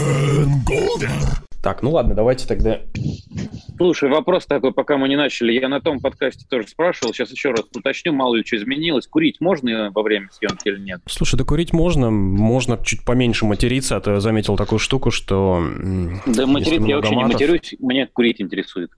and 0.00 0.64
golden. 0.64 1.49
Так, 1.62 1.82
ну 1.82 1.90
ладно, 1.90 2.14
давайте 2.14 2.46
тогда... 2.46 2.80
Слушай, 3.76 4.08
вопрос 4.08 4.46
такой, 4.46 4.72
пока 4.72 4.96
мы 4.96 5.08
не 5.08 5.16
начали. 5.16 5.52
Я 5.52 5.68
на 5.68 5.80
том 5.80 6.00
подкасте 6.00 6.46
тоже 6.48 6.68
спрашивал, 6.68 7.12
сейчас 7.12 7.30
еще 7.30 7.50
раз 7.50 7.64
уточню, 7.74 8.12
мало 8.12 8.36
ли 8.36 8.44
что 8.44 8.56
изменилось. 8.56 9.06
Курить 9.06 9.40
можно 9.40 9.90
во 9.90 10.02
время 10.02 10.28
съемки 10.32 10.68
или 10.68 10.80
нет? 10.80 11.00
Слушай, 11.06 11.36
да 11.36 11.44
курить 11.44 11.72
можно, 11.74 12.10
можно 12.10 12.78
чуть 12.82 13.04
поменьше 13.04 13.44
материться, 13.44 13.96
а 13.96 14.00
то 14.00 14.12
я 14.12 14.20
заметил 14.20 14.56
такую 14.56 14.78
штуку, 14.78 15.10
что... 15.10 15.62
Да 16.26 16.46
материться 16.46 16.86
я 16.86 16.96
вообще 16.96 17.16
не 17.16 17.24
матерюсь, 17.24 17.74
мне 17.78 18.06
курить 18.06 18.40
интересует. 18.40 18.90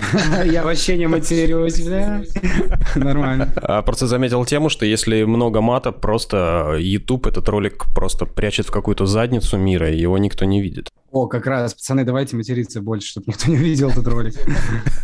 Я 0.44 0.64
вообще 0.64 0.96
не 0.96 1.06
матерюсь, 1.06 1.84
да? 1.84 2.22
Нормально. 2.96 3.52
А 3.56 3.82
просто 3.82 4.06
заметил 4.06 4.44
тему, 4.44 4.68
что 4.68 4.84
если 4.84 5.22
много 5.24 5.60
мата, 5.60 5.92
просто 5.92 6.76
YouTube 6.78 7.26
этот 7.26 7.48
ролик 7.48 7.86
просто 7.94 8.26
прячет 8.26 8.66
в 8.66 8.72
какую-то 8.72 9.06
задницу 9.06 9.56
мира, 9.58 9.90
и 9.90 9.98
его 9.98 10.18
никто 10.18 10.44
не 10.44 10.60
видит. 10.60 10.88
О, 11.12 11.26
как 11.26 11.46
раз, 11.46 11.74
пацаны, 11.74 12.04
давайте 12.04 12.36
материться 12.36 12.80
больше, 12.80 13.08
чтобы 13.08 13.26
никто 13.28 13.50
не 13.50 13.56
увидел 13.56 13.90
этот 13.90 14.06
ролик. 14.06 14.34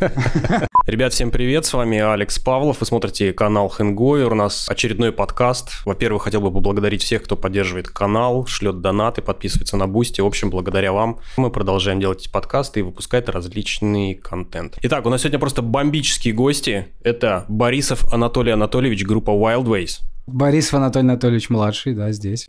Ребят, 0.86 1.12
всем 1.12 1.32
привет, 1.32 1.66
с 1.66 1.72
вами 1.72 1.98
Алекс 1.98 2.38
Павлов, 2.38 2.78
вы 2.78 2.86
смотрите 2.86 3.32
канал 3.32 3.68
Hangover, 3.68 4.30
у 4.30 4.36
нас 4.36 4.68
очередной 4.68 5.10
подкаст. 5.10 5.84
Во-первых, 5.84 6.22
хотел 6.22 6.42
бы 6.42 6.52
поблагодарить 6.52 7.02
всех, 7.02 7.24
кто 7.24 7.34
поддерживает 7.36 7.88
канал, 7.88 8.46
шлет 8.46 8.80
донаты, 8.80 9.20
подписывается 9.20 9.76
на 9.76 9.88
Бусти. 9.88 10.20
В 10.20 10.26
общем, 10.26 10.48
благодаря 10.48 10.92
вам 10.92 11.18
мы 11.36 11.50
продолжаем 11.50 11.98
делать 11.98 12.20
эти 12.20 12.28
подкасты 12.28 12.80
и 12.80 12.82
выпускать 12.84 13.28
различный 13.28 14.14
контент. 14.14 14.78
Итак, 14.82 15.06
у 15.06 15.10
нас 15.10 15.22
сегодня 15.22 15.40
просто 15.40 15.60
бомбические 15.62 16.34
гости. 16.34 16.86
Это 17.02 17.46
Борисов 17.48 18.04
Анатолий 18.12 18.52
Анатольевич, 18.52 19.04
группа 19.04 19.30
Wildways. 19.30 20.02
Борисов 20.28 20.74
Анатолий 20.74 21.08
Анатольевич 21.08 21.50
младший, 21.50 21.94
да, 21.94 22.12
здесь. 22.12 22.46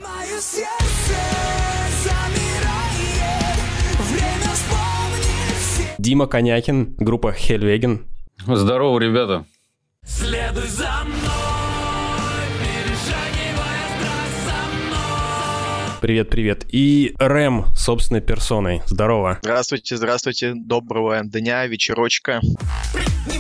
Дима 6.08 6.26
Конякин, 6.26 6.96
группа 6.96 7.34
Хельвеген. 7.34 8.08
Здорово, 8.48 8.98
ребята. 8.98 9.44
Следуй 10.06 10.66
за 10.68 11.04
мной. 11.04 11.58
Привет, 16.00 16.30
привет. 16.30 16.66
И 16.72 17.14
Рэм 17.20 17.66
собственной 17.76 18.22
персоной. 18.22 18.84
Здорово. 18.86 19.40
Здравствуйте, 19.42 19.98
здравствуйте. 19.98 20.54
Доброго 20.56 21.20
дня, 21.26 21.68
вечерочка. 21.68 22.40
Прыгни 22.94 23.37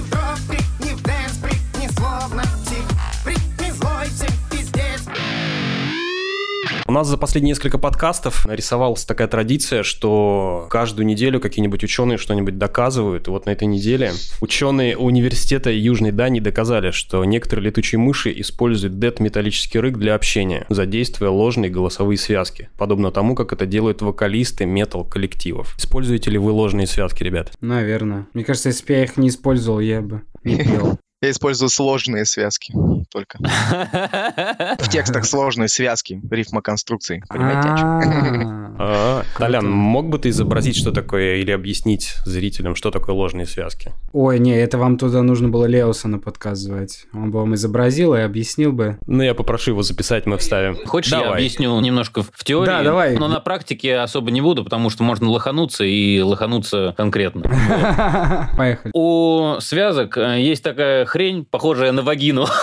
У 6.89 6.93
нас 6.93 7.05
за 7.07 7.17
последние 7.17 7.51
несколько 7.51 7.77
подкастов 7.77 8.45
нарисовалась 8.45 9.03
такая 9.03 9.27
традиция, 9.27 9.83
что 9.83 10.67
каждую 10.69 11.05
неделю 11.05 11.41
какие-нибудь 11.41 11.83
ученые 11.83 12.17
что-нибудь 12.17 12.57
доказывают. 12.57 13.27
И 13.27 13.29
вот 13.29 13.45
на 13.45 13.49
этой 13.49 13.67
неделе 13.67 14.13
ученые 14.39 14.95
университета 14.97 15.69
Южной 15.69 16.11
Дании 16.13 16.39
доказали, 16.39 16.91
что 16.91 17.25
некоторые 17.25 17.65
летучие 17.65 17.99
мыши 17.99 18.33
используют 18.37 18.99
дет-металлический 18.99 19.79
рык 19.79 19.97
для 19.97 20.15
общения, 20.15 20.65
задействуя 20.69 21.29
ложные 21.29 21.69
голосовые 21.69 22.17
связки, 22.17 22.69
подобно 22.77 23.11
тому, 23.11 23.35
как 23.35 23.51
это 23.51 23.65
делают 23.65 24.01
вокалисты 24.01 24.65
метал-коллективов. 24.65 25.75
Используете 25.77 26.31
ли 26.31 26.37
вы 26.37 26.51
ложные 26.51 26.87
связки, 26.87 27.21
ребят? 27.21 27.51
Наверное. 27.59 28.27
Мне 28.33 28.45
кажется, 28.45 28.69
если 28.69 28.85
бы 28.85 28.93
я 28.93 29.03
их 29.03 29.17
не 29.17 29.27
использовал, 29.27 29.81
я 29.81 30.01
бы 30.01 30.21
не 30.45 30.55
пел. 30.63 30.97
Я 31.19 31.31
использую 31.31 31.69
сложные 31.69 32.25
связки 32.25 32.73
только. 33.11 33.39
В 34.79 34.87
текстах 34.87 35.25
сложные 35.25 35.67
связки, 35.67 36.21
рифмоконструкции. 36.29 37.23
Понимаете? 37.27 37.69
А, 37.69 38.67
А, 38.79 39.23
Толян, 39.39 39.67
мог 39.67 40.09
бы 40.09 40.19
ты 40.19 40.29
изобразить, 40.29 40.77
что 40.77 40.91
такое, 40.91 41.37
или 41.37 41.49
объяснить 41.49 42.13
зрителям, 42.25 42.75
что 42.75 42.91
такое 42.91 43.15
ложные 43.15 43.47
связки? 43.47 43.91
Ой, 44.13 44.37
не, 44.37 44.51
это 44.55 44.77
вам 44.77 44.99
туда 44.99 45.23
нужно 45.23 45.49
было 45.49 45.65
Леоса 45.65 46.07
на 46.07 46.19
подкаст 46.19 46.61
звать. 46.61 47.05
Он 47.11 47.31
бы 47.31 47.39
вам 47.39 47.55
изобразил 47.55 48.13
и 48.13 48.19
объяснил 48.19 48.71
бы. 48.71 48.99
Ну, 49.07 49.23
я 49.23 49.33
попрошу 49.33 49.71
его 49.71 49.81
записать, 49.81 50.27
мы 50.27 50.37
вставим. 50.37 50.77
Хочешь, 50.85 51.11
я 51.11 51.21
Давай. 51.21 51.39
объясню 51.39 51.79
немножко 51.79 52.21
в 52.21 52.29
в 52.31 52.43
теории? 52.43 52.67
Да, 52.67 52.83
давай. 52.83 53.17
Но 53.17 53.27
на 53.27 53.39
практике 53.39 53.97
особо 53.97 54.29
не 54.29 54.41
буду, 54.41 54.63
потому 54.63 54.91
что 54.91 55.01
можно 55.03 55.27
лохануться 55.29 55.83
и 55.83 56.21
лохануться 56.21 56.93
конкретно. 56.95 57.41
Поехали. 58.57 58.91
У 58.93 59.55
связок 59.59 60.17
э, 60.19 60.39
есть 60.39 60.63
такая 60.63 61.06
хрень, 61.07 61.45
похожая 61.45 61.91
на 61.91 62.03
вагину. 62.03 62.45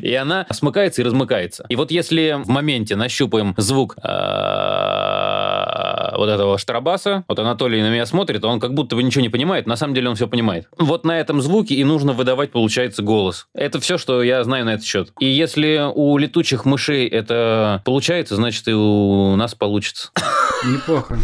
И 0.00 0.14
она 0.14 0.46
смыкается 0.50 1.02
и 1.02 1.04
размыкается. 1.04 1.64
И 1.68 1.76
вот 1.76 1.90
если 1.90 2.38
в 2.42 2.48
моменте 2.48 2.96
нащупаем 2.96 3.54
звук 3.56 3.96
э, 4.02 6.16
вот 6.16 6.28
этого 6.28 6.58
штрабаса, 6.58 7.24
вот 7.28 7.38
Анатолий 7.38 7.82
на 7.82 7.90
меня 7.90 8.06
смотрит, 8.06 8.44
он 8.44 8.60
как 8.60 8.74
будто 8.74 8.96
бы 8.96 9.02
ничего 9.02 9.22
не 9.22 9.28
понимает, 9.28 9.66
на 9.66 9.76
самом 9.76 9.94
деле 9.94 10.08
он 10.08 10.14
все 10.14 10.28
понимает. 10.28 10.68
Вот 10.78 11.04
на 11.04 11.18
этом 11.18 11.40
звуке 11.42 11.74
и 11.74 11.84
нужно 11.84 12.12
выдавать, 12.12 12.52
получается, 12.52 13.02
голос. 13.02 13.48
Это 13.54 13.80
все, 13.80 13.98
что 13.98 14.22
я 14.22 14.42
знаю 14.44 14.64
на 14.64 14.74
этот 14.74 14.86
счет. 14.86 15.12
И 15.18 15.26
если 15.26 15.82
у 15.94 16.16
летучих 16.18 16.64
мышей 16.64 17.08
это 17.08 17.82
получается, 17.84 18.36
значит 18.36 18.66
и 18.68 18.72
у 18.72 19.34
нас 19.36 19.54
получится. 19.54 20.10
Неплохо. 20.64 21.18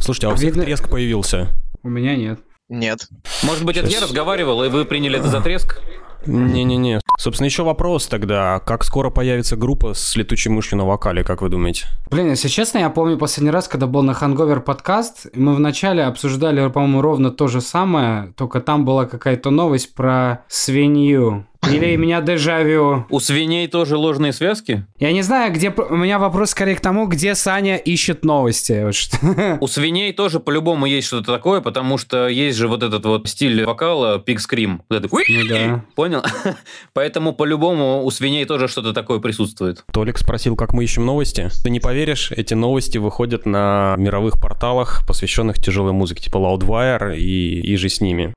Слушайте, 0.00 0.26
а 0.26 0.30
у 0.30 0.34
всех 0.34 0.50
Видно- 0.50 0.64
треск 0.64 0.90
появился? 0.90 1.48
У 1.82 1.88
меня 1.88 2.16
нет. 2.16 2.40
Нет. 2.70 3.08
Может 3.42 3.64
быть, 3.64 3.76
это 3.76 3.88
я 3.88 4.00
разговаривал, 4.00 4.62
и 4.62 4.68
вы 4.68 4.84
приняли 4.84 5.18
это 5.18 5.28
за 5.28 5.40
треск? 5.40 5.80
Не-не-не. 6.24 7.00
Собственно, 7.18 7.46
еще 7.46 7.64
вопрос 7.64 8.06
тогда. 8.06 8.60
Как 8.60 8.84
скоро 8.84 9.10
появится 9.10 9.56
группа 9.56 9.94
с 9.94 10.14
летучей 10.16 10.50
мышью 10.50 10.78
на 10.78 10.86
вокале, 10.86 11.24
как 11.24 11.42
вы 11.42 11.48
думаете? 11.48 11.86
Блин, 12.10 12.30
если 12.30 12.48
честно, 12.48 12.78
я 12.78 12.90
помню 12.90 13.18
последний 13.18 13.50
раз, 13.50 13.68
когда 13.68 13.86
был 13.86 14.02
на 14.02 14.14
Ханговер 14.14 14.60
подкаст, 14.60 15.26
мы 15.34 15.54
вначале 15.54 16.04
обсуждали, 16.04 16.68
по-моему, 16.68 17.02
ровно 17.02 17.30
то 17.30 17.48
же 17.48 17.60
самое, 17.60 18.32
только 18.36 18.60
там 18.60 18.84
была 18.84 19.06
какая-то 19.06 19.50
новость 19.50 19.94
про 19.94 20.44
свинью. 20.48 21.46
Или 21.68 21.94
меня 21.96 22.20
дежавю. 22.20 23.06
У 23.10 23.20
свиней 23.20 23.68
тоже 23.68 23.96
ложные 23.96 24.32
связки? 24.32 24.86
Я 24.98 25.12
не 25.12 25.22
знаю, 25.22 25.52
где... 25.52 25.70
У 25.70 25.96
меня 25.96 26.18
вопрос 26.18 26.50
скорее 26.50 26.74
к 26.74 26.80
тому, 26.80 27.06
где 27.06 27.34
Саня 27.34 27.76
ищет 27.76 28.24
новости. 28.24 28.82
Вот 28.84 28.94
что. 28.94 29.58
У 29.60 29.66
свиней 29.66 30.12
тоже 30.12 30.40
по-любому 30.40 30.86
есть 30.86 31.06
что-то 31.06 31.32
такое, 31.32 31.60
потому 31.60 31.98
что 31.98 32.28
есть 32.28 32.56
же 32.56 32.66
вот 32.66 32.82
этот 32.82 33.04
вот 33.04 33.28
стиль 33.28 33.64
вокала 33.64 34.18
пик 34.18 34.40
скрим. 34.40 34.82
Вот 34.88 35.06
Ну 35.10 35.48
да. 35.48 35.84
Понял? 35.94 36.22
Поэтому 36.92 37.32
по-любому 37.32 38.04
у 38.04 38.10
свиней 38.10 38.46
тоже 38.46 38.66
что-то 38.66 38.92
такое 38.92 39.18
присутствует. 39.20 39.84
Толик 39.92 40.18
спросил, 40.18 40.56
как 40.56 40.72
мы 40.72 40.84
ищем 40.84 41.04
новости. 41.04 41.50
Ты 41.62 41.70
не 41.70 41.80
поверишь, 41.80 42.32
эти 42.32 42.54
новости 42.54 42.98
выходят 42.98 43.46
на 43.46 43.94
мировых 43.98 44.40
порталах, 44.40 45.02
посвященных 45.06 45.58
тяжелой 45.58 45.92
музыке, 45.92 46.22
типа 46.22 46.38
Loudwire 46.38 47.16
и, 47.16 47.60
и 47.60 47.76
же 47.76 47.88
с 47.88 48.00
ними. 48.00 48.34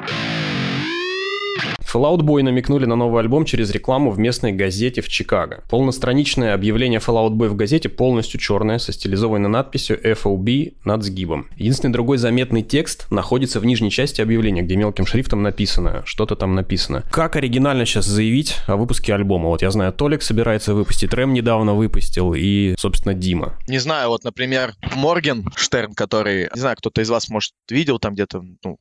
Fallout 1.94 2.22
Boy 2.22 2.42
намекнули 2.42 2.86
на 2.86 2.96
новый 2.96 3.22
альбом 3.22 3.46
через 3.46 3.70
рекламу 3.70 4.10
в 4.10 4.18
местной 4.18 4.52
газете 4.52 5.02
в 5.02 5.10
Чикаго. 5.10 5.64
Полностраничное 5.70 6.56
объявление 6.56 7.00
Fallout 7.00 7.34
Boy 7.34 7.50
в 7.50 7.56
газете 7.56 7.88
полностью 7.88 8.40
черное, 8.40 8.80
со 8.80 8.92
стилизованной 8.92 9.50
надписью 9.50 10.02
FOB 10.02 10.74
над 10.86 11.04
сгибом. 11.04 11.50
Единственный 11.56 11.92
другой 11.92 12.18
заметный 12.18 12.64
текст 12.64 13.12
находится 13.12 13.60
в 13.60 13.66
нижней 13.66 13.92
части 13.92 14.22
объявления, 14.22 14.64
где 14.64 14.76
мелким 14.76 15.06
шрифтом 15.06 15.44
написано, 15.44 16.02
что-то 16.06 16.36
там 16.36 16.56
написано. 16.56 17.04
Как 17.12 17.36
оригинально 17.36 17.86
сейчас 17.86 18.06
заявить 18.06 18.56
о 18.66 18.76
выпуске 18.76 19.14
альбома? 19.14 19.50
Вот 19.50 19.62
я 19.62 19.70
знаю, 19.70 19.94
Толик 19.94 20.24
собирается 20.24 20.74
выпустить, 20.74 21.14
Рэм 21.14 21.32
недавно 21.32 21.76
выпустил 21.76 22.34
и, 22.34 22.74
собственно, 22.80 23.14
Дима. 23.14 23.54
Не 23.68 23.78
знаю, 23.78 24.10
вот, 24.10 24.24
например, 24.24 24.74
Морген 24.96 25.46
Штерн, 25.56 25.94
который, 25.94 26.50
не 26.54 26.60
знаю, 26.60 26.76
кто-то 26.78 27.02
из 27.02 27.10
вас, 27.12 27.30
может, 27.30 27.52
видел 27.70 28.00
там 28.00 28.14
где-то, 28.14 28.42
ну, 28.64 28.78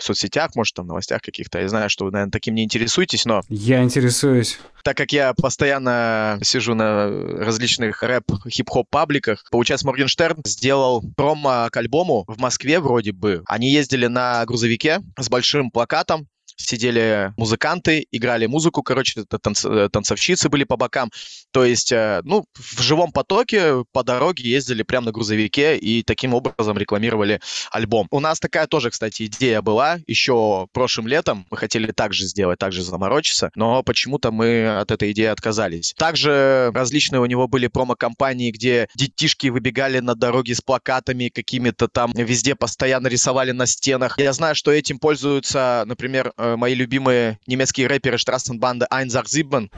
в 0.00 0.04
соцсетях, 0.04 0.50
может, 0.56 0.74
там, 0.74 0.86
в 0.86 0.88
новостях 0.88 1.22
каких-то. 1.22 1.60
Я 1.60 1.68
знаю, 1.68 1.90
что 1.90 2.04
вы, 2.04 2.10
наверное, 2.10 2.32
таким 2.32 2.54
не 2.54 2.64
интересуетесь, 2.64 3.24
но 3.24 3.42
Я 3.48 3.82
интересуюсь. 3.82 4.58
так 4.84 4.96
как 4.96 5.12
я 5.12 5.32
постоянно 5.34 6.38
сижу 6.42 6.74
на 6.74 7.08
различных 7.44 8.02
рэп-хип-хоп 8.02 8.86
пабликах, 8.90 9.44
получается, 9.50 9.86
Моргенштерн 9.86 10.42
сделал 10.46 11.02
промо 11.16 11.68
к 11.70 11.76
альбому 11.76 12.24
в 12.26 12.38
Москве 12.38 12.80
вроде 12.80 13.12
бы. 13.12 13.42
Они 13.46 13.70
ездили 13.70 14.06
на 14.06 14.44
грузовике 14.46 15.00
с 15.18 15.28
большим 15.28 15.70
плакатом, 15.70 16.26
сидели 16.56 17.32
музыканты, 17.36 18.06
играли 18.10 18.46
музыку, 18.46 18.82
короче, 18.82 19.22
танц- 19.22 19.66
э, 19.66 19.88
танцовщицы 19.88 20.48
были 20.48 20.64
по 20.64 20.76
бокам. 20.76 21.10
То 21.52 21.64
есть, 21.64 21.92
э, 21.92 22.20
ну, 22.24 22.44
в 22.54 22.80
живом 22.80 23.12
потоке 23.12 23.84
по 23.92 24.02
дороге 24.02 24.48
ездили 24.48 24.82
прямо 24.82 25.06
на 25.06 25.12
грузовике 25.12 25.76
и 25.76 26.02
таким 26.02 26.34
образом 26.34 26.78
рекламировали 26.78 27.40
альбом. 27.70 28.06
У 28.10 28.20
нас 28.20 28.38
такая 28.38 28.66
тоже, 28.66 28.90
кстати, 28.90 29.26
идея 29.26 29.62
была 29.62 29.98
еще 30.06 30.66
прошлым 30.72 31.08
летом. 31.08 31.46
Мы 31.50 31.56
хотели 31.56 31.90
так 31.92 32.12
же 32.12 32.26
сделать, 32.26 32.58
так 32.58 32.72
же 32.72 32.82
заморочиться, 32.82 33.50
но 33.54 33.82
почему-то 33.82 34.30
мы 34.30 34.78
от 34.78 34.90
этой 34.90 35.12
идеи 35.12 35.26
отказались. 35.26 35.94
Также 35.96 36.70
различные 36.74 37.20
у 37.20 37.26
него 37.26 37.48
были 37.48 37.66
промо-компании, 37.66 38.50
где 38.50 38.88
детишки 38.94 39.48
выбегали 39.48 39.98
на 40.00 40.14
дороге 40.14 40.54
с 40.54 40.60
плакатами 40.60 41.28
какими-то 41.28 41.88
там, 41.88 42.12
везде 42.14 42.54
постоянно 42.54 43.08
рисовали 43.08 43.52
на 43.52 43.66
стенах. 43.66 44.18
Я 44.18 44.32
знаю, 44.32 44.54
что 44.54 44.70
этим 44.70 44.98
пользуются, 44.98 45.84
например, 45.86 46.32
э, 46.36 46.56
мои 46.56 46.74
любимые 46.74 47.38
немецкие 47.46 47.86
рэперы 47.86 48.16
Straßenbande 48.16 48.86
Einsach 48.90 49.26
Sieben. 49.26 49.70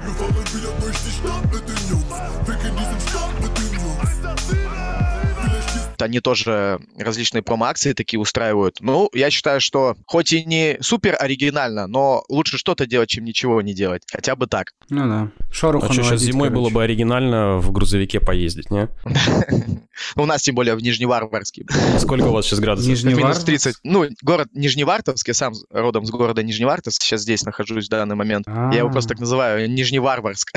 Вот 6.03 6.09
они 6.09 6.21
тоже 6.21 6.79
различные 6.99 7.43
промо-акции 7.43 7.93
такие 7.93 8.19
устраивают. 8.21 8.79
Ну, 8.81 9.09
я 9.15 9.31
считаю, 9.31 9.61
что 9.61 9.97
хоть 10.07 10.33
и 10.33 10.45
не 10.45 10.77
супер 10.81 11.17
оригинально, 11.19 11.87
но 11.87 12.25
лучше 12.29 12.59
что-то 12.59 12.87
делать, 12.87 13.09
чем 13.09 13.25
ничего 13.25 13.63
не 13.63 13.75
делать. 13.75 14.03
Хотя 14.13 14.37
бы 14.37 14.47
так. 14.47 14.73
Ну 14.91 15.09
да. 15.09 15.29
Шороху 15.53 15.87
А 15.89 15.93
что, 15.93 16.03
сейчас 16.03 16.21
зимой 16.21 16.49
короче. 16.49 16.55
было 16.63 16.71
бы 16.71 16.83
оригинально 16.83 17.59
в 17.59 17.71
грузовике 17.73 18.21
поездить, 18.21 18.71
не? 18.71 18.89
У 20.17 20.27
нас, 20.27 20.43
тем 20.43 20.55
более, 20.55 20.75
в 20.75 20.83
Нижневарварске. 20.83 21.65
Сколько 21.99 22.27
у 22.27 22.33
вас 22.33 22.47
сейчас 22.47 22.61
градусов? 22.61 22.89
Минус 22.89 23.05
Нижневартовск? 23.05 23.47
30. 23.47 23.77
Ну, 23.85 24.07
город 24.23 24.49
Нижневартовск, 24.55 25.29
я 25.29 25.35
сам 25.35 25.53
родом 25.71 26.05
с 26.07 26.11
города 26.11 26.43
Нижневартовск, 26.43 27.03
сейчас 27.03 27.23
здесь 27.23 27.45
нахожусь 27.45 27.87
в 27.87 27.91
данный 27.91 28.17
момент. 28.17 28.47
Я 28.49 28.79
его 28.79 28.89
А, 28.89 28.93
просто 28.93 29.11
так 29.11 29.21
называю, 29.21 29.71
Нижневарварск. 29.71 30.53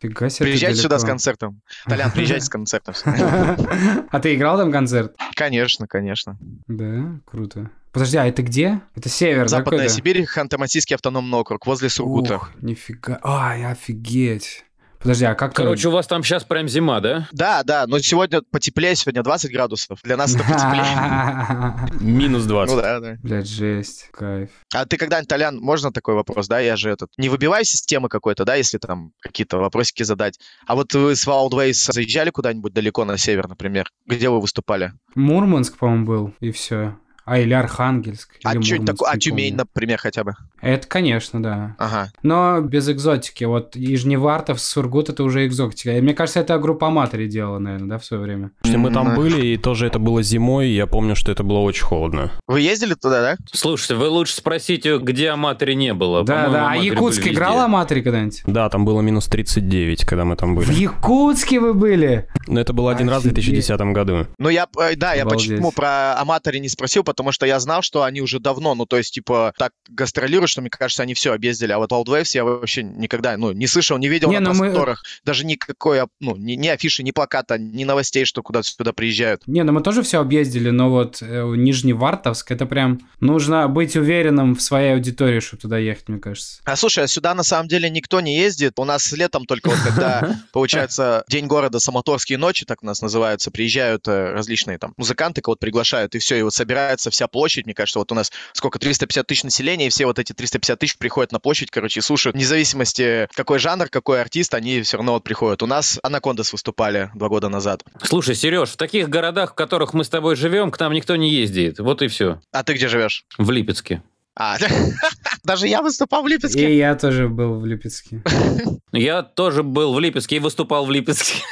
Приезжайте 0.00 0.80
сюда 0.80 0.98
с 0.98 1.04
концертом. 1.04 1.60
Толян, 1.86 2.10
приезжайте 2.12 2.46
с 2.46 2.48
концертом. 2.48 2.94
А 4.10 4.20
ты 4.20 4.34
играл 4.34 4.56
там 4.56 4.70
концерт? 4.86 5.16
Конечно, 5.34 5.86
конечно. 5.86 6.36
Да, 6.66 7.18
круто. 7.24 7.70
Подожди, 7.92 8.18
а 8.18 8.26
это 8.26 8.42
где? 8.42 8.82
Это 8.94 9.08
север, 9.08 9.48
Западная 9.48 9.88
какой-то? 9.88 9.94
Сибирь, 9.94 10.24
Ханты-Мансийский 10.24 10.94
автономный 10.94 11.38
округ, 11.38 11.66
возле 11.66 11.88
Сургута. 11.88 12.36
Ух, 12.36 12.50
нифига. 12.60 13.18
Ай, 13.24 13.64
офигеть. 13.64 14.65
Подожди, 15.00 15.24
а 15.24 15.34
как... 15.34 15.54
Короче, 15.54 15.88
у 15.88 15.90
вас 15.90 16.06
там 16.06 16.22
сейчас 16.22 16.44
прям 16.44 16.68
зима, 16.68 17.00
да? 17.00 17.28
Да, 17.32 17.62
да, 17.62 17.86
но 17.86 17.98
сегодня 17.98 18.42
потеплее, 18.50 18.94
сегодня 18.94 19.22
20 19.22 19.52
градусов. 19.52 20.00
Для 20.02 20.16
нас 20.16 20.34
это 20.34 20.44
потеплее. 20.44 22.00
Минус 22.00 22.44
20. 22.44 22.74
Ну 22.74 22.82
да, 22.82 23.00
да. 23.00 23.16
Блядь, 23.22 23.48
жесть, 23.48 24.08
кайф. 24.12 24.50
А 24.74 24.84
ты 24.86 24.96
когда-нибудь, 24.96 25.28
Толян, 25.28 25.58
можно 25.58 25.92
такой 25.92 26.14
вопрос, 26.14 26.48
да? 26.48 26.60
Я 26.60 26.76
же 26.76 26.90
этот... 26.90 27.10
Не 27.16 27.28
выбиваю 27.28 27.64
системы 27.64 28.08
какой-то, 28.08 28.44
да, 28.44 28.54
если 28.54 28.78
там 28.78 29.12
какие-то 29.20 29.58
вопросики 29.58 30.02
задать. 30.02 30.38
А 30.66 30.74
вот 30.74 30.92
вы 30.94 31.14
с 31.14 31.26
Wildways 31.26 31.92
заезжали 31.92 32.30
куда-нибудь 32.30 32.72
далеко 32.72 33.04
на 33.04 33.16
север, 33.18 33.48
например? 33.48 33.90
Где 34.06 34.30
вы 34.30 34.40
выступали? 34.40 34.92
Мурманск, 35.14 35.76
по-моему, 35.76 36.06
был, 36.06 36.34
и 36.40 36.50
все. 36.50 36.96
А, 37.26 37.38
или 37.38 37.52
Архангельск. 37.52 38.30
А 38.44 38.54
или 38.54 38.62
что 38.62 38.76
Мурманск, 38.76 38.92
такое? 38.92 39.10
А 39.12 39.18
Тюмень, 39.18 39.50
помню. 39.50 39.64
например, 39.74 39.98
хотя 39.98 40.22
бы? 40.24 40.34
Это, 40.62 40.86
конечно, 40.86 41.42
да. 41.42 41.74
Ага. 41.78 42.10
Но 42.22 42.60
без 42.60 42.88
экзотики. 42.88 43.44
Вот 43.44 43.74
Нижневартов, 43.76 44.60
Сургут— 44.60 45.08
это 45.10 45.24
уже 45.24 45.44
экзотика. 45.46 45.98
И 45.98 46.00
Мне 46.00 46.14
кажется, 46.14 46.40
это 46.40 46.56
группа 46.58 46.86
Аматори 46.86 47.26
делала, 47.26 47.58
наверное, 47.58 47.88
да, 47.88 47.98
в 47.98 48.04
свое 48.04 48.22
время? 48.22 48.52
Если 48.64 48.76
мы 48.76 48.92
там 48.92 49.14
были, 49.16 49.44
и 49.44 49.56
тоже 49.56 49.86
это 49.86 49.98
было 49.98 50.22
зимой, 50.22 50.68
и 50.68 50.74
я 50.76 50.86
помню, 50.86 51.16
что 51.16 51.32
это 51.32 51.42
было 51.42 51.58
очень 51.58 51.84
холодно. 51.84 52.30
Вы 52.46 52.60
ездили 52.60 52.94
туда, 52.94 53.20
да? 53.22 53.36
Слушайте, 53.52 53.96
вы 53.96 54.08
лучше 54.08 54.34
спросите, 54.36 54.98
где 54.98 55.30
Аматори 55.30 55.74
не 55.74 55.94
было. 55.94 56.22
Да, 56.24 56.44
По-моему, 56.44 56.52
да. 56.52 56.70
А 56.70 56.76
Якутск 56.76 57.22
были 57.22 57.34
играл 57.34 57.52
везде. 57.54 57.64
Аматори 57.64 58.02
когда-нибудь? 58.02 58.42
Да, 58.46 58.68
там 58.68 58.84
было 58.84 59.00
минус 59.00 59.26
39, 59.26 60.04
когда 60.04 60.24
мы 60.24 60.36
там 60.36 60.54
В 60.54 60.58
были. 60.58 60.72
Якутске 60.72 61.58
вы 61.60 61.74
были? 61.74 62.28
Но 62.46 62.60
это 62.60 62.72
было 62.72 62.92
один 62.92 63.08
раз 63.08 63.22
в 63.24 63.26
Офигеть. 63.26 63.44
2010 63.66 63.80
году. 63.92 64.26
Ну, 64.38 64.48
я, 64.48 64.68
э, 64.78 64.94
да, 64.94 65.14
я 65.14 65.26
почему 65.26 65.72
про 65.72 66.14
Аматори 66.20 66.58
не 66.60 66.68
спросил, 66.68 67.02
потому 67.02 67.15
что 67.32 67.46
я 67.46 67.58
знал, 67.60 67.82
что 67.82 68.02
они 68.02 68.20
уже 68.20 68.38
давно, 68.40 68.74
ну, 68.74 68.86
то 68.86 68.96
есть, 68.96 69.14
типа, 69.14 69.52
так 69.58 69.72
гастролируют, 69.88 70.50
что, 70.50 70.60
мне 70.60 70.70
кажется, 70.70 71.02
они 71.02 71.14
все 71.14 71.32
объездили. 71.32 71.72
А 71.72 71.78
вот 71.78 71.90
Wild 71.92 72.06
Waves 72.06 72.30
я 72.34 72.44
вообще 72.44 72.82
никогда, 72.82 73.36
ну, 73.36 73.52
не 73.52 73.66
слышал, 73.66 73.98
не 73.98 74.08
видел 74.08 74.30
Не, 74.30 74.40
на 74.40 74.52
ну 74.52 74.58
мы- 74.58 74.66
просторах. 74.66 75.02
Даже 75.24 75.44
никакой, 75.44 76.00
ну, 76.20 76.36
ни, 76.36 76.52
ни 76.52 76.68
афиши, 76.68 77.02
ни 77.02 77.10
плаката, 77.10 77.58
ни 77.58 77.84
новостей, 77.84 78.24
что 78.24 78.42
куда-то 78.42 78.68
сюда 78.68 78.92
приезжают. 78.92 79.42
Не, 79.46 79.62
ну 79.62 79.72
мы 79.72 79.82
тоже 79.82 80.02
все 80.02 80.20
объездили, 80.20 80.70
но 80.70 80.90
вот 80.90 81.18
э, 81.22 81.42
Нижневартовск, 81.56 82.50
это 82.50 82.66
прям 82.66 83.00
нужно 83.20 83.68
быть 83.68 83.96
уверенным 83.96 84.54
в 84.56 84.62
своей 84.62 84.94
аудитории, 84.94 85.40
чтобы 85.40 85.60
туда 85.62 85.78
ехать, 85.78 86.08
мне 86.08 86.18
кажется. 86.18 86.60
А 86.64 86.76
слушай, 86.76 87.04
а 87.04 87.08
сюда 87.08 87.34
на 87.34 87.42
самом 87.42 87.68
деле 87.68 87.90
никто 87.90 88.20
не 88.20 88.36
ездит. 88.36 88.78
У 88.78 88.84
нас 88.84 89.12
летом 89.12 89.44
только 89.46 89.68
вот 89.70 89.78
когда, 89.84 90.40
получается, 90.52 91.24
День 91.28 91.46
города, 91.46 91.78
Самоторские 91.80 92.38
ночи, 92.38 92.64
так 92.64 92.82
у 92.82 92.86
нас 92.86 93.02
называются, 93.02 93.50
приезжают 93.50 94.06
э, 94.08 94.32
различные 94.32 94.78
там 94.78 94.92
музыканты, 94.96 95.40
кого-то 95.40 95.60
приглашают, 95.60 96.14
и 96.14 96.18
все, 96.18 96.36
и 96.38 96.42
вот 96.42 96.54
собирается 96.54 97.05
вся 97.10 97.28
площадь, 97.28 97.66
мне 97.66 97.74
кажется, 97.74 97.98
вот 97.98 98.10
у 98.12 98.14
нас 98.14 98.32
сколько, 98.52 98.78
350 98.78 99.26
тысяч 99.26 99.44
населения, 99.44 99.86
и 99.86 99.90
все 99.90 100.06
вот 100.06 100.18
эти 100.18 100.32
350 100.32 100.78
тысяч 100.78 100.98
приходят 100.98 101.32
на 101.32 101.40
площадь, 101.40 101.70
короче, 101.70 102.00
и 102.00 102.02
слушают. 102.02 102.36
Вне 102.36 102.44
зависимости, 102.44 103.28
какой 103.34 103.58
жанр, 103.58 103.88
какой 103.88 104.20
артист, 104.20 104.54
они 104.54 104.82
все 104.82 104.96
равно 104.96 105.14
вот 105.14 105.24
приходят. 105.24 105.62
У 105.62 105.66
нас 105.66 105.98
Анакондас 106.02 106.52
выступали 106.52 107.10
два 107.14 107.28
года 107.28 107.48
назад. 107.48 107.84
Слушай, 108.02 108.34
Сереж, 108.34 108.70
в 108.70 108.76
таких 108.76 109.08
городах, 109.08 109.52
в 109.52 109.54
которых 109.54 109.94
мы 109.94 110.04
с 110.04 110.08
тобой 110.08 110.36
живем, 110.36 110.70
к 110.70 110.80
нам 110.80 110.92
никто 110.92 111.16
не 111.16 111.30
ездит. 111.30 111.78
Вот 111.78 112.02
и 112.02 112.08
все. 112.08 112.40
А 112.52 112.62
ты 112.62 112.74
где 112.74 112.88
живешь? 112.88 113.24
В 113.38 113.50
Липецке. 113.50 114.02
А, 114.38 114.58
даже 115.44 115.66
я 115.66 115.80
выступал 115.80 116.22
в 116.22 116.28
Липецке. 116.28 116.70
И 116.70 116.76
я 116.76 116.94
тоже 116.94 117.28
был 117.28 117.58
в 117.58 117.64
Липецке. 117.64 118.22
Я 118.92 119.22
тоже 119.22 119.62
был 119.62 119.92
в 119.92 120.00
Липецке 120.00 120.36
и 120.36 120.38
выступал 120.38 120.86
в 120.86 120.90
Липецке. 120.90 121.42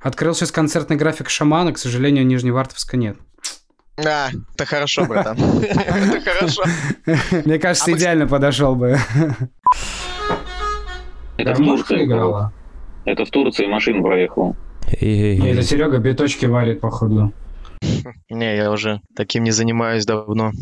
Открыл 0.00 0.34
сейчас 0.34 0.50
концертный 0.50 0.96
график 0.96 1.28
шамана, 1.28 1.72
к 1.72 1.78
сожалению, 1.78 2.26
Нижневартовска 2.26 2.96
нет. 2.96 3.16
А, 3.96 4.30
это 4.54 4.64
хорошо, 4.64 5.04
братан. 5.06 5.36
Это 5.62 6.20
хорошо. 6.20 6.62
Мне 7.44 7.58
кажется, 7.58 7.92
идеально 7.92 8.26
подошел 8.26 8.74
бы. 8.74 8.98
Это 11.36 11.54
в 11.54 11.58
Турции 11.58 12.04
было. 12.06 12.52
Это 13.04 13.24
в 13.24 13.30
Турции 13.30 13.66
машина 13.66 14.02
проехала. 14.02 14.56
Эй, 15.00 15.38
Это 15.50 15.62
Серега 15.62 15.98
биточки 15.98 16.46
варит, 16.46 16.80
походу. 16.80 17.32
Не, 18.30 18.56
я 18.56 18.70
уже 18.70 19.00
таким 19.14 19.44
не 19.44 19.50
занимаюсь 19.50 20.04
давно. 20.06 20.52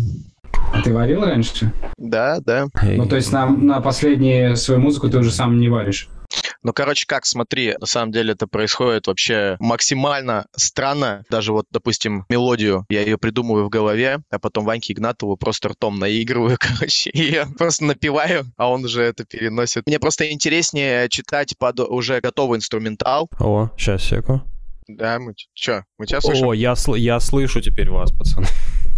А 0.75 0.82
ты 0.82 0.93
варил 0.93 1.25
раньше? 1.25 1.73
Да, 1.96 2.38
да. 2.40 2.67
Ну, 2.82 3.06
то 3.06 3.17
есть 3.17 3.32
на, 3.32 3.46
на 3.49 3.81
последнюю 3.81 4.56
свою 4.56 4.81
музыку 4.81 5.08
ты 5.08 5.19
уже 5.19 5.31
сам 5.31 5.58
не 5.58 5.69
варишь. 5.69 6.08
Ну, 6.62 6.73
короче, 6.73 7.06
как, 7.06 7.26
смотри, 7.26 7.75
на 7.81 7.87
самом 7.87 8.12
деле 8.12 8.35
это 8.35 8.47
происходит 8.47 9.09
вообще 9.09 9.56
максимально 9.59 10.47
странно. 10.55 11.25
Даже 11.29 11.53
вот, 11.53 11.67
допустим, 11.70 12.25
мелодию, 12.29 12.87
я 12.88 13.03
ее 13.03 13.19
придумываю 13.19 13.64
в 13.67 13.69
голове, 13.69 14.20
а 14.31 14.38
потом 14.38 14.64
Ваньке 14.64 14.93
Игнатову 14.93 15.37
просто 15.37 15.70
ртом 15.70 15.99
наигрываю, 15.99 16.56
короче, 16.61 17.11
и 17.11 17.32
я 17.32 17.47
просто 17.59 17.85
напеваю, 17.85 18.44
а 18.56 18.70
он 18.70 18.85
уже 18.85 19.03
это 19.03 19.25
переносит. 19.25 19.87
Мне 19.87 19.99
просто 19.99 20.31
интереснее 20.31 21.09
читать 21.09 21.59
под 21.59 21.81
уже 21.81 22.20
готовый 22.20 22.59
инструментал. 22.59 23.29
О, 23.41 23.70
сейчас, 23.76 24.05
секу. 24.05 24.43
Да, 24.87 25.19
мы 25.19 25.35
что, 25.55 25.85
мы 25.99 26.06
тебя 26.06 26.20
слышим? 26.20 26.47
О, 26.47 26.53
я, 26.53 26.73
сл- 26.73 26.99
я 26.99 27.19
слышу 27.20 27.61
теперь 27.61 27.91
вас, 27.91 28.12
пацаны. 28.12 28.47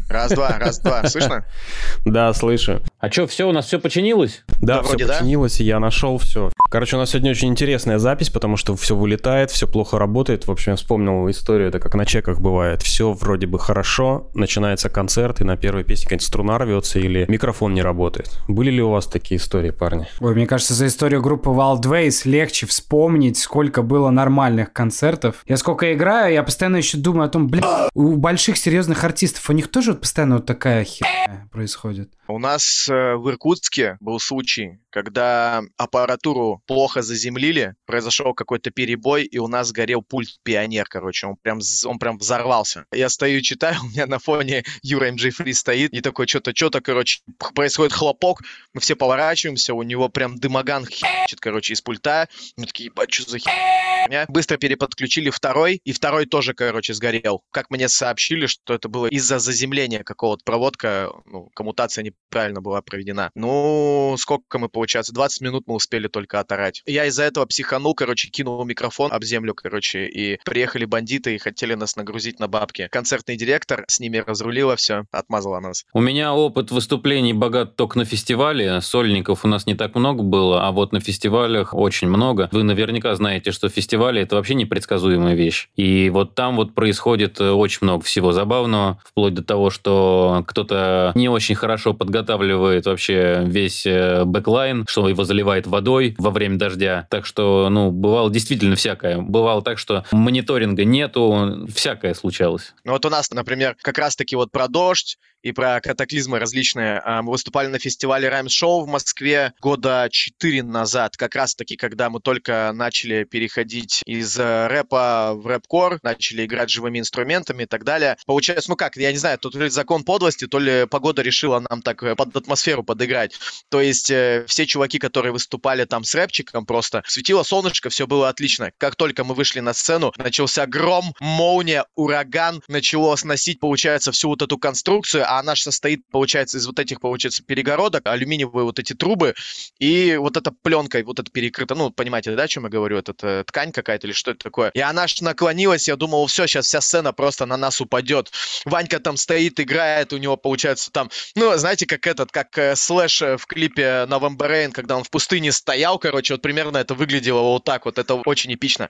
Раз-два, 0.09 0.59
раз-два, 0.59 1.07
слышно? 1.09 1.47
Да, 2.05 2.33
слышу. 2.35 2.83
А 3.05 3.11
что, 3.13 3.27
все, 3.27 3.47
у 3.47 3.53
нас 3.53 3.67
все 3.67 3.79
починилось? 3.79 4.43
Да, 4.63 4.77
Да, 4.77 4.81
все 4.81 4.89
вроде 4.89 5.07
да. 5.07 5.13
починилось, 5.19 5.61
и 5.61 5.65
я 5.65 5.79
нашел 5.79 6.17
все. 6.17 6.51
Короче, 6.71 6.97
у 6.97 6.99
нас 6.99 7.11
сегодня 7.11 7.33
очень 7.33 7.49
интересная 7.49 7.99
запись, 7.99 8.31
потому 8.31 8.57
что 8.57 8.75
все 8.77 8.97
вылетает, 8.97 9.51
все 9.51 9.69
плохо 9.69 9.99
работает. 9.99 10.47
В 10.47 10.51
общем, 10.51 10.73
я 10.73 10.77
вспомнил 10.77 11.29
историю, 11.31 11.69
это 11.69 11.81
как 11.81 11.95
на 11.95 12.07
чеках 12.07 12.41
бывает. 12.41 12.81
Все 12.81 13.13
вроде 13.13 13.47
бы 13.47 13.59
хорошо, 13.59 14.31
начинается 14.35 14.89
концерт, 14.89 15.43
и 15.43 15.45
на 15.45 15.59
первой 15.59 15.85
песне 15.85 16.05
какая-нибудь 16.05 16.27
струна 16.27 16.57
рвется 16.57 16.99
или 16.99 17.27
микрофон 17.29 17.75
не 17.75 17.83
работает. 17.83 18.41
Были 18.49 18.71
ли 18.71 18.81
у 18.81 18.89
вас 18.89 19.07
такие 19.07 19.39
истории, 19.39 19.71
парни? 19.71 20.09
Ой, 20.21 20.35
мне 20.35 20.47
кажется, 20.47 20.73
за 20.73 20.87
историю 20.87 21.21
группы 21.21 21.51
Wildways 21.51 22.23
легче 22.25 22.67
вспомнить, 22.67 23.37
сколько 23.37 23.83
было 23.83 24.09
нормальных 24.09 24.73
концертов. 24.73 25.45
Я 25.47 25.59
сколько 25.59 25.93
играю, 25.93 26.33
я 26.33 26.43
постоянно 26.43 26.77
еще 26.79 26.97
думаю 26.97 27.27
о 27.27 27.29
том, 27.29 27.49
бля, 27.49 27.91
у 27.93 28.17
больших 28.17 28.57
серьезных 28.57 29.05
артистов, 29.05 29.51
у 29.51 29.53
них 29.53 29.71
тоже 29.71 29.93
вот 29.93 30.01
постоянно 30.01 30.37
вот 30.37 30.47
такая 30.47 30.85
херня 30.85 31.49
происходит. 31.53 32.11
У 32.27 32.39
нас 32.39 32.89
в 33.17 33.29
Иркутске 33.29 33.97
был 34.01 34.19
случай, 34.21 34.79
когда 34.91 35.63
аппаратуру 35.77 36.63
плохо 36.67 37.03
заземлили, 37.03 37.75
произошел 37.87 38.33
какой-то 38.33 38.71
перебой, 38.71 39.25
и 39.25 39.39
у 39.39 39.49
нас 39.49 39.69
сгорел 39.69 40.03
пульт 40.03 40.29
Пионер, 40.45 40.87
короче, 40.89 41.27
он 41.27 41.37
прям, 41.37 41.61
он 41.85 41.99
прям 41.99 42.19
взорвался. 42.19 42.87
Я 42.93 43.09
стою, 43.09 43.41
читаю, 43.41 43.77
у 43.83 43.87
меня 43.87 44.07
на 44.07 44.19
фоне 44.19 44.65
Юра 44.83 45.11
МГ 45.11 45.35
Фри 45.35 45.53
стоит, 45.53 45.93
и 45.93 46.01
такой 46.01 46.27
что-то, 46.27 46.55
что-то, 46.55 46.81
короче, 46.81 47.21
происходит 47.55 47.93
хлопок, 47.93 48.43
мы 48.73 48.81
все 48.81 48.95
поворачиваемся, 48.95 49.75
у 49.75 49.83
него 49.83 50.09
прям 50.09 50.39
дымоган 50.39 50.87
херчит, 50.87 51.41
короче, 51.41 51.75
из 51.75 51.81
пульта, 51.81 52.29
мы 52.57 52.67
такие, 52.67 52.87
ебать, 52.87 53.13
что 53.13 53.31
за 53.31 53.39
херня? 53.39 54.27
Быстро 54.29 54.57
переподключили 54.59 55.31
второй, 55.31 55.81
и 55.85 55.93
второй 55.93 56.27
тоже, 56.27 56.55
короче, 56.55 56.95
сгорел. 56.95 57.43
Как 57.51 57.71
мне 57.71 57.89
сообщили, 57.89 58.47
что 58.47 58.75
это 58.75 58.89
было 58.89 59.07
из-за 59.07 59.39
заземления 59.39 60.05
какого-то 60.05 60.45
проводка, 60.45 61.11
ну, 61.27 61.51
коммутация 61.55 62.05
неправильно 62.05 62.61
была 62.61 62.83
проведена. 62.85 63.31
Ну, 63.35 64.17
сколько 64.19 64.59
мы, 64.59 64.69
получается, 64.69 65.13
20 65.13 65.41
минут 65.41 65.65
мы 65.67 65.75
успели 65.75 66.09
только 66.09 66.41
оторать. 66.41 66.83
Я 66.87 67.07
из-за 67.07 67.25
этого 67.25 67.47
психанул, 67.47 67.95
короче, 67.95 68.29
кинул 68.29 68.65
микрофон 68.65 69.13
об 69.13 69.25
землю, 69.25 69.55
короче, 69.55 70.07
и 70.07 70.39
приехали 70.45 70.85
бандиты 70.85 71.35
и 71.35 71.39
хотели 71.39 71.75
нас 71.75 71.97
нагрузить 71.97 72.41
на 72.41 72.49
бабки. 72.49 72.89
Концертный 72.91 73.37
директор 73.37 73.85
с 73.89 74.01
ними 74.01 74.19
разрулила 74.19 74.77
все, 74.77 75.05
отмазала 75.11 75.61
нас. 75.61 75.85
У 75.93 76.01
меня 76.01 76.35
опыт 76.35 76.71
выступлений 76.71 77.33
богат 77.33 77.77
только 77.77 77.99
на 77.99 78.05
фестивале. 78.05 78.81
Сольников 78.81 79.45
у 79.45 79.49
нас 79.49 79.67
не 79.67 79.75
так 79.75 79.95
много 79.95 80.23
было, 80.23 80.67
а 80.67 80.73
вот 80.73 80.93
на 80.93 81.01
фестивалях 81.01 81.75
очень 81.75 82.09
много. 82.09 82.49
Вы 82.53 82.63
наверняка 82.63 83.15
знаете, 83.15 83.53
что 83.53 83.69
фестивали 83.69 84.23
это 84.23 84.37
вообще 84.37 84.55
непредсказуемая 84.55 85.35
вещь. 85.35 85.69
И 85.77 86.11
вот 86.11 86.35
там 86.35 86.57
вот 86.57 86.75
происходит 86.75 87.41
э, 87.41 87.51
очень 87.51 87.79
много 87.83 88.05
всего 88.05 88.33
забавного, 88.33 89.01
вплоть 89.05 89.35
до 89.35 89.43
того, 89.43 89.71
что 89.71 90.45
кто-то 90.47 91.13
не 91.15 91.29
очень 91.29 91.55
хорошо 91.55 91.95
подготавливает 91.95 92.74
вообще 92.87 93.43
весь 93.47 93.87
э, 93.87 94.25
backline, 94.25 94.85
что 94.89 95.09
его 95.09 95.25
заливает 95.25 95.67
водой 95.67 96.15
во 96.19 96.31
время 96.31 96.59
дождя. 96.59 97.07
Так 97.11 97.27
что, 97.27 97.69
ну, 97.71 97.91
бывало 97.91 98.31
действительно 98.31 98.77
всякое. 98.77 99.19
Бывало 99.19 99.63
так, 99.63 99.79
что 99.79 100.05
мониторинга 100.13 100.85
нету, 100.85 101.67
всякое 101.75 102.15
случалось. 102.15 102.75
Ну 102.85 102.93
вот 102.93 103.05
у 103.05 103.11
нас, 103.11 103.31
например, 103.31 103.77
как 103.83 103.99
раз-таки 103.99 104.37
вот 104.37 104.51
про 104.51 104.69
дождь 104.69 105.19
и 105.45 105.53
про 105.53 105.81
катаклизмы 105.81 106.39
различные. 106.39 107.03
Мы 107.23 107.31
выступали 107.31 107.69
на 107.69 107.79
фестивале 107.79 108.29
Райм 108.29 108.49
Шоу 108.49 108.85
в 108.85 108.89
Москве 108.89 109.53
года 109.61 110.09
четыре 110.11 110.63
назад, 110.63 111.17
как 111.17 111.35
раз-таки, 111.35 111.77
когда 111.77 112.09
мы 112.09 112.21
только 112.21 112.73
начали 112.75 113.25
переходить 113.25 114.03
из 114.07 114.39
э, 114.39 114.67
рэпа 114.69 115.35
в 115.35 115.47
рэп-кор, 115.47 115.99
начали 116.03 116.47
играть 116.47 116.71
живыми 116.71 116.99
инструментами 116.99 117.65
и 117.65 117.67
так 117.67 117.85
далее. 117.85 118.17
Получается, 118.25 118.71
ну 118.71 118.77
как, 118.77 118.97
я 118.97 119.13
не 119.13 119.19
знаю, 119.19 119.39
то 119.39 119.51
ли 119.51 119.69
закон 119.69 120.03
подлости, 120.05 120.47
то 120.47 120.59
ли 120.59 120.87
погода 120.87 121.21
решила 121.21 121.63
нам 121.69 121.83
так 121.83 122.03
э, 122.03 122.17
под 122.17 122.35
атмосферу 122.35 122.83
подыграть. 122.83 123.39
То 123.69 123.83
есть 123.83 124.11
э, 124.11 124.47
все 124.49 124.67
чуваки, 124.67 124.99
которые 124.99 125.33
выступали 125.33 125.85
там 125.85 126.05
с 126.05 126.15
рэпчиком, 126.15 126.65
просто 126.65 127.03
светило 127.07 127.43
солнышко, 127.43 127.91
все 127.91 128.07
было 128.07 128.31
отлично. 128.31 128.73
Как 128.79 128.97
только 128.97 129.25
мы 129.25 129.35
вышли 129.35 129.61
на 129.61 129.75
сцену, 129.75 130.13
начался 130.17 130.67
гром, 130.67 131.13
молния, 131.21 131.85
ураган, 131.97 132.63
начало 132.69 133.15
сносить, 133.17 133.61
получается, 133.61 134.11
всю 134.11 134.29
вот 134.29 134.41
эту 134.41 134.57
конструкцию, 134.57 135.31
а 135.35 135.41
она 135.41 135.55
же 135.55 135.63
состоит, 135.63 136.07
получается, 136.11 136.59
из 136.59 136.67
вот 136.67 136.79
этих, 136.79 137.01
получается, 137.01 137.43
перегородок, 137.43 138.07
алюминиевые 138.07 138.65
вот 138.65 138.79
эти 138.79 138.93
трубы, 138.93 139.35
и 139.79 140.17
вот 140.17 140.37
эта 140.37 140.53
пленкой, 140.53 141.03
вот 141.03 141.19
это 141.19 141.31
перекрыто, 141.31 141.75
ну, 141.75 141.91
понимаете, 141.91 142.35
да, 142.37 142.45
о 142.45 142.49
чем 142.49 142.65
я 142.65 142.71
говорю, 142.71 142.99
это 142.99 143.15
э, 143.23 143.45
ткань 143.45 143.73
какая-то 143.73 144.07
или 144.07 144.15
что 144.15 144.31
это 144.31 144.41
такое. 144.45 144.71
И 144.71 144.81
она 144.81 145.07
ж 145.07 145.21
наклонилась, 145.21 145.89
я 145.89 145.97
думал, 145.97 146.27
все, 146.27 146.47
сейчас 146.47 146.67
вся 146.67 146.81
сцена 146.81 147.13
просто 147.13 147.47
на 147.47 147.57
нас 147.57 147.81
упадет. 147.81 148.31
Ванька 148.65 149.01
там 149.01 149.17
стоит, 149.17 149.59
играет, 149.59 150.13
у 150.13 150.19
него, 150.19 150.37
получается, 150.37 150.91
там, 150.93 151.11
ну, 151.35 151.57
знаете, 151.57 151.87
как 151.87 152.07
этот, 152.07 152.31
как 152.31 152.57
э, 152.59 152.77
Слэш 152.77 153.23
э, 153.23 153.37
в 153.37 153.47
клипе 153.47 154.07
November 154.09 154.49
Rain, 154.49 154.71
когда 154.71 154.97
он 154.97 155.05
в 155.05 155.11
пустыне 155.11 155.51
стоял, 155.53 155.99
короче, 155.99 156.35
вот 156.35 156.43
примерно 156.43 156.79
это 156.79 156.95
выглядело 156.95 157.41
вот 157.41 157.65
так 157.65 157.87
вот, 157.87 157.99
это 157.99 158.15
очень 158.15 158.55
эпично. 158.55 158.89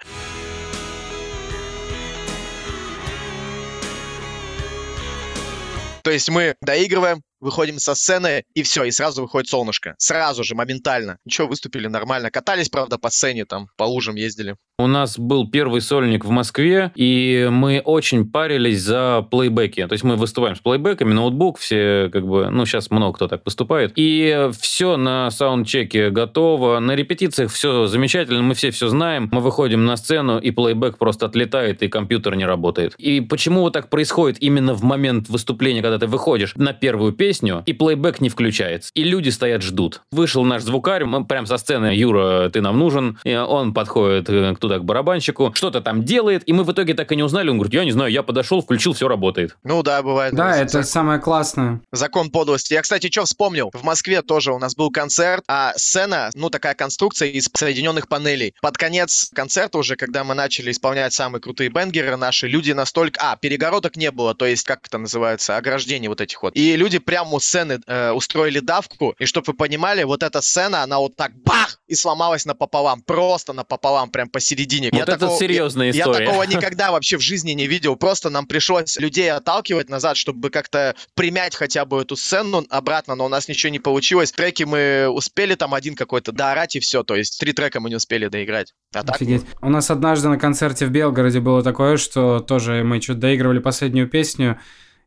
То 6.05 6.11
есть 6.11 6.29
мы 6.29 6.55
доигрываем, 6.61 7.23
выходим 7.45 7.79
со 7.79 7.95
сцены, 7.95 8.45
и 8.55 8.63
все, 8.63 8.85
и 8.85 8.91
сразу 8.91 9.23
выходит 9.23 9.49
солнышко. 9.49 9.95
Сразу 9.99 10.43
же, 10.43 10.55
моментально. 10.55 11.19
Ничего, 11.25 11.47
выступили 11.49 11.87
нормально. 11.87 12.31
Катались, 12.31 12.69
правда, 12.69 12.99
по 12.99 13.11
сцене, 13.11 13.45
там, 13.45 13.69
по 13.77 13.85
лужам 13.85 14.17
ездили. 14.17 14.57
У 14.77 14.89
нас 14.89 15.21
был 15.21 15.49
первый 15.49 15.81
сольник 15.81 16.25
в 16.25 16.31
Москве, 16.31 16.91
и 16.97 17.49
мы 17.49 17.81
очень 17.85 18.29
парились 18.29 18.83
за 18.83 19.25
плейбеки. 19.31 19.87
То 19.87 19.93
есть 19.93 20.03
мы 20.03 20.17
выступаем 20.17 20.57
с 20.57 20.59
плейбеками, 20.59 21.13
ноутбук, 21.13 21.59
все 21.59 22.11
как 22.13 22.27
бы, 22.27 22.51
ну, 22.51 22.67
сейчас 22.67 22.91
много 22.91 23.15
кто 23.15 23.29
так 23.29 23.45
поступает. 23.45 23.93
И 23.95 24.51
все 24.59 24.97
на 24.97 25.31
саундчеке 25.31 26.11
готово, 26.11 26.81
на 26.81 26.97
репетициях 26.97 27.53
все 27.53 27.87
замечательно, 27.87 28.43
мы 28.43 28.55
все 28.55 28.73
все 28.73 28.89
знаем. 28.89 29.29
Мы 29.31 29.41
выходим 29.41 29.85
на 29.85 29.97
сцену, 29.97 30.41
и 30.41 30.51
плейбек 30.51 30.99
просто 30.99 31.27
отлетает, 31.27 31.85
и 31.85 31.89
компьютер 31.89 32.35
не 32.35 32.45
работает. 32.45 32.95
И 32.99 33.21
почему 33.21 33.61
вот 33.61 33.75
так 33.75 33.91
происходит 33.91 34.43
именно 34.43 34.75
в 34.75 34.83
момент 34.83 35.29
выступления, 35.29 35.83
когда 35.83 36.01
ты 36.01 36.09
выходишь 36.09 36.55
на 36.57 36.73
первую 36.73 37.13
песню, 37.13 37.34
и 37.43 37.73
плейбек 37.73 38.21
не 38.21 38.29
включается. 38.29 38.91
И 38.95 39.05
люди 39.05 39.31
стоят, 39.31 39.63
ждут. 39.63 40.03
Вышел 40.11 40.45
наш 40.45 40.63
звукарь, 40.63 41.05
мы 41.05 41.25
прям 41.25 41.47
со 41.47 41.57
сцены, 41.57 41.87
Юра, 41.95 42.49
ты 42.51 42.61
нам 42.61 42.79
нужен. 42.79 43.19
И 43.25 43.35
он 43.35 43.75
подходит 43.75 44.29
э, 44.29 44.55
туда 44.59 44.79
к 44.79 44.85
барабанщику, 44.85 45.53
что-то 45.55 45.81
там 45.81 46.05
делает, 46.05 46.43
и 46.47 46.53
мы 46.53 46.65
в 46.65 46.73
итоге 46.73 46.95
так 46.95 47.11
и 47.13 47.17
не 47.17 47.23
узнали. 47.23 47.49
Он 47.49 47.59
говорит, 47.59 47.75
я 47.75 47.85
не 47.85 47.93
знаю, 47.93 48.11
я 48.11 48.23
подошел, 48.23 48.61
включил, 48.61 48.93
все 48.93 49.09
работает. 49.09 49.57
Ну 49.65 49.83
да, 49.83 50.03
бывает. 50.03 50.35
Да, 50.35 50.57
это 50.57 50.81
Зак- 50.81 50.85
самое 50.85 51.21
классное. 51.21 51.81
Закон 51.93 52.31
подлости. 52.31 52.75
Я, 52.75 52.83
кстати, 52.83 53.11
что 53.11 53.25
вспомнил? 53.25 53.71
В 53.73 53.85
Москве 53.85 54.23
тоже 54.23 54.53
у 54.53 54.59
нас 54.59 54.75
был 54.75 54.91
концерт, 54.91 55.45
а 55.49 55.73
сцена, 55.77 56.31
ну, 56.35 56.51
такая 56.51 56.75
конструкция 56.75 57.29
из 57.29 57.49
соединенных 57.53 58.09
панелей. 58.09 58.55
Под 58.61 58.77
конец 58.77 59.31
концерта 59.35 59.79
уже, 59.79 59.97
когда 59.97 60.25
мы 60.25 60.35
начали 60.35 60.71
исполнять 60.71 61.13
самые 61.13 61.41
крутые 61.41 61.71
бенгеры 61.71 62.17
наши, 62.17 62.49
люди 62.49 62.73
настолько... 62.73 63.21
А, 63.23 63.37
перегородок 63.37 63.97
не 63.97 64.11
было, 64.11 64.35
то 64.35 64.47
есть, 64.47 64.65
как 64.65 64.87
это 64.87 64.99
называется, 64.99 65.57
ограждений 65.57 66.09
вот 66.09 66.21
этих 66.21 66.43
вот. 66.43 66.57
И 66.57 66.77
люди 66.77 66.99
прямо 67.25 67.37
у 67.37 67.41
сцены 67.41 67.81
э, 67.87 68.11
устроили 68.13 68.61
давку, 68.61 69.15
и 69.19 69.25
чтобы 69.25 69.47
вы 69.49 69.55
понимали, 69.55 70.03
вот 70.05 70.23
эта 70.23 70.43
сцена, 70.43 70.83
она 70.83 70.99
вот 70.99 71.17
так 71.17 71.33
бах! 71.43 71.81
И 71.87 71.95
сломалась 71.95 72.45
напополам, 72.45 73.01
просто 73.03 73.53
напополам, 73.53 74.11
прям 74.11 74.29
посередине. 74.29 74.91
Вот 74.93 75.09
это 75.09 75.31
серьезная 75.39 75.93
я- 75.93 76.01
история. 76.01 76.25
Я 76.25 76.31
такого 76.31 76.43
никогда 76.47 76.91
вообще 76.91 77.17
в 77.17 77.21
жизни 77.21 77.53
не 77.53 77.67
видел. 77.67 77.97
Просто 77.97 78.31
нам 78.31 78.47
пришлось 78.47 78.99
людей 78.99 79.31
отталкивать 79.31 79.89
назад, 79.89 80.17
чтобы 80.17 80.51
как-то 80.51 80.95
примять 81.15 81.55
хотя 81.55 81.85
бы 81.85 82.03
эту 82.03 82.17
сцену 82.17 82.65
обратно, 82.69 83.15
но 83.15 83.27
у 83.27 83.29
нас 83.29 83.49
ничего 83.49 83.71
не 83.71 83.79
получилось. 83.79 84.33
Треки 84.33 84.65
мы 84.65 85.09
успели 85.09 85.55
там 85.55 85.75
один 85.75 85.95
какой-то 85.95 86.33
доорать 86.33 86.77
и 86.77 86.81
все. 86.81 87.03
То 87.03 87.17
есть 87.17 87.39
три 87.41 87.53
трека 87.53 87.81
мы 87.81 87.89
не 87.89 87.97
успели 87.97 88.29
доиграть. 88.29 88.75
А 88.95 89.03
так, 89.03 89.17
Офигеть. 89.17 89.45
У 89.63 89.71
нас 89.71 89.91
однажды 89.91 90.29
на 90.29 90.39
концерте 90.39 90.87
в 90.87 90.91
Белгороде 90.91 91.41
было 91.41 91.63
такое, 91.63 91.97
что 91.97 92.41
тоже 92.41 92.83
мы 92.85 93.01
что-то 93.01 93.21
доигрывали 93.21 93.59
последнюю 93.59 94.09
песню, 94.09 94.59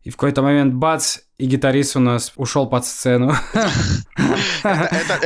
и 0.04 0.10
в 0.10 0.16
какой-то 0.16 0.42
момент 0.42 0.74
бац, 0.74 1.18
и 1.38 1.46
гитарист 1.46 1.96
у 1.96 2.00
нас 2.00 2.34
ушел 2.36 2.68
под 2.68 2.86
сцену. 2.86 3.36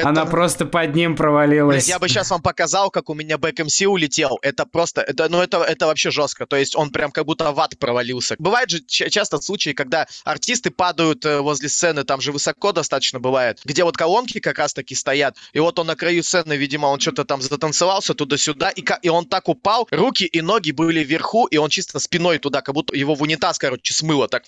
Она 0.04 0.26
просто 0.26 0.66
под 0.66 0.94
ним 0.94 1.16
провалилась. 1.16 1.88
я 1.88 2.00
бы 2.00 2.10
сейчас 2.10 2.30
вам 2.32 2.42
показал, 2.42 2.92
как 2.92 3.10
у 3.10 3.14
меня 3.14 3.38
бэк 3.38 3.64
МС 3.64 3.82
улетел. 3.82 4.38
Это 4.42 4.66
просто, 4.66 5.02
это, 5.02 5.30
ну 5.30 5.42
это, 5.42 5.64
это 5.64 5.86
вообще 5.86 6.12
жестко. 6.12 6.46
То 6.46 6.58
есть 6.58 6.76
он 6.76 6.90
прям 6.90 7.12
как 7.12 7.26
будто 7.26 7.52
в 7.54 7.60
ад 7.60 7.78
провалился. 7.80 8.36
Бывает 8.40 8.70
же 8.70 8.82
ча- 8.82 9.10
часто 9.10 9.40
случаи, 9.40 9.70
когда 9.70 10.06
артисты 10.26 10.70
падают 10.70 11.26
э, 11.26 11.40
возле 11.40 11.70
сцены, 11.70 12.04
там 12.04 12.20
же 12.20 12.34
высоко 12.34 12.74
достаточно 12.74 13.20
бывает, 13.20 13.62
где 13.64 13.86
вот 13.86 13.96
колонки 13.96 14.40
как 14.40 14.60
раз 14.60 14.74
таки 14.74 14.96
стоят, 14.96 15.38
и 15.54 15.60
вот 15.60 15.80
он 15.80 15.88
на 15.88 15.96
краю 15.96 16.24
сцены, 16.24 16.54
видимо, 16.54 16.88
он 16.88 17.00
что-то 17.00 17.24
там 17.24 17.42
затанцевался 17.42 18.14
туда-сюда, 18.14 18.70
и, 18.70 18.84
и 19.02 19.10
он 19.10 19.26
так 19.26 19.48
упал, 19.48 19.88
руки 19.92 20.26
и 20.26 20.42
ноги 20.42 20.72
были 20.72 21.04
вверху, 21.04 21.46
и 21.46 21.56
он 21.58 21.70
чисто 21.70 22.00
спиной 22.00 22.40
туда, 22.40 22.62
как 22.62 22.76
будто 22.76 22.96
его 22.96 23.16
в 23.16 23.22
унитаз, 23.22 23.58
короче, 23.58 23.94
смыло. 23.94 24.28
Так, 24.28 24.44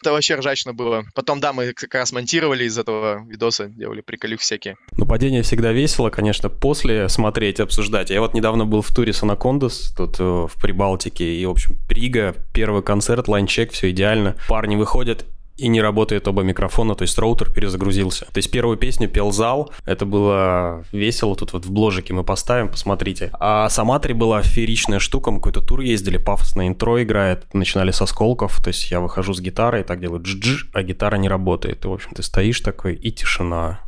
это 0.00 0.12
вообще 0.12 0.36
ржачно 0.36 0.53
было. 0.72 1.04
Потом, 1.14 1.40
да, 1.40 1.52
мы 1.52 1.72
как 1.72 1.94
раз 1.94 2.12
монтировали 2.12 2.64
из 2.64 2.78
этого 2.78 3.24
видоса, 3.26 3.66
делали 3.66 4.00
приколюх 4.00 4.40
всякие. 4.40 4.76
Ну, 4.96 5.06
падение 5.06 5.42
всегда 5.42 5.72
весело, 5.72 6.10
конечно, 6.10 6.48
после 6.48 7.08
смотреть, 7.08 7.60
обсуждать. 7.60 8.10
Я 8.10 8.20
вот 8.20 8.34
недавно 8.34 8.66
был 8.66 8.82
в 8.82 8.90
туре 8.90 9.12
с 9.12 9.22
Анакондас, 9.22 9.92
тут 9.96 10.20
э, 10.20 10.22
в 10.22 10.52
Прибалтике, 10.60 11.24
и, 11.24 11.44
в 11.46 11.50
общем, 11.50 11.76
Прига, 11.88 12.34
первый 12.52 12.82
концерт, 12.82 13.28
лайнчек, 13.28 13.72
все 13.72 13.90
идеально. 13.90 14.36
Парни 14.48 14.76
выходят, 14.76 15.26
и 15.56 15.68
не 15.68 15.80
работает 15.80 16.26
оба 16.28 16.42
микрофона, 16.42 16.94
то 16.94 17.02
есть 17.02 17.18
роутер 17.18 17.50
перезагрузился. 17.50 18.26
То 18.26 18.38
есть 18.38 18.50
первую 18.50 18.76
песню 18.76 19.08
пел 19.08 19.32
зал, 19.32 19.72
это 19.84 20.04
было 20.04 20.84
весело, 20.92 21.36
тут 21.36 21.52
вот 21.52 21.64
в 21.64 21.70
бложике 21.70 22.12
мы 22.12 22.24
поставим, 22.24 22.68
посмотрите. 22.68 23.30
А 23.38 23.68
сама 23.68 23.98
три 23.98 24.14
была 24.14 24.42
фееричная 24.42 24.98
штука, 24.98 25.30
мы 25.30 25.38
какой-то 25.38 25.60
тур 25.60 25.80
ездили, 25.80 26.16
пафосное 26.16 26.68
интро 26.68 27.02
играет, 27.02 27.52
начинали 27.54 27.90
со 27.90 28.06
сколков, 28.06 28.62
то 28.62 28.68
есть 28.68 28.90
я 28.90 29.00
выхожу 29.00 29.34
с 29.34 29.40
гитарой, 29.40 29.84
так 29.84 30.00
делаю 30.00 30.20
дж 30.20 30.66
а 30.72 30.82
гитара 30.82 31.16
не 31.16 31.28
работает. 31.28 31.84
И, 31.84 31.88
в 31.88 31.92
общем, 31.92 32.10
ты 32.14 32.22
стоишь 32.22 32.60
такой, 32.60 32.94
и 32.94 33.10
тишина. 33.12 33.80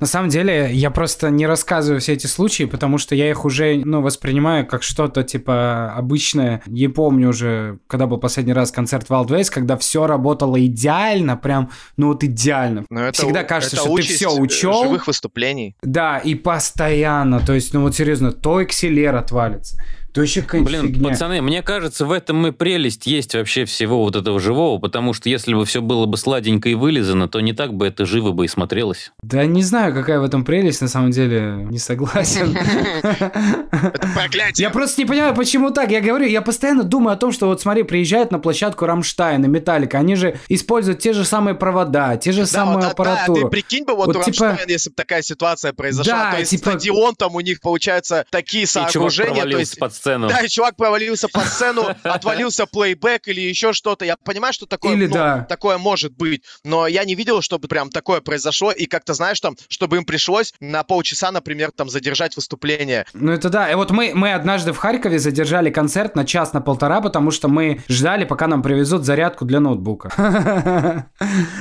На 0.00 0.06
самом 0.06 0.28
деле, 0.28 0.70
я 0.72 0.90
просто 0.90 1.30
не 1.30 1.46
рассказываю 1.46 2.00
все 2.00 2.12
эти 2.12 2.26
случаи, 2.26 2.64
потому 2.64 2.98
что 2.98 3.14
я 3.14 3.28
их 3.30 3.44
уже, 3.44 3.82
ну, 3.84 4.00
воспринимаю 4.00 4.66
как 4.66 4.82
что-то, 4.82 5.22
типа, 5.22 5.92
обычное. 5.94 6.62
Не 6.66 6.88
помню 6.88 7.30
уже, 7.30 7.78
когда 7.86 8.06
был 8.06 8.18
последний 8.18 8.52
раз 8.52 8.70
концерт 8.70 9.08
Wild 9.08 9.28
Ways, 9.28 9.50
когда 9.50 9.76
все 9.76 10.06
работало 10.06 10.64
идеально, 10.64 11.36
прям, 11.36 11.70
ну, 11.96 12.08
вот 12.08 12.22
идеально. 12.22 12.84
Но 12.90 13.02
это 13.08 13.22
Всегда 13.22 13.42
кажется, 13.44 13.76
это 13.76 13.84
что 13.86 13.96
ты 13.96 14.02
все 14.02 14.28
э, 14.30 14.40
учел. 14.40 14.84
Живых 14.84 15.06
выступлений. 15.06 15.74
Да, 15.82 16.18
и 16.18 16.34
постоянно, 16.34 17.40
то 17.40 17.52
есть, 17.52 17.74
ну, 17.74 17.82
вот 17.82 17.96
серьезно, 17.96 18.32
то 18.32 18.62
экселер 18.62 19.16
отвалится, 19.16 19.82
то 20.18 20.22
еще 20.22 20.40
Блин, 20.42 20.88
фигня. 20.88 21.10
пацаны, 21.10 21.40
мне 21.42 21.62
кажется, 21.62 22.04
в 22.04 22.10
этом 22.10 22.44
и 22.48 22.50
прелесть 22.50 23.06
есть 23.06 23.36
вообще 23.36 23.64
всего 23.66 24.02
вот 24.02 24.16
этого 24.16 24.40
живого, 24.40 24.80
потому 24.80 25.12
что 25.14 25.28
если 25.28 25.54
бы 25.54 25.64
все 25.64 25.80
было 25.80 26.06
бы 26.06 26.16
сладенько 26.16 26.68
и 26.68 26.74
вылизано, 26.74 27.28
то 27.28 27.38
не 27.40 27.52
так 27.52 27.72
бы 27.72 27.86
это 27.86 28.04
живо 28.04 28.32
бы 28.32 28.44
и 28.44 28.48
смотрелось. 28.48 29.12
Да 29.22 29.44
не 29.46 29.62
знаю, 29.62 29.94
какая 29.94 30.18
в 30.18 30.24
этом 30.24 30.44
прелесть, 30.44 30.80
на 30.80 30.88
самом 30.88 31.12
деле, 31.12 31.66
не 31.70 31.78
согласен. 31.78 32.56
Это 32.56 34.08
проклятие. 34.12 34.64
Я 34.64 34.70
просто 34.70 35.00
не 35.02 35.06
понимаю, 35.06 35.36
почему 35.36 35.70
так. 35.70 35.90
Я 35.92 36.00
говорю, 36.00 36.26
я 36.26 36.42
постоянно 36.42 36.82
думаю 36.82 37.14
о 37.14 37.16
том, 37.16 37.30
что 37.30 37.46
вот 37.46 37.60
смотри, 37.60 37.84
приезжают 37.84 38.32
на 38.32 38.40
площадку 38.40 38.86
Рамштайна, 38.86 39.46
Металлика, 39.46 39.98
они 39.98 40.16
же 40.16 40.36
используют 40.48 40.98
те 40.98 41.12
же 41.12 41.24
самые 41.24 41.54
провода, 41.54 42.16
те 42.16 42.32
же 42.32 42.40
Да, 42.40 42.46
самые 42.46 42.88
вот, 42.88 42.98
а, 42.98 43.04
да, 43.04 43.26
ты 43.32 43.46
прикинь 43.46 43.84
бы, 43.84 43.94
вот, 43.94 44.06
типа- 44.06 44.24
Рамштайн, 44.24 44.68
если 44.68 44.90
бы 44.90 44.96
такая 44.96 45.22
ситуация 45.22 45.72
произошла, 45.72 46.12
Да, 46.12 46.30
то 46.32 46.38
есть 46.38 46.50
типа- 46.50 46.70
стадион 46.70 47.14
там 47.14 47.36
у 47.36 47.40
них, 47.40 47.60
получается, 47.60 48.24
такие 48.30 48.64
И 48.64 48.66
сооружения, 48.66 49.44
то 49.44 49.58
есть 49.58 49.78
сцену. 50.08 50.28
Да, 50.28 50.40
и 50.40 50.48
чувак 50.48 50.76
провалился 50.76 51.28
под 51.28 51.40
сцену, 51.40 51.86
отвалился 52.02 52.66
playback 52.66 53.28
или 53.28 53.40
еще 53.40 53.72
что-то. 53.72 54.04
Я 54.04 54.16
понимаю, 54.16 54.52
что 54.52 54.66
такое, 54.66 54.94
Или 54.94 55.06
ну, 55.06 55.14
да. 55.14 55.46
такое 55.48 55.78
может 55.78 56.12
быть, 56.16 56.42
но 56.64 56.86
я 56.86 57.04
не 57.04 57.14
видел, 57.14 57.42
чтобы 57.42 57.68
прям 57.68 57.90
такое 57.90 58.20
произошло, 58.20 58.70
и 58.70 58.86
как-то, 58.86 59.14
знаешь, 59.14 59.40
там, 59.40 59.56
чтобы 59.68 59.96
им 59.96 60.04
пришлось 60.04 60.54
на 60.60 60.82
полчаса, 60.82 61.30
например, 61.30 61.70
там, 61.72 61.88
задержать 61.88 62.36
выступление. 62.36 63.06
Ну 63.14 63.32
это 63.32 63.48
да. 63.50 63.70
И 63.70 63.74
вот 63.74 63.90
мы, 63.90 64.12
мы 64.14 64.32
однажды 64.32 64.72
в 64.72 64.76
Харькове 64.76 65.18
задержали 65.18 65.70
концерт 65.70 66.16
на 66.16 66.24
час, 66.24 66.52
на 66.52 66.60
полтора, 66.60 67.00
потому 67.00 67.30
что 67.30 67.48
мы 67.48 67.82
ждали, 67.88 68.24
пока 68.24 68.46
нам 68.46 68.62
привезут 68.62 69.04
зарядку 69.04 69.44
для 69.44 69.60
ноутбука. 69.60 71.06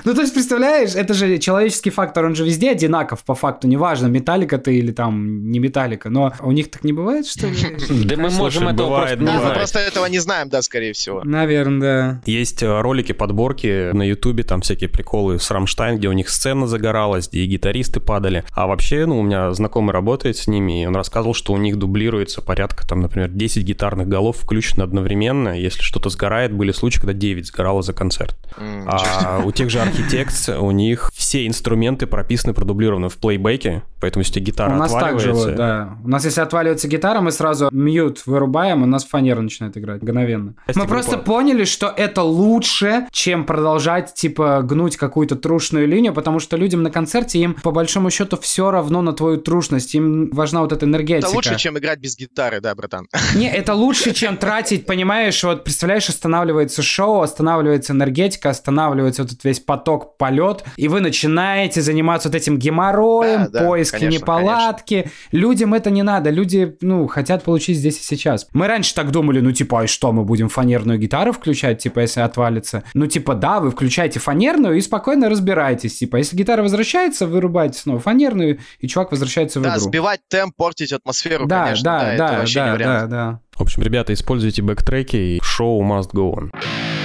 Ну 0.03 0.13
то 0.13 0.21
есть, 0.21 0.33
представляешь, 0.33 0.95
это 0.95 1.13
же 1.13 1.37
человеческий 1.37 1.89
фактор, 1.89 2.25
он 2.25 2.35
же 2.35 2.45
везде 2.45 2.71
одинаков 2.71 3.23
по 3.23 3.35
факту, 3.35 3.67
неважно, 3.67 4.07
металлика 4.07 4.57
ты 4.57 4.77
или 4.77 4.91
там 4.91 5.49
не 5.51 5.59
металлика, 5.59 6.09
но 6.09 6.33
у 6.41 6.51
них 6.51 6.71
так 6.71 6.83
не 6.83 6.93
бывает, 6.93 7.27
что 7.27 7.47
ли? 7.47 7.55
Да 8.07 8.15
мы 8.15 8.26
Слушай, 8.29 8.59
можем 8.59 8.67
этого 8.69 8.87
бывает, 8.87 9.19
просто 9.19 9.33
не 9.33 9.39
Да, 9.39 9.47
мы 9.47 9.53
просто 9.53 9.79
этого 9.79 10.05
не 10.05 10.19
знаем, 10.19 10.49
да, 10.49 10.61
скорее 10.61 10.93
всего. 10.93 11.23
Наверное, 11.23 11.77
да. 11.79 12.21
Есть 12.25 12.63
э, 12.63 12.81
ролики, 12.81 13.11
подборки 13.11 13.91
на 13.91 14.03
Ютубе, 14.03 14.43
там 14.43 14.61
всякие 14.61 14.89
приколы 14.89 15.39
с 15.39 15.49
Рамштайн, 15.51 15.97
где 15.97 16.07
у 16.07 16.13
них 16.13 16.29
сцена 16.29 16.67
загоралась, 16.67 17.27
где 17.29 17.41
и 17.41 17.47
гитаристы 17.47 17.99
падали. 17.99 18.43
А 18.51 18.67
вообще, 18.67 19.05
ну, 19.05 19.19
у 19.19 19.23
меня 19.23 19.51
знакомый 19.53 19.93
работает 19.93 20.37
с 20.37 20.47
ними, 20.47 20.83
и 20.83 20.85
он 20.85 20.95
рассказывал, 20.95 21.33
что 21.33 21.53
у 21.53 21.57
них 21.57 21.77
дублируется 21.77 22.41
порядка, 22.41 22.87
там, 22.87 23.01
например, 23.01 23.29
10 23.29 23.63
гитарных 23.63 24.07
голов 24.07 24.37
включено 24.37 24.83
одновременно. 24.83 25.59
Если 25.59 25.81
что-то 25.81 26.09
сгорает, 26.09 26.53
были 26.53 26.71
случаи, 26.71 26.99
когда 26.99 27.13
9 27.13 27.47
сгорало 27.47 27.81
за 27.81 27.93
концерт. 27.93 28.37
А 28.57 29.41
у 29.43 29.51
тех 29.51 29.69
же 29.69 29.79
Architects, 29.79 30.57
у 30.57 30.71
них 30.71 31.11
все 31.13 31.47
инструменты 31.47 32.07
прописаны, 32.07 32.53
продублированы 32.53 33.09
в 33.09 33.17
плейбеке, 33.17 33.83
поэтому 33.99 34.23
если 34.23 34.39
гитара 34.39 34.73
У 34.73 34.77
нас 34.77 34.91
так 34.91 35.19
же, 35.19 35.31
отваливается... 35.31 35.47
вот, 35.47 35.55
да. 35.55 35.97
У 36.03 36.07
нас, 36.09 36.25
если 36.25 36.41
отваливается 36.41 36.87
гитара, 36.87 37.21
мы 37.21 37.31
сразу 37.31 37.69
мьют 37.71 38.16
вырубаем, 38.25 38.83
у 38.83 38.85
нас 38.85 39.05
фанера 39.05 39.41
начинает 39.41 39.77
играть 39.77 40.01
мгновенно. 40.01 40.55
Мы 40.75 40.87
просто 40.87 41.17
поняли, 41.17 41.65
что 41.65 41.93
это 41.95 42.23
лучше, 42.23 43.07
чем 43.11 43.45
продолжать, 43.45 44.13
типа, 44.13 44.61
гнуть 44.63 44.97
какую-то 44.97 45.35
трушную 45.35 45.87
линию, 45.87 46.13
потому 46.13 46.39
что 46.39 46.57
людям 46.57 46.83
на 46.83 46.91
концерте, 46.91 47.39
им, 47.39 47.53
по 47.55 47.71
большому 47.71 48.09
счету, 48.09 48.37
все 48.37 48.71
равно 48.71 49.01
на 49.01 49.13
твою 49.13 49.37
трушность, 49.37 49.95
им 49.95 50.29
важна 50.31 50.61
вот 50.61 50.71
эта 50.71 50.85
энергетика. 50.85 51.27
Это 51.27 51.35
лучше, 51.35 51.57
чем 51.57 51.77
играть 51.77 51.99
без 51.99 52.17
гитары, 52.17 52.61
да, 52.61 52.73
братан? 52.75 53.07
Не, 53.35 53.49
это 53.49 53.73
лучше, 53.73 54.13
чем 54.13 54.37
тратить, 54.37 54.85
понимаешь, 54.85 55.43
вот 55.43 55.63
представляешь, 55.63 56.09
останавливается 56.09 56.81
шоу, 56.81 57.21
останавливается 57.21 57.93
энергетика, 57.93 58.49
останавливается 58.49 59.23
вот 59.23 59.31
этот 59.31 59.43
весь 59.43 59.59
поток, 59.59 60.17
полет, 60.17 60.63
и 60.75 60.87
вы 60.87 61.01
начинаете 61.01 61.81
заниматься 61.81 62.29
вот 62.29 62.35
этим 62.35 62.57
геморроем, 62.57 63.45
Да, 63.45 63.59
да, 63.59 63.65
поиски 63.65 63.99
конечно, 63.99 64.19
неполадки. 64.19 65.11
Людям 65.31 65.73
это 65.73 65.89
не 65.89 66.03
надо, 66.03 66.29
люди, 66.29 66.77
ну, 66.81 67.07
хотят 67.07 67.43
получить 67.43 67.77
здесь 67.77 67.99
и 67.99 68.03
сейчас. 68.07 68.47
Мы 68.53 68.67
раньше 68.67 68.93
так 68.95 69.11
думали, 69.11 69.39
ну, 69.41 69.51
типа, 69.51 69.81
а 69.81 69.87
что, 69.87 70.11
мы 70.11 70.23
будем 70.23 70.49
фанерную 70.49 70.97
гитару 70.97 71.33
включать, 71.33 71.79
типа, 71.83 71.99
если 71.99 72.21
отвалится? 72.21 72.83
Ну, 72.93 73.07
типа, 73.07 73.35
да, 73.35 73.59
вы 73.59 73.71
включаете 73.71 74.19
фанерную 74.19 74.77
и 74.77 74.81
спокойно 74.81 75.29
разбираетесь, 75.29 75.97
типа, 75.97 76.17
если 76.17 76.35
гитара 76.35 76.61
возвращается, 76.63 77.27
вырубаете 77.27 77.79
снова 77.79 77.99
фанерную, 77.99 78.59
и 78.79 78.87
чувак 78.87 79.11
возвращается 79.11 79.59
в 79.59 79.63
Да, 79.63 79.71
игру. 79.71 79.79
сбивать 79.81 80.21
темп, 80.29 80.55
портить 80.55 80.91
атмосферу, 80.93 81.45
Да, 81.47 81.65
конечно, 81.65 81.83
да, 81.83 81.99
да, 81.99 82.13
это 82.13 82.17
да, 82.31 82.37
вообще 82.39 82.59
не 82.59 82.65
да, 82.65 82.73
вариант. 82.73 83.09
да, 83.09 83.31
да. 83.31 83.39
В 83.55 83.61
общем, 83.61 83.83
ребята, 83.83 84.13
используйте 84.13 84.61
backtrack 84.61 85.07
и, 85.07 85.17
и 85.17 85.39
show 85.41 85.81
must 85.83 86.11
go 86.13 86.31
on. 86.33 86.96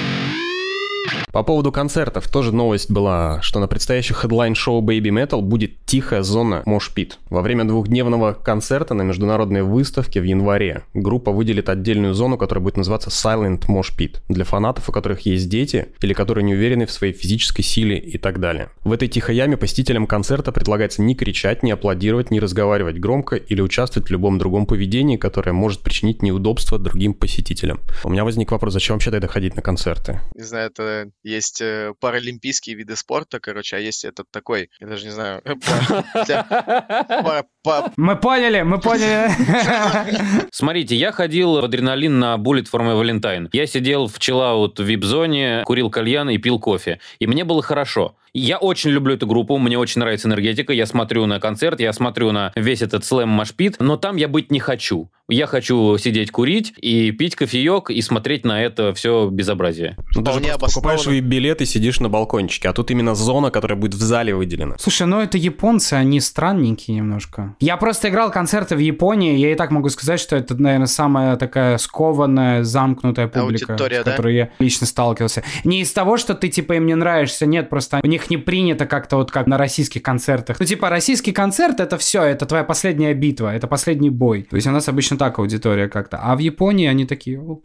По 1.32 1.42
поводу 1.42 1.72
концертов 1.72 2.28
тоже 2.28 2.54
новость 2.54 2.90
была, 2.90 3.40
что 3.40 3.58
на 3.58 3.66
предстоящем 3.66 4.14
headline-шоу 4.16 4.82
Baby 4.82 5.08
Metal 5.08 5.40
будет 5.40 5.82
тихая 5.86 6.22
зона 6.22 6.62
mosh 6.66 6.92
pit. 6.92 7.18
Во 7.30 7.40
время 7.40 7.64
двухдневного 7.64 8.34
концерта 8.34 8.92
на 8.92 9.00
международной 9.00 9.62
выставке 9.62 10.20
в 10.20 10.24
январе 10.24 10.82
группа 10.92 11.32
выделит 11.32 11.70
отдельную 11.70 12.12
зону, 12.12 12.36
которая 12.36 12.62
будет 12.62 12.76
называться 12.76 13.08
Silent 13.08 13.64
Mosh 13.66 13.96
Pit 13.98 14.16
для 14.28 14.44
фанатов, 14.44 14.90
у 14.90 14.92
которых 14.92 15.22
есть 15.22 15.48
дети 15.48 15.88
или 16.02 16.12
которые 16.12 16.44
не 16.44 16.52
уверены 16.52 16.84
в 16.84 16.90
своей 16.90 17.14
физической 17.14 17.62
силе 17.62 17.96
и 17.96 18.18
так 18.18 18.38
далее. 18.38 18.68
В 18.84 18.92
этой 18.92 19.08
тихой 19.08 19.34
яме 19.34 19.56
посетителям 19.56 20.06
концерта 20.06 20.52
предлагается 20.52 21.00
не 21.00 21.14
кричать, 21.14 21.62
не 21.62 21.70
аплодировать, 21.70 22.30
не 22.30 22.40
разговаривать 22.40 22.98
громко 22.98 23.36
или 23.36 23.62
участвовать 23.62 24.10
в 24.10 24.12
любом 24.12 24.36
другом 24.36 24.66
поведении, 24.66 25.16
которое 25.16 25.52
может 25.52 25.80
причинить 25.80 26.22
неудобства 26.22 26.78
другим 26.78 27.14
посетителям. 27.14 27.80
У 28.04 28.10
меня 28.10 28.24
возник 28.24 28.52
вопрос, 28.52 28.74
зачем 28.74 28.96
вообще 28.96 29.10
тогда 29.10 29.28
ходить 29.28 29.56
на 29.56 29.62
концерты? 29.62 30.20
Не 30.34 30.44
знаю, 30.44 30.70
это 30.70 31.10
есть 31.22 31.60
э, 31.60 31.94
паралимпийские 32.00 32.76
виды 32.76 32.96
спорта, 32.96 33.40
короче, 33.40 33.76
а 33.76 33.78
есть 33.78 34.04
этот 34.04 34.30
такой, 34.30 34.70
я 34.80 34.86
даже 34.86 35.04
не 35.04 35.12
знаю, 35.12 35.42
по- 37.62 37.90
Мы 37.96 38.16
поняли, 38.16 38.62
мы 38.62 38.78
поняли. 38.80 39.30
Смотрите, 40.50 40.96
я 40.96 41.12
ходил 41.12 41.60
в 41.60 41.64
адреналин 41.64 42.18
на 42.18 42.34
Bullet 42.36 42.66
for 42.72 42.80
my 42.80 43.00
Valentine. 43.00 43.48
Я 43.52 43.66
сидел 43.66 44.06
в 44.08 44.18
чиллаут 44.18 44.78
в 44.78 44.82
вип-зоне, 44.84 45.62
курил 45.64 45.90
кальян 45.90 46.28
и 46.30 46.38
пил 46.38 46.58
кофе. 46.58 46.98
И 47.18 47.26
мне 47.26 47.44
было 47.44 47.62
хорошо. 47.62 48.16
Я 48.34 48.56
очень 48.56 48.90
люблю 48.90 49.14
эту 49.14 49.26
группу, 49.26 49.58
мне 49.58 49.78
очень 49.78 50.00
нравится 50.00 50.26
энергетика. 50.26 50.72
Я 50.72 50.86
смотрю 50.86 51.26
на 51.26 51.38
концерт, 51.38 51.80
я 51.80 51.92
смотрю 51.92 52.32
на 52.32 52.50
весь 52.56 52.80
этот 52.80 53.04
слэм 53.04 53.28
машпит, 53.28 53.76
но 53.78 53.98
там 53.98 54.16
я 54.16 54.26
быть 54.26 54.50
не 54.50 54.58
хочу. 54.58 55.10
Я 55.28 55.46
хочу 55.46 55.96
сидеть 55.98 56.30
курить 56.30 56.72
и 56.78 57.10
пить 57.10 57.36
кофеек 57.36 57.90
и 57.90 58.00
смотреть 58.00 58.44
на 58.46 58.62
это 58.62 58.94
все 58.94 59.28
безобразие. 59.30 59.96
Ну, 60.14 60.22
ты 60.22 60.32
же 60.32 60.38
Вполне 60.38 60.48
просто 60.58 60.66
покупаешь 60.66 61.00
обоснованно. 61.00 61.20
билет 61.28 61.60
и 61.60 61.66
сидишь 61.66 62.00
на 62.00 62.08
балкончике, 62.08 62.70
а 62.70 62.72
тут 62.72 62.90
именно 62.90 63.14
зона, 63.14 63.50
которая 63.50 63.78
будет 63.78 63.94
в 63.94 64.00
зале 64.02 64.34
выделена. 64.34 64.76
Слушай, 64.78 65.06
ну 65.06 65.20
это 65.20 65.36
японцы, 65.36 65.94
они 65.94 66.18
странненькие 66.20 66.96
немножко. 66.96 67.51
Я 67.60 67.76
просто 67.76 68.08
играл 68.08 68.30
концерты 68.30 68.76
в 68.76 68.78
Японии, 68.78 69.36
я 69.36 69.52
и 69.52 69.54
так 69.54 69.70
могу 69.70 69.88
сказать, 69.88 70.20
что 70.20 70.36
это, 70.36 70.60
наверное, 70.60 70.86
самая 70.86 71.36
такая 71.36 71.78
скованная, 71.78 72.62
замкнутая 72.64 73.28
публика, 73.28 73.72
Аудитория, 73.72 74.02
с 74.02 74.04
да? 74.04 74.10
которой 74.10 74.34
я 74.34 74.50
лично 74.58 74.86
сталкивался. 74.86 75.42
Не 75.64 75.80
из 75.80 75.92
того, 75.92 76.16
что 76.16 76.34
ты, 76.34 76.48
типа, 76.48 76.74
им 76.74 76.86
не 76.86 76.94
нравишься, 76.94 77.46
нет, 77.46 77.70
просто 77.70 78.00
у 78.02 78.06
них 78.06 78.30
не 78.30 78.36
принято 78.36 78.86
как-то 78.86 79.16
вот 79.16 79.30
как 79.30 79.46
на 79.46 79.58
российских 79.58 80.02
концертах. 80.02 80.58
Ну, 80.60 80.66
типа, 80.66 80.88
российский 80.90 81.32
концерт— 81.32 81.80
это 81.80 81.98
все, 81.98 82.22
это 82.22 82.46
твоя 82.46 82.64
последняя 82.64 83.14
битва, 83.14 83.54
это 83.54 83.66
последний 83.66 84.10
бой. 84.10 84.46
То 84.48 84.56
есть 84.56 84.66
у 84.66 84.70
нас 84.70 84.88
обычно 84.88 85.16
так 85.16 85.38
аудитория 85.38 85.88
как-то. 85.88 86.18
А 86.18 86.36
в 86.36 86.38
Японии 86.38 86.86
они 86.86 87.06
такие... 87.06 87.40
«О, 87.40 87.60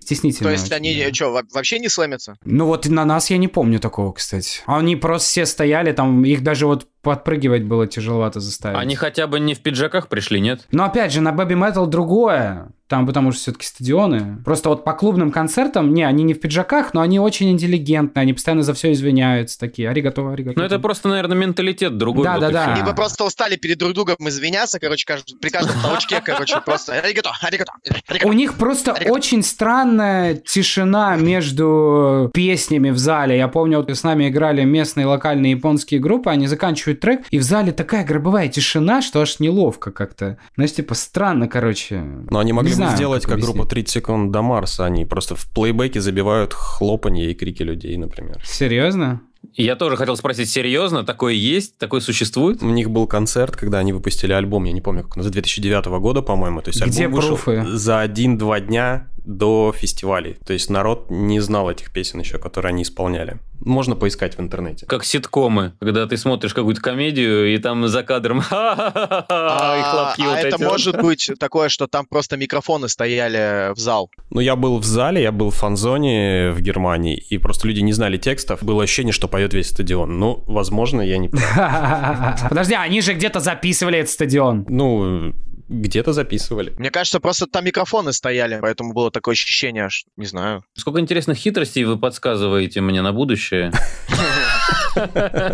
Стеснительно. 0.00 0.48
То 0.48 0.52
есть 0.52 0.72
они 0.72 1.04
да. 1.04 1.14
что, 1.14 1.30
вообще 1.52 1.78
не 1.78 1.88
слэмятся? 1.88 2.36
Ну 2.44 2.66
вот 2.66 2.86
на 2.86 3.04
нас 3.04 3.30
я 3.30 3.36
не 3.36 3.48
помню 3.48 3.78
такого, 3.78 4.12
кстати. 4.12 4.62
Они 4.66 4.96
просто 4.96 5.28
все 5.28 5.46
стояли, 5.46 5.92
там 5.92 6.24
их 6.24 6.42
даже 6.42 6.66
вот 6.66 6.88
подпрыгивать 7.02 7.64
было 7.64 7.86
тяжеловато 7.86 8.40
заставить. 8.40 8.78
Они 8.78 8.94
хотя 8.94 9.26
бы 9.26 9.40
не 9.40 9.54
в 9.54 9.60
пиджаках 9.60 10.08
пришли, 10.08 10.40
нет? 10.40 10.66
Но 10.72 10.84
опять 10.84 11.12
же, 11.12 11.20
на 11.20 11.30
Baby 11.30 11.52
Metal 11.52 11.86
другое. 11.86 12.68
Там 12.90 13.06
потому 13.06 13.30
что 13.30 13.40
все-таки 13.42 13.66
стадионы. 13.66 14.38
Просто 14.44 14.68
вот 14.68 14.82
по 14.82 14.94
клубным 14.94 15.30
концертам, 15.30 15.94
не, 15.94 16.02
они 16.02 16.24
не 16.24 16.34
в 16.34 16.40
пиджаках, 16.40 16.92
но 16.92 17.02
они 17.02 17.20
очень 17.20 17.48
интеллигентные, 17.52 18.22
они 18.22 18.32
постоянно 18.32 18.64
за 18.64 18.74
все 18.74 18.90
извиняются, 18.90 19.60
такие, 19.60 19.88
аригато, 19.88 20.28
аригато. 20.28 20.58
Ну, 20.58 20.64
это 20.64 20.80
просто, 20.80 21.08
наверное, 21.08 21.36
менталитет 21.36 21.96
другой. 21.96 22.24
Да, 22.24 22.38
да, 22.40 22.48
и 22.48 22.52
да. 22.52 22.74
всё. 22.74 22.82
Либо 22.82 22.92
просто 22.92 23.22
устали 23.22 23.54
перед 23.54 23.78
друг 23.78 23.94
другом 23.94 24.16
извиняться, 24.18 24.80
короче, 24.80 25.06
кажд- 25.06 25.38
при 25.40 25.50
каждом 25.50 25.80
толчке, 25.80 26.20
короче, 26.20 26.60
просто 26.66 26.94
аригато, 26.94 27.30
аригато, 27.40 27.72
аригато. 28.08 28.28
У 28.28 28.32
них 28.32 28.54
просто 28.54 28.96
очень 29.06 29.44
странная 29.44 30.34
тишина 30.34 31.14
между 31.14 32.28
песнями 32.34 32.90
в 32.90 32.98
зале. 32.98 33.36
Я 33.36 33.46
помню, 33.46 33.76
вот 33.78 33.88
с 33.88 34.02
нами 34.02 34.28
играли 34.30 34.64
местные 34.64 35.06
локальные 35.06 35.52
японские 35.52 36.00
группы, 36.00 36.28
они 36.28 36.48
заканчивают 36.48 36.89
трек, 36.94 37.22
и 37.30 37.38
в 37.38 37.42
зале 37.42 37.72
такая 37.72 38.04
гробовая 38.04 38.48
тишина, 38.48 39.02
что 39.02 39.20
аж 39.20 39.40
неловко 39.40 39.90
как-то. 39.90 40.38
Знаешь, 40.56 40.72
типа 40.72 40.94
странно, 40.94 41.48
короче. 41.48 42.02
Но 42.30 42.38
они 42.38 42.52
могли 42.52 42.70
Не 42.70 42.74
бы 42.74 42.76
знаю, 42.76 42.96
сделать, 42.96 43.22
как 43.24 43.32
как 43.32 43.40
группа 43.40 43.66
30 43.66 43.90
секунд 43.92 44.30
до 44.32 44.42
Марса. 44.42 44.84
Они 44.84 45.04
просто 45.04 45.34
в 45.36 45.46
плейбеке 45.46 46.00
забивают 46.00 46.52
хлопанье 46.52 47.30
и 47.30 47.34
крики 47.34 47.62
людей, 47.62 47.96
например. 47.96 48.40
Серьезно? 48.44 49.20
Я 49.54 49.74
тоже 49.74 49.96
хотел 49.96 50.16
спросить, 50.16 50.50
серьезно, 50.50 51.02
такое 51.02 51.32
есть, 51.32 51.78
такое 51.78 52.00
существует? 52.00 52.62
У 52.62 52.66
них 52.68 52.90
был 52.90 53.06
концерт, 53.06 53.56
когда 53.56 53.78
они 53.78 53.92
выпустили 53.92 54.32
альбом, 54.32 54.64
я 54.64 54.72
не 54.72 54.82
помню, 54.82 55.02
как 55.02 55.16
он, 55.16 55.22
за 55.22 55.30
2009 55.30 55.86
года, 56.00 56.20
по-моему. 56.22 56.60
То 56.60 56.68
есть 56.70 56.84
Где 56.84 57.04
альбом 57.04 57.16
вышел 57.16 57.36
пруфы? 57.36 57.64
за 57.66 58.00
один-два 58.00 58.60
дня 58.60 59.08
до 59.24 59.72
фестивалей. 59.76 60.36
То 60.46 60.52
есть 60.52 60.70
народ 60.70 61.06
не 61.10 61.40
знал 61.40 61.70
этих 61.70 61.90
песен 61.92 62.20
еще, 62.20 62.38
которые 62.38 62.70
они 62.70 62.82
исполняли. 62.82 63.38
Можно 63.60 63.96
поискать 63.96 64.36
в 64.36 64.40
интернете. 64.40 64.86
Как 64.86 65.04
ситкомы, 65.04 65.74
когда 65.80 66.06
ты 66.06 66.16
смотришь 66.16 66.54
какую-то 66.54 66.80
комедию, 66.80 67.54
и 67.54 67.58
там 67.58 67.86
за 67.88 68.02
кадром 68.02 68.40
«Ха-ха-ха-ха», 68.40 69.76
и 69.76 69.80
А 69.80 69.82
хлопки 69.82 70.22
вот 70.22 70.36
а 70.36 70.38
это 70.38 70.48
эти 70.48 70.62
вот. 70.62 70.70
может 70.70 71.00
быть 71.00 71.30
такое, 71.38 71.68
что 71.68 71.86
там 71.86 72.06
просто 72.06 72.36
микрофоны 72.36 72.88
стояли 72.88 73.72
в 73.74 73.78
зал. 73.78 74.10
Ну, 74.30 74.40
я 74.40 74.56
был 74.56 74.78
в 74.78 74.84
зале, 74.84 75.22
я 75.22 75.32
был 75.32 75.50
в 75.50 75.54
фан-зоне 75.56 76.52
в 76.52 76.60
Германии, 76.60 77.16
и 77.16 77.38
просто 77.38 77.68
люди 77.68 77.80
не 77.80 77.92
знали 77.92 78.16
текстов. 78.16 78.62
Было 78.62 78.82
ощущение, 78.82 79.12
что 79.12 79.28
поет 79.28 79.54
весь 79.54 79.68
стадион. 79.68 80.18
Ну, 80.18 80.42
возможно, 80.46 81.02
я 81.02 81.18
не. 81.18 81.28
Подожди, 82.48 82.74
они 82.74 83.00
же 83.00 83.14
где-то 83.14 83.40
записывали 83.40 83.98
этот 83.98 84.10
стадион. 84.12 84.66
Ну, 84.68 85.34
где-то 85.70 86.12
записывали. 86.12 86.74
Мне 86.76 86.90
кажется, 86.90 87.20
просто 87.20 87.46
там 87.46 87.64
микрофоны 87.64 88.12
стояли, 88.12 88.58
поэтому 88.60 88.92
было 88.92 89.10
такое 89.10 89.32
ощущение, 89.32 89.84
аж, 89.84 90.04
не 90.16 90.26
знаю. 90.26 90.64
Сколько 90.74 91.00
интересных 91.00 91.38
хитростей 91.38 91.84
вы 91.84 91.96
подсказываете 91.96 92.80
мне 92.80 93.00
на 93.02 93.12
будущее. 93.12 93.72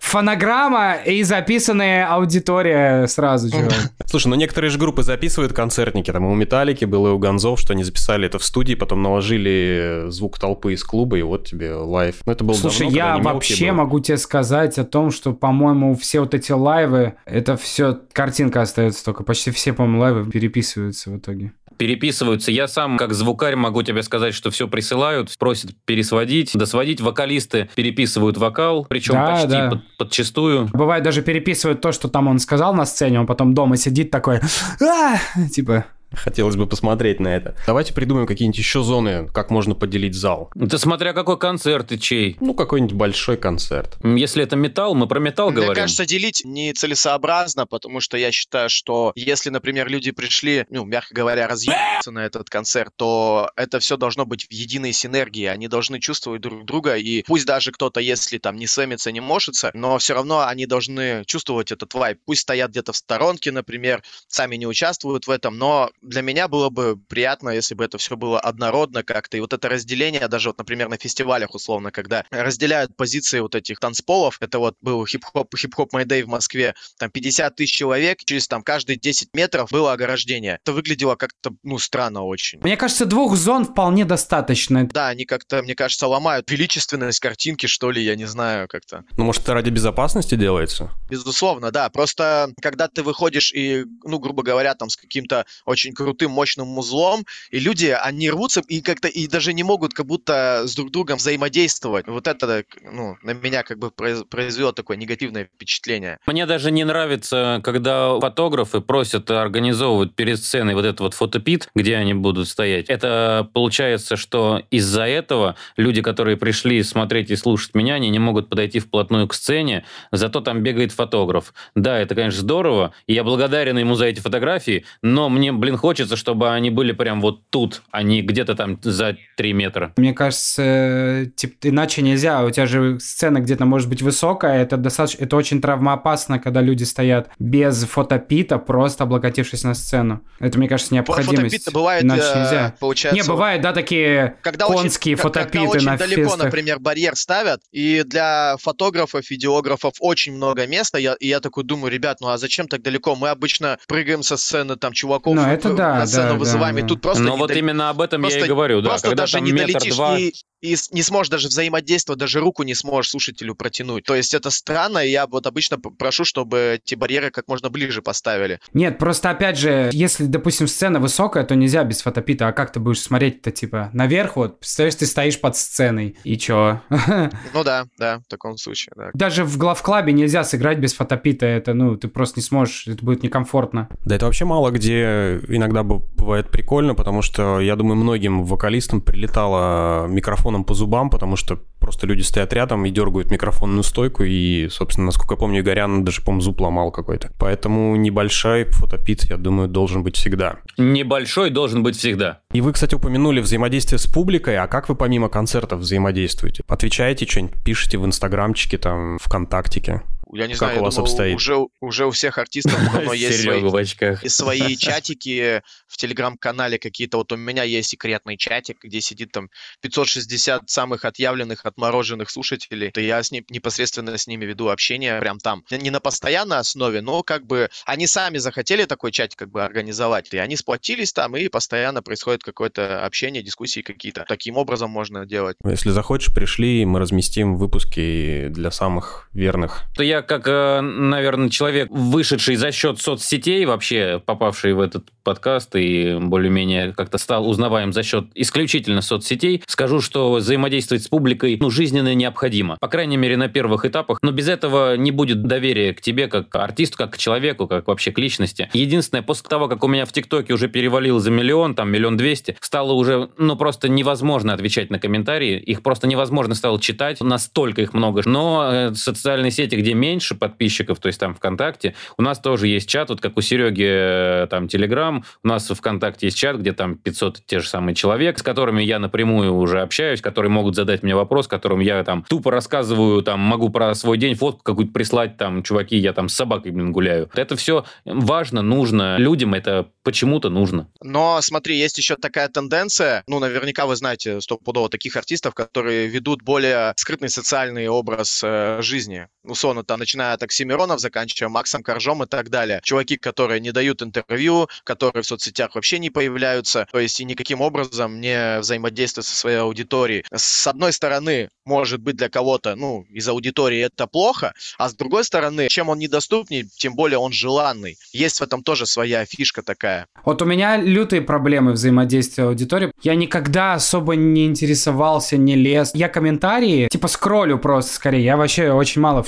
Фонограмма 0.03 0.97
и 1.05 1.23
записанная 1.23 2.07
аудитория 2.07 3.07
сразу, 3.07 3.51
чувак. 3.51 3.75
Слушай, 4.07 4.29
ну 4.29 4.35
некоторые 4.37 4.71
же 4.71 4.79
группы 4.79 5.03
записывают 5.03 5.53
концертники. 5.53 6.11
Там 6.11 6.25
у 6.25 6.35
Металлики 6.35 6.85
было, 6.85 7.09
и 7.09 7.11
у 7.11 7.19
Гонзов, 7.19 7.61
что 7.61 7.73
они 7.73 7.85
записали 7.85 8.27
это 8.27 8.39
в 8.39 8.45
студии, 8.45 8.75
потом 8.75 9.03
наложили 9.03 10.07
звук 10.09 10.39
толпы 10.39 10.75
из 10.75 10.85
клуба, 10.85 11.19
и 11.19 11.23
вот 11.23 11.47
тебе 11.47 11.75
live. 11.75 12.17
Ну 12.25 12.33
это 12.33 12.45
было 12.45 12.55
Слушай, 12.55 12.85
давно, 12.85 12.97
я 12.97 13.19
вообще 13.19 13.73
могу 13.73 14.01
тебе 14.01 14.19
сказать 14.19 14.79
о 14.79 14.85
том, 14.85 15.11
что, 15.11 15.33
по-моему, 15.33 15.95
все 15.97 16.21
вот 16.21 16.35
эти 16.35 16.53
live 16.53 16.94
ы, 16.94 17.15
это 17.25 17.57
все 17.57 17.99
картинка 18.13 18.63
остается 18.63 19.05
только. 19.05 19.25
Почти 19.25 19.51
все, 19.51 19.73
по-моему, 19.73 20.01
live 20.01 20.25
ы 20.25 20.31
переписываются 20.31 21.11
в 21.11 21.19
итоге. 21.19 21.53
Переписываются. 21.77 22.51
Я 22.51 22.69
сам, 22.69 22.97
как 22.99 23.13
звукарь, 23.15 23.57
могу 23.57 23.83
тебе 23.83 24.03
сказать, 24.03 24.35
что 24.35 24.51
все 24.51 24.69
присылают, 24.69 25.31
просят 25.39 25.71
пересводить, 25.85 26.53
досводить. 26.55 27.01
Вокалисты 27.01 27.69
переписывают 27.75 28.37
вокал, 28.37 28.85
причем 28.89 29.15
Да, 29.15 29.33
почти 29.33 29.49
да. 29.49 29.71
под- 29.71 29.97
подчистую. 29.99 30.69
Бывает 30.73 31.03
даже 31.05 31.23
переписывают 31.23 31.81
то, 31.81 31.93
что 31.93 32.09
там 32.09 32.29
он 32.29 32.39
сказал 32.39 32.75
на 32.75 32.87
сцене, 32.87 33.21
он 33.21 33.27
потом 33.27 33.55
дома 33.55 33.77
сидит 33.77 34.11
такой, 34.11 34.41
«А!» 34.81 35.17
типа, 35.53 35.87
Хотелось 36.17 36.57
бы 36.57 36.67
посмотреть 36.67 37.21
на 37.21 37.29
это. 37.29 37.55
Давайте 37.67 37.93
придумаем 37.93 38.27
какие-нибудь 38.27 38.59
еще 38.59 38.83
зоны, 38.83 39.29
как 39.33 39.51
можно 39.51 39.75
поделить 39.75 40.15
зал. 40.15 40.51
Это 40.59 40.79
смотря 40.79 41.13
какой 41.13 41.39
концерт 41.39 41.93
и 41.93 42.01
чей. 42.01 42.37
Ну, 42.41 42.55
какой-нибудь 42.55 42.95
большой 42.95 43.37
концерт. 43.37 43.97
Если 44.03 44.43
это 44.43 44.57
металл, 44.57 44.95
мы 44.95 45.07
про 45.07 45.21
металл 45.21 45.51
Мне 45.51 45.63
говорим. 45.63 45.83
кажется, 45.83 46.07
делить 46.07 46.43
нецелесообразно, 46.45 47.67
потому 47.67 48.01
что 48.01 48.17
я 48.17 48.33
считаю, 48.33 48.71
что 48.71 49.13
если, 49.15 49.51
например, 49.51 49.89
люди 49.89 50.11
пришли, 50.11 50.67
ну, 50.71 50.85
мягко 50.85 51.15
говоря, 51.15 51.47
разъебаться 51.47 52.11
на 52.11 52.25
этот 52.25 52.49
концерт, 52.49 52.93
то 52.97 53.51
это 53.57 53.79
все 53.79 53.97
должно 53.97 54.27
быть 54.27 54.47
в 54.47 54.53
единой 54.53 54.93
синергии. 54.93 55.47
Они 55.47 55.69
должны 55.69 56.01
чувствовать 56.01 56.41
друг 56.41 56.65
друга, 56.65 56.97
и 56.97 57.23
пусть 57.23 57.47
даже 57.47 57.73
кто-то, 57.73 58.01
если 58.01 58.39
там 58.39 58.57
не 58.57 58.67
сэмится, 58.67 59.13
не 59.13 59.21
мошится, 59.21 59.71
но 59.75 59.99
все 59.99 60.15
равно 60.15 60.47
они 60.47 60.67
должны 60.67 61.25
чувствовать 61.27 61.73
этот 61.73 61.93
вайб. 61.95 62.19
Пусть 62.25 62.43
стоят 62.43 62.71
где-то 62.71 62.93
в 62.93 62.97
сторонке, 62.97 63.53
например, 63.53 64.03
сами 64.29 64.57
не 64.57 64.67
участвуют 64.67 65.27
в 65.27 65.31
этом, 65.31 65.59
но 65.59 65.91
для 66.07 66.23
меня 66.23 66.49
было 66.49 66.71
бы 66.71 66.97
приятно, 66.97 67.51
если 67.51 67.75
бы 67.75 67.85
это 67.85 67.99
все 67.99 68.17
было 68.17 68.41
однородно 68.41 69.03
как-то. 69.03 69.37
И 69.37 69.41
вот 69.41 69.53
это 69.53 69.69
разделение, 69.69 70.29
даже 70.29 70.49
вот, 70.49 70.59
например, 70.59 70.89
на 70.89 70.97
фестивалях 70.97 71.55
условно, 71.55 71.91
когда 71.91 72.25
разделяют 72.31 72.97
позиции 72.97 73.41
вот 73.41 73.55
этих 73.55 73.79
танцполов, 73.79 74.39
это 74.41 74.59
вот 74.59 74.77
был 74.81 75.05
хип-хоп, 75.07 75.55
хип-хоп 75.57 75.95
Day 75.95 76.25
в 76.25 76.29
Москве, 76.29 76.75
там 76.99 77.11
50 77.11 77.57
тысяч 77.57 77.73
человек, 77.73 78.19
через 78.25 78.49
там 78.49 78.63
каждые 78.63 78.99
10 78.99 79.35
метров 79.35 79.71
было 79.71 79.93
ограждение. 79.93 80.59
Это 80.63 80.73
выглядело 80.73 81.17
как-то, 81.17 81.51
ну, 81.63 81.79
странно 81.79 82.23
очень. 82.23 82.61
Мне 82.61 82.77
кажется, 82.77 83.07
двух 83.07 83.37
зон 83.37 83.65
вполне 83.65 84.05
достаточно. 84.05 84.87
Да, 84.87 85.09
они 85.09 85.25
как-то, 85.25 85.63
мне 85.63 85.75
кажется, 85.75 86.07
ломают 86.07 86.51
величественность 86.51 87.21
картинки, 87.21 87.67
что 87.67 87.91
ли, 87.91 88.03
я 88.03 88.15
не 88.15 88.27
знаю, 88.27 88.69
как-то. 88.69 89.05
Ну, 89.17 89.25
может, 89.25 89.43
это 89.43 89.55
ради 89.55 89.71
безопасности 89.71 90.35
делается? 90.35 90.93
Безусловно, 91.09 91.71
да. 91.71 91.89
Просто 91.91 92.53
когда 92.61 92.89
ты 92.89 93.03
выходишь 93.03 93.53
и, 93.53 93.85
ну, 94.05 94.19
грубо 94.19 94.43
говоря, 94.43 94.75
там 94.75 94.89
с 94.89 94.97
каким-то 94.97 95.47
очень 95.65 95.86
крутым, 95.93 96.31
мощным 96.31 96.69
музлом, 96.69 97.25
и 97.51 97.59
люди, 97.59 97.87
они 97.87 98.31
рвутся 98.31 98.63
и 98.67 98.81
как-то 98.81 99.09
и 99.09 99.27
даже 99.27 99.53
не 99.53 99.63
могут 99.63 99.95
как 99.95 100.07
будто 100.07 100.63
с 100.67 100.75
друг 100.75 100.91
другом 100.91 101.19
взаимодействовать. 101.19 102.07
Вот 102.07 102.27
это, 102.27 102.65
ну, 102.83 103.17
на 103.23 103.33
меня 103.33 103.63
как 103.63 103.79
бы 103.79 103.89
произ- 103.89 104.25
произвело 104.25 104.73
такое 104.73 104.97
негативное 104.97 105.45
впечатление. 105.45 106.19
Мне 106.27 106.47
даже 106.47 106.71
не 106.71 106.85
нравится, 106.85 107.61
когда 107.65 108.19
фотографы 108.21 108.81
просят 108.81 109.31
организовывать 109.31 110.15
перед 110.15 110.39
сценой 110.39 110.75
вот 110.75 110.85
этот 110.85 111.01
вот 111.01 111.15
фотопит, 111.15 111.69
где 111.75 111.97
они 111.97 112.15
будут 112.15 112.49
стоять. 112.49 112.87
Это 112.89 113.49
получается, 113.53 114.17
что 114.17 114.63
из-за 114.71 115.03
этого 115.03 115.57
люди, 115.77 116.03
которые 116.03 116.37
пришли 116.37 116.83
смотреть 116.83 117.31
и 117.31 117.37
слушать 117.37 117.75
меня, 117.75 117.95
они 117.95 118.11
не 118.11 118.19
могут 118.19 118.49
подойти 118.49 118.79
вплотную 118.79 119.29
к 119.29 119.35
сцене, 119.35 119.85
зато 120.13 120.41
там 120.41 120.63
бегает 120.63 120.93
фотограф. 120.93 121.53
Да, 121.75 121.99
это, 121.99 122.15
конечно, 122.15 122.41
здорово, 122.41 122.93
и 123.07 123.15
я 123.15 123.25
благодарен 123.25 123.79
ему 123.79 123.95
за 123.95 124.07
эти 124.07 124.21
фотографии, 124.21 124.85
но 125.03 125.29
мне, 125.29 125.53
блин, 125.53 125.76
хочется, 125.77 126.17
чтобы 126.17 126.53
они 126.53 126.71
были 126.71 126.93
прям 126.93 127.21
вот 127.21 127.49
тут, 127.51 127.83
а 127.91 128.03
не 128.03 128.23
где-то 128.23 128.55
там 128.55 128.79
за 128.83 129.17
3 129.37 129.53
метра. 129.53 129.93
Мне 129.97 130.13
кажется, 130.13 131.27
типа, 131.37 131.55
иначе 131.63 132.03
нельзя. 132.03 132.45
У 132.45 132.51
тебя 132.51 132.67
же 132.67 132.99
сцена 133.01 133.41
где-то 133.41 133.65
может 133.65 133.89
быть 133.89 134.03
высокая, 134.03 134.63
это 134.63 134.77
достаточно, 134.77 135.25
это 135.25 135.37
очень 135.37 135.61
травмоопасно, 135.61 136.39
когда 136.39 136.61
люди 136.61 136.85
стоят 136.85 137.31
без 137.39 137.85
фотопита, 137.85 138.59
просто 138.59 139.05
облокотившись 139.05 139.65
на 139.65 139.75
сцену. 139.75 140.23
Это, 140.39 140.59
мне 140.59 140.69
кажется, 140.69 140.95
необходимость. 140.95 141.57
Фотопит 141.57 141.73
бывает, 141.73 142.05
Иначе 142.05 142.23
э, 142.25 142.39
нельзя. 142.41 142.75
получается... 142.79 143.17
Не, 143.23 143.27
бывает, 143.29 143.61
да, 143.63 143.73
такие 143.73 144.37
когда 144.43 144.67
конские 144.67 145.15
очень, 145.17 145.23
фотопиты 145.23 145.59
когда 145.59 145.71
очень 145.71 145.87
на 145.87 145.97
далеко, 145.97 146.23
фестах. 146.23 146.45
например, 146.45 146.79
барьер 146.79 147.17
ставят, 147.17 147.61
и 147.73 148.03
для 148.07 148.57
фотографов, 148.61 149.29
видеографов 149.31 149.95
очень 150.01 150.35
много 150.35 150.67
места, 150.67 150.99
я, 150.99 151.15
и 151.19 151.29
я 151.29 151.41
такой 151.41 151.65
думаю, 151.65 151.93
ребят, 151.93 152.19
ну 152.21 152.29
а 152.29 152.39
зачем 152.39 152.69
так 152.69 152.83
далеко? 152.83 153.15
Мы 153.17 153.29
обычно 153.29 153.79
прыгаем 153.89 154.23
со 154.23 154.37
сцены, 154.37 154.77
там, 154.77 154.93
чуваков 154.93 155.35
Ну, 155.35 155.43
в- 155.43 155.47
это 155.67 155.77
да, 155.77 155.95
на 155.99 156.07
сцену 156.07 156.29
да, 156.31 156.35
вызываем, 156.35 156.77
да, 156.77 156.83
и 156.83 156.87
тут 156.87 157.01
просто... 157.01 157.23
Но 157.23 157.33
не 157.35 157.39
вот 157.39 157.49
дол- 157.49 157.57
именно 157.59 157.91
об 157.91 158.01
этом 158.01 158.23
я 158.23 158.29
просто- 158.29 158.45
и 158.45 158.49
говорю, 158.49 158.81
да. 158.81 158.91
Просто 158.91 159.09
Когда 159.09 159.23
даже 159.25 159.41
не 159.41 159.53
долетишь 159.53 159.95
два, 159.95 160.19
и, 160.19 160.33
и 160.63 160.77
не 160.93 161.03
сможешь 161.03 161.31
даже 161.31 161.49
взаимодействовать, 161.49 162.19
даже 162.19 162.41
руку 162.41 162.63
не 162.63 162.75
сможешь 162.75 163.11
слушателю 163.11 163.55
протянуть. 163.55 164.05
То 164.05 164.15
есть 164.15 164.35
это 164.35 164.51
странно, 164.51 164.99
и 164.99 165.11
я 165.11 165.27
вот 165.27 165.47
обычно 165.47 165.79
прошу, 165.79 166.25
чтобы 166.25 166.81
эти 166.83 166.95
барьеры 166.95 167.31
как 167.31 167.49
можно 167.49 167.69
ближе 167.71 168.03
поставили. 168.03 168.61
Нет, 168.73 168.99
просто 168.99 169.31
опять 169.31 169.59
же, 169.59 169.91
если, 169.93 170.25
допустим, 170.25 170.67
сцена 170.67 170.99
высокая, 171.01 171.45
то 171.45 171.55
нельзя 171.55 171.85
без 171.85 172.03
фотопита. 172.03 172.49
А 172.49 172.53
как 172.53 172.73
ты 172.73 172.81
будешь 172.81 173.01
смотреть-то, 173.01 173.51
типа, 173.51 173.91
наверх 173.93 174.37
вот? 174.37 174.61
Представляешь, 174.61 174.95
ты 174.97 175.07
стоишь 175.07 175.41
под 175.41 175.57
сценой. 175.57 176.17
И 176.25 176.37
чё? 176.39 176.81
Ну 177.53 177.65
да, 177.65 177.87
да, 177.99 178.19
в 178.19 178.29
таком 178.29 178.57
случае, 178.57 178.93
да. 178.97 179.11
Даже 179.15 179.45
в 179.45 179.57
главклабе 179.57 180.13
нельзя 180.13 180.45
сыграть 180.45 180.79
без 180.79 180.95
фотопита. 180.95 181.47
Это, 181.47 181.75
ну, 181.75 181.97
ты 181.97 182.09
просто 182.09 182.41
не 182.41 182.45
сможешь, 182.45 182.87
это 182.87 183.05
будет 183.05 183.23
некомфортно. 183.23 183.89
Да 184.05 184.17
это 184.17 184.27
вообще 184.27 184.45
мало 184.45 184.71
где 184.71 185.41
иногда 185.57 185.83
бывает 185.83 186.51
прикольно, 186.51 186.95
потому 186.95 187.23
что, 187.23 187.61
я 187.61 187.77
думаю, 187.77 187.97
многим 187.97 188.45
вокалистам 188.45 189.01
прилетало 189.01 190.07
микрофоном 190.07 190.65
по 190.65 190.75
зубам, 190.75 191.11
потому 191.11 191.37
что 191.37 191.61
просто 191.81 192.07
люди 192.07 192.23
стоят 192.23 192.53
рядом 192.53 192.85
и 192.85 192.91
дергают 192.91 193.31
микрофонную 193.31 193.83
стойку, 193.83 194.25
и, 194.25 194.69
собственно, 194.69 195.07
насколько 195.07 195.35
я 195.35 195.39
помню, 195.39 195.61
Игорян 195.61 196.05
даже, 196.05 196.23
по-моему, 196.23 196.41
зуб 196.41 196.61
ломал 196.61 196.91
какой-то. 196.91 197.31
Поэтому 197.39 197.97
небольшой 197.97 198.65
фотопит, 198.65 199.25
я 199.25 199.37
думаю, 199.37 199.69
должен 199.69 200.03
быть 200.03 200.17
всегда. 200.17 200.57
небольшой 200.79 201.51
должен 201.51 201.83
быть 201.83 201.97
всегда. 201.97 202.41
И 202.53 202.61
вы, 202.61 202.73
кстати, 202.73 202.95
упомянули 202.95 203.41
взаимодействие 203.41 203.99
с 203.99 204.07
публикой, 204.07 204.57
а 204.59 204.67
как 204.67 204.89
вы 204.89 204.95
помимо 204.95 205.29
концертов 205.29 205.81
взаимодействуете? 205.81 206.63
Отвечаете 206.69 207.27
что-нибудь, 207.27 207.63
пишете 207.65 207.99
в 207.99 208.07
инстаграмчике, 208.07 208.79
там, 208.79 209.19
ВКонтактике? 209.19 210.03
Я 210.33 210.47
не 210.47 210.55
Как 210.55 210.59
знаю, 210.59 210.75
у 210.75 210.77
я 210.77 210.83
вас 210.83 210.95
думаю, 210.95 211.09
обстоит? 211.11 211.37
Уже, 211.37 211.57
уже 211.81 212.07
у 212.07 212.11
всех 212.11 212.39
артистов 212.39 212.75
давно 212.93 213.13
есть 213.13 213.43
свои 213.43 213.63
в 213.63 213.77
очках. 213.77 214.25
и 214.25 214.29
свои 214.29 214.77
чатики 214.77 215.63
в 215.87 215.97
телеграм-канале 215.97 216.79
какие-то. 216.79 217.19
Вот 217.19 217.33
у 217.33 217.37
меня 217.37 217.63
есть 217.63 217.91
секретный 217.91 218.37
чатик, 218.37 218.83
где 218.83 219.01
сидит 219.01 219.33
там 219.33 219.49
560 219.83 220.69
самых 220.69 221.05
отъявленных, 221.05 221.65
отмороженных 221.65 222.31
слушателей. 222.31 222.91
То 222.91 223.01
я 223.01 223.23
с 223.23 223.31
ним, 223.31 223.45
непосредственно 223.51 224.17
с 224.17 224.27
ними 224.27 224.45
веду 224.45 224.69
общение 224.69 225.19
прям 225.21 225.39
там. 225.39 225.65
Не 225.71 225.91
на 225.91 226.01
постоянной 226.01 226.59
основе, 226.59 227.01
но 227.01 227.23
как 227.23 227.47
бы 227.47 227.71
они 227.85 228.07
сами 228.07 228.39
захотели 228.39 228.85
такой 228.85 229.13
чатик 229.13 229.39
как 229.39 229.51
бы 229.51 229.65
организовать. 229.65 230.33
И 230.33 230.39
они 230.39 230.57
сплотились 230.57 231.13
там, 231.13 231.37
и 231.37 231.49
постоянно 231.49 232.03
происходит 232.03 232.43
какое-то 232.43 233.05
общение, 233.05 233.43
дискуссии 233.43 233.81
какие-то. 233.81 234.25
Таким 234.29 234.57
образом 234.57 234.91
можно 234.91 235.25
делать. 235.27 235.57
Если 235.65 235.91
захочешь, 235.91 236.35
пришли, 236.35 236.85
мы 236.85 236.99
разместим 236.99 237.57
выпуски 237.57 238.49
для 238.49 238.71
самых 238.71 239.29
верных. 239.33 239.85
То 239.95 240.03
я, 240.03 240.16
как, 240.23 240.47
э, 240.47 240.81
наверное, 240.81 241.51
человек, 241.51 241.89
вышедший 241.91 242.57
за 242.57 242.73
счет 242.73 243.01
соцсетей, 243.01 243.65
вообще 243.65 244.23
попавший 244.25 244.73
в 244.75 244.81
этот 244.81 245.11
подкаст 245.27 245.75
и 245.75 246.19
более-менее 246.21 246.93
как-то 246.93 247.19
стал 247.19 247.49
узнаваем 247.49 247.93
за 247.93 248.05
счет 248.05 248.27
исключительно 248.35 249.03
соцсетей, 249.03 249.63
скажу, 249.67 250.01
что 250.01 250.35
взаимодействовать 250.35 251.03
с 251.03 251.09
публикой 251.09 251.59
ну, 251.61 251.69
жизненно 251.69 252.15
необходимо. 252.15 252.77
По 252.81 252.87
крайней 252.87 253.17
мере, 253.17 253.37
на 253.37 253.49
первых 253.49 253.85
этапах. 253.85 254.19
Но 254.23 254.31
без 254.31 254.49
этого 254.49 254.97
не 254.97 255.11
будет 255.11 255.43
доверия 255.43 255.93
к 255.95 256.01
тебе 256.01 256.29
как 256.29 256.55
артисту, 256.55 256.99
как 256.99 257.15
к 257.15 257.19
человеку, 257.19 257.67
как 257.67 257.89
вообще 257.89 258.13
к 258.13 258.19
личности. 258.19 258.71
Единственное, 258.73 259.23
после 259.23 259.49
того, 259.49 259.67
как 259.67 259.83
у 259.83 259.89
меня 259.89 260.05
в 260.05 260.13
ТикТоке 260.13 260.55
уже 260.55 260.69
перевалил 260.69 261.19
за 261.19 261.33
миллион, 261.33 261.75
там 261.75 261.91
миллион 261.91 262.17
двести, 262.17 262.57
стало 262.61 262.93
уже, 262.93 263.29
ну, 263.37 263.57
просто 263.57 263.89
невозможно 263.89 264.53
отвечать 264.53 264.91
на 264.91 265.01
комментарии. 265.01 265.59
Их 265.59 265.83
просто 265.83 266.07
невозможно 266.07 266.55
стало 266.55 266.81
читать. 266.81 267.21
Настолько 267.21 267.83
их 267.83 267.95
много. 267.95 268.23
Но 268.25 268.69
э, 268.71 268.95
социальные 268.95 269.51
сети, 269.51 269.75
где 269.75 269.95
меньше 270.07 270.35
подписчиков, 270.37 270.99
то 271.01 271.09
есть 271.09 271.19
там 271.19 271.35
ВКонтакте, 271.35 271.95
у 272.17 272.23
нас 272.23 272.39
тоже 272.39 272.69
есть 272.69 272.89
чат, 272.89 273.11
вот 273.11 273.21
как 273.21 273.37
у 273.37 273.41
Сереги 273.41 273.87
э, 273.87 274.47
там 274.49 274.69
Телеграм, 274.69 275.25
у 275.43 275.49
нас 275.49 275.69
ВКонтакте 275.69 276.29
есть 276.29 276.39
чат, 276.39 276.57
где 276.57 276.73
там 276.73 276.97
500 276.97 277.43
те 277.45 277.61
же 277.61 277.69
самые 277.69 277.95
человек, 277.95 278.39
с 278.39 278.43
которыми 278.43 278.83
я 278.83 278.99
напрямую 278.99 279.55
уже 279.55 279.81
общаюсь, 279.81 280.21
которые 280.21 280.51
могут 280.51 280.77
задать 280.77 281.03
мне 281.03 281.15
вопрос, 281.15 281.49
которым 281.49 281.81
я 281.81 282.05
там 282.05 282.25
тупо 282.29 282.51
рассказываю, 282.51 283.23
там 283.23 283.41
могу 283.41 283.69
про 283.71 283.95
свой 283.95 284.17
день 284.17 284.35
фотку 284.35 284.63
какую-то 284.63 284.93
прислать, 284.93 285.37
там, 285.37 285.63
чуваки, 285.63 285.97
я 285.97 286.13
там 286.13 286.29
с 286.29 286.35
собакой, 286.35 286.71
блин, 286.71 286.93
гуляю. 286.93 287.29
Это 287.35 287.57
все 287.57 287.85
важно, 288.05 288.63
нужно, 288.63 289.17
людям 289.19 289.55
это 289.55 289.89
почему-то 290.05 290.51
нужно. 290.51 290.89
Но 291.03 291.41
смотри, 291.43 291.77
есть 291.77 291.99
еще 291.99 292.15
такая 292.17 292.49
тенденция, 292.49 293.25
ну, 293.27 293.41
наверняка 293.41 293.87
вы 293.87 293.97
знаете 293.97 294.41
стопудово 294.41 294.89
таких 294.89 295.17
артистов, 295.17 295.55
которые 295.55 296.07
ведут 296.07 296.43
более 296.43 296.93
скрытный 296.97 297.29
социальный 297.29 297.89
образ 297.89 298.41
э, 298.45 298.81
жизни. 298.83 299.27
Условно, 299.45 299.85
там, 299.85 299.96
начиная 299.97 300.35
от 300.35 300.43
Оксимиронов, 300.43 301.01
заканчивая 301.01 301.49
Максом 301.49 301.83
Коржом 301.83 302.23
и 302.23 302.27
так 302.27 302.51
далее. 302.51 302.81
Чуваки, 302.83 303.17
которые 303.17 303.61
не 303.61 303.73
дают 303.73 304.03
интервью, 304.03 304.69
которые 304.85 305.23
в 305.23 305.27
соцсетях 305.27 305.75
вообще 305.75 305.99
не 305.99 306.11
появляются, 306.11 306.87
то 306.91 306.99
есть 306.99 307.21
и 307.21 307.25
никаким 307.25 307.61
образом 307.61 308.21
не 308.21 308.61
взаимодействуют 308.61 309.27
со 309.27 309.37
своей 309.37 309.59
аудиторией. 309.59 310.25
С 310.35 310.67
одной 310.67 310.93
стороны, 310.93 311.49
может 311.65 312.01
быть 312.01 312.17
для 312.17 312.29
кого-то, 312.29 312.77
ну, 312.77 313.05
из 313.11 313.29
аудитории 313.29 313.81
это 313.81 314.07
плохо, 314.07 314.55
а 314.79 314.89
с 314.89 314.95
другой 314.95 315.25
стороны, 315.25 315.69
чем 315.69 315.89
он 315.89 315.99
недоступней, 315.99 316.69
тем 316.77 316.95
более 316.95 317.19
он 317.19 317.33
желанный. 317.33 317.97
Есть 318.13 318.41
в 318.41 318.43
этом 318.43 318.63
тоже 318.63 318.87
своя 318.87 319.25
фишка 319.25 319.63
такая. 319.63 320.07
Вот 320.25 320.43
у 320.43 320.45
меня 320.45 320.77
лютые 320.77 321.23
проблемы 321.23 321.73
взаимодействия 321.73 322.45
аудитории. 322.45 322.93
Я 323.03 323.15
никогда 323.15 323.75
особо 323.75 324.17
не 324.17 324.47
интересовался, 324.47 325.37
не 325.37 325.55
лез. 325.55 325.93
Я 325.95 326.09
комментарии, 326.09 326.89
типа, 326.89 327.09
скроллю 327.09 327.59
просто 327.59 327.95
скорее. 327.95 328.25
Я 328.25 328.37
вообще 328.37 328.71
очень 328.71 329.01
мало 329.01 329.23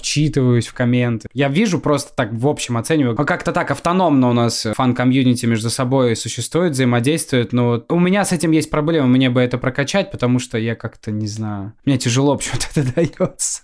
вчитываюсь 0.58 0.66
в 0.66 0.74
комменты. 0.74 1.28
Я 1.32 1.48
вижу 1.48 1.78
просто 1.80 2.14
так 2.14 2.32
в 2.32 2.46
общем 2.46 2.76
оцениваю. 2.76 3.14
А 3.18 3.24
как-то 3.24 3.52
так 3.52 3.70
автономно 3.70 4.28
у 4.28 4.32
нас 4.32 4.66
фан-комьюнити 4.76 5.46
между 5.46 5.70
собой 5.70 6.16
существует, 6.16 6.72
взаимодействует. 6.72 7.52
Но 7.52 7.66
вот 7.66 7.92
у 7.92 7.98
меня 7.98 8.24
с 8.24 8.32
этим 8.32 8.50
есть 8.52 8.70
проблема. 8.70 9.06
Мне 9.08 9.30
бы 9.30 9.40
это 9.40 9.58
прокачать, 9.58 10.10
потому 10.10 10.38
что 10.38 10.58
я 10.58 10.74
как-то 10.74 11.10
не 11.10 11.26
знаю. 11.26 11.72
Мне 11.84 11.98
тяжело 11.98 12.36
почему-то 12.38 12.66
это 12.74 12.94
дается. 12.94 13.62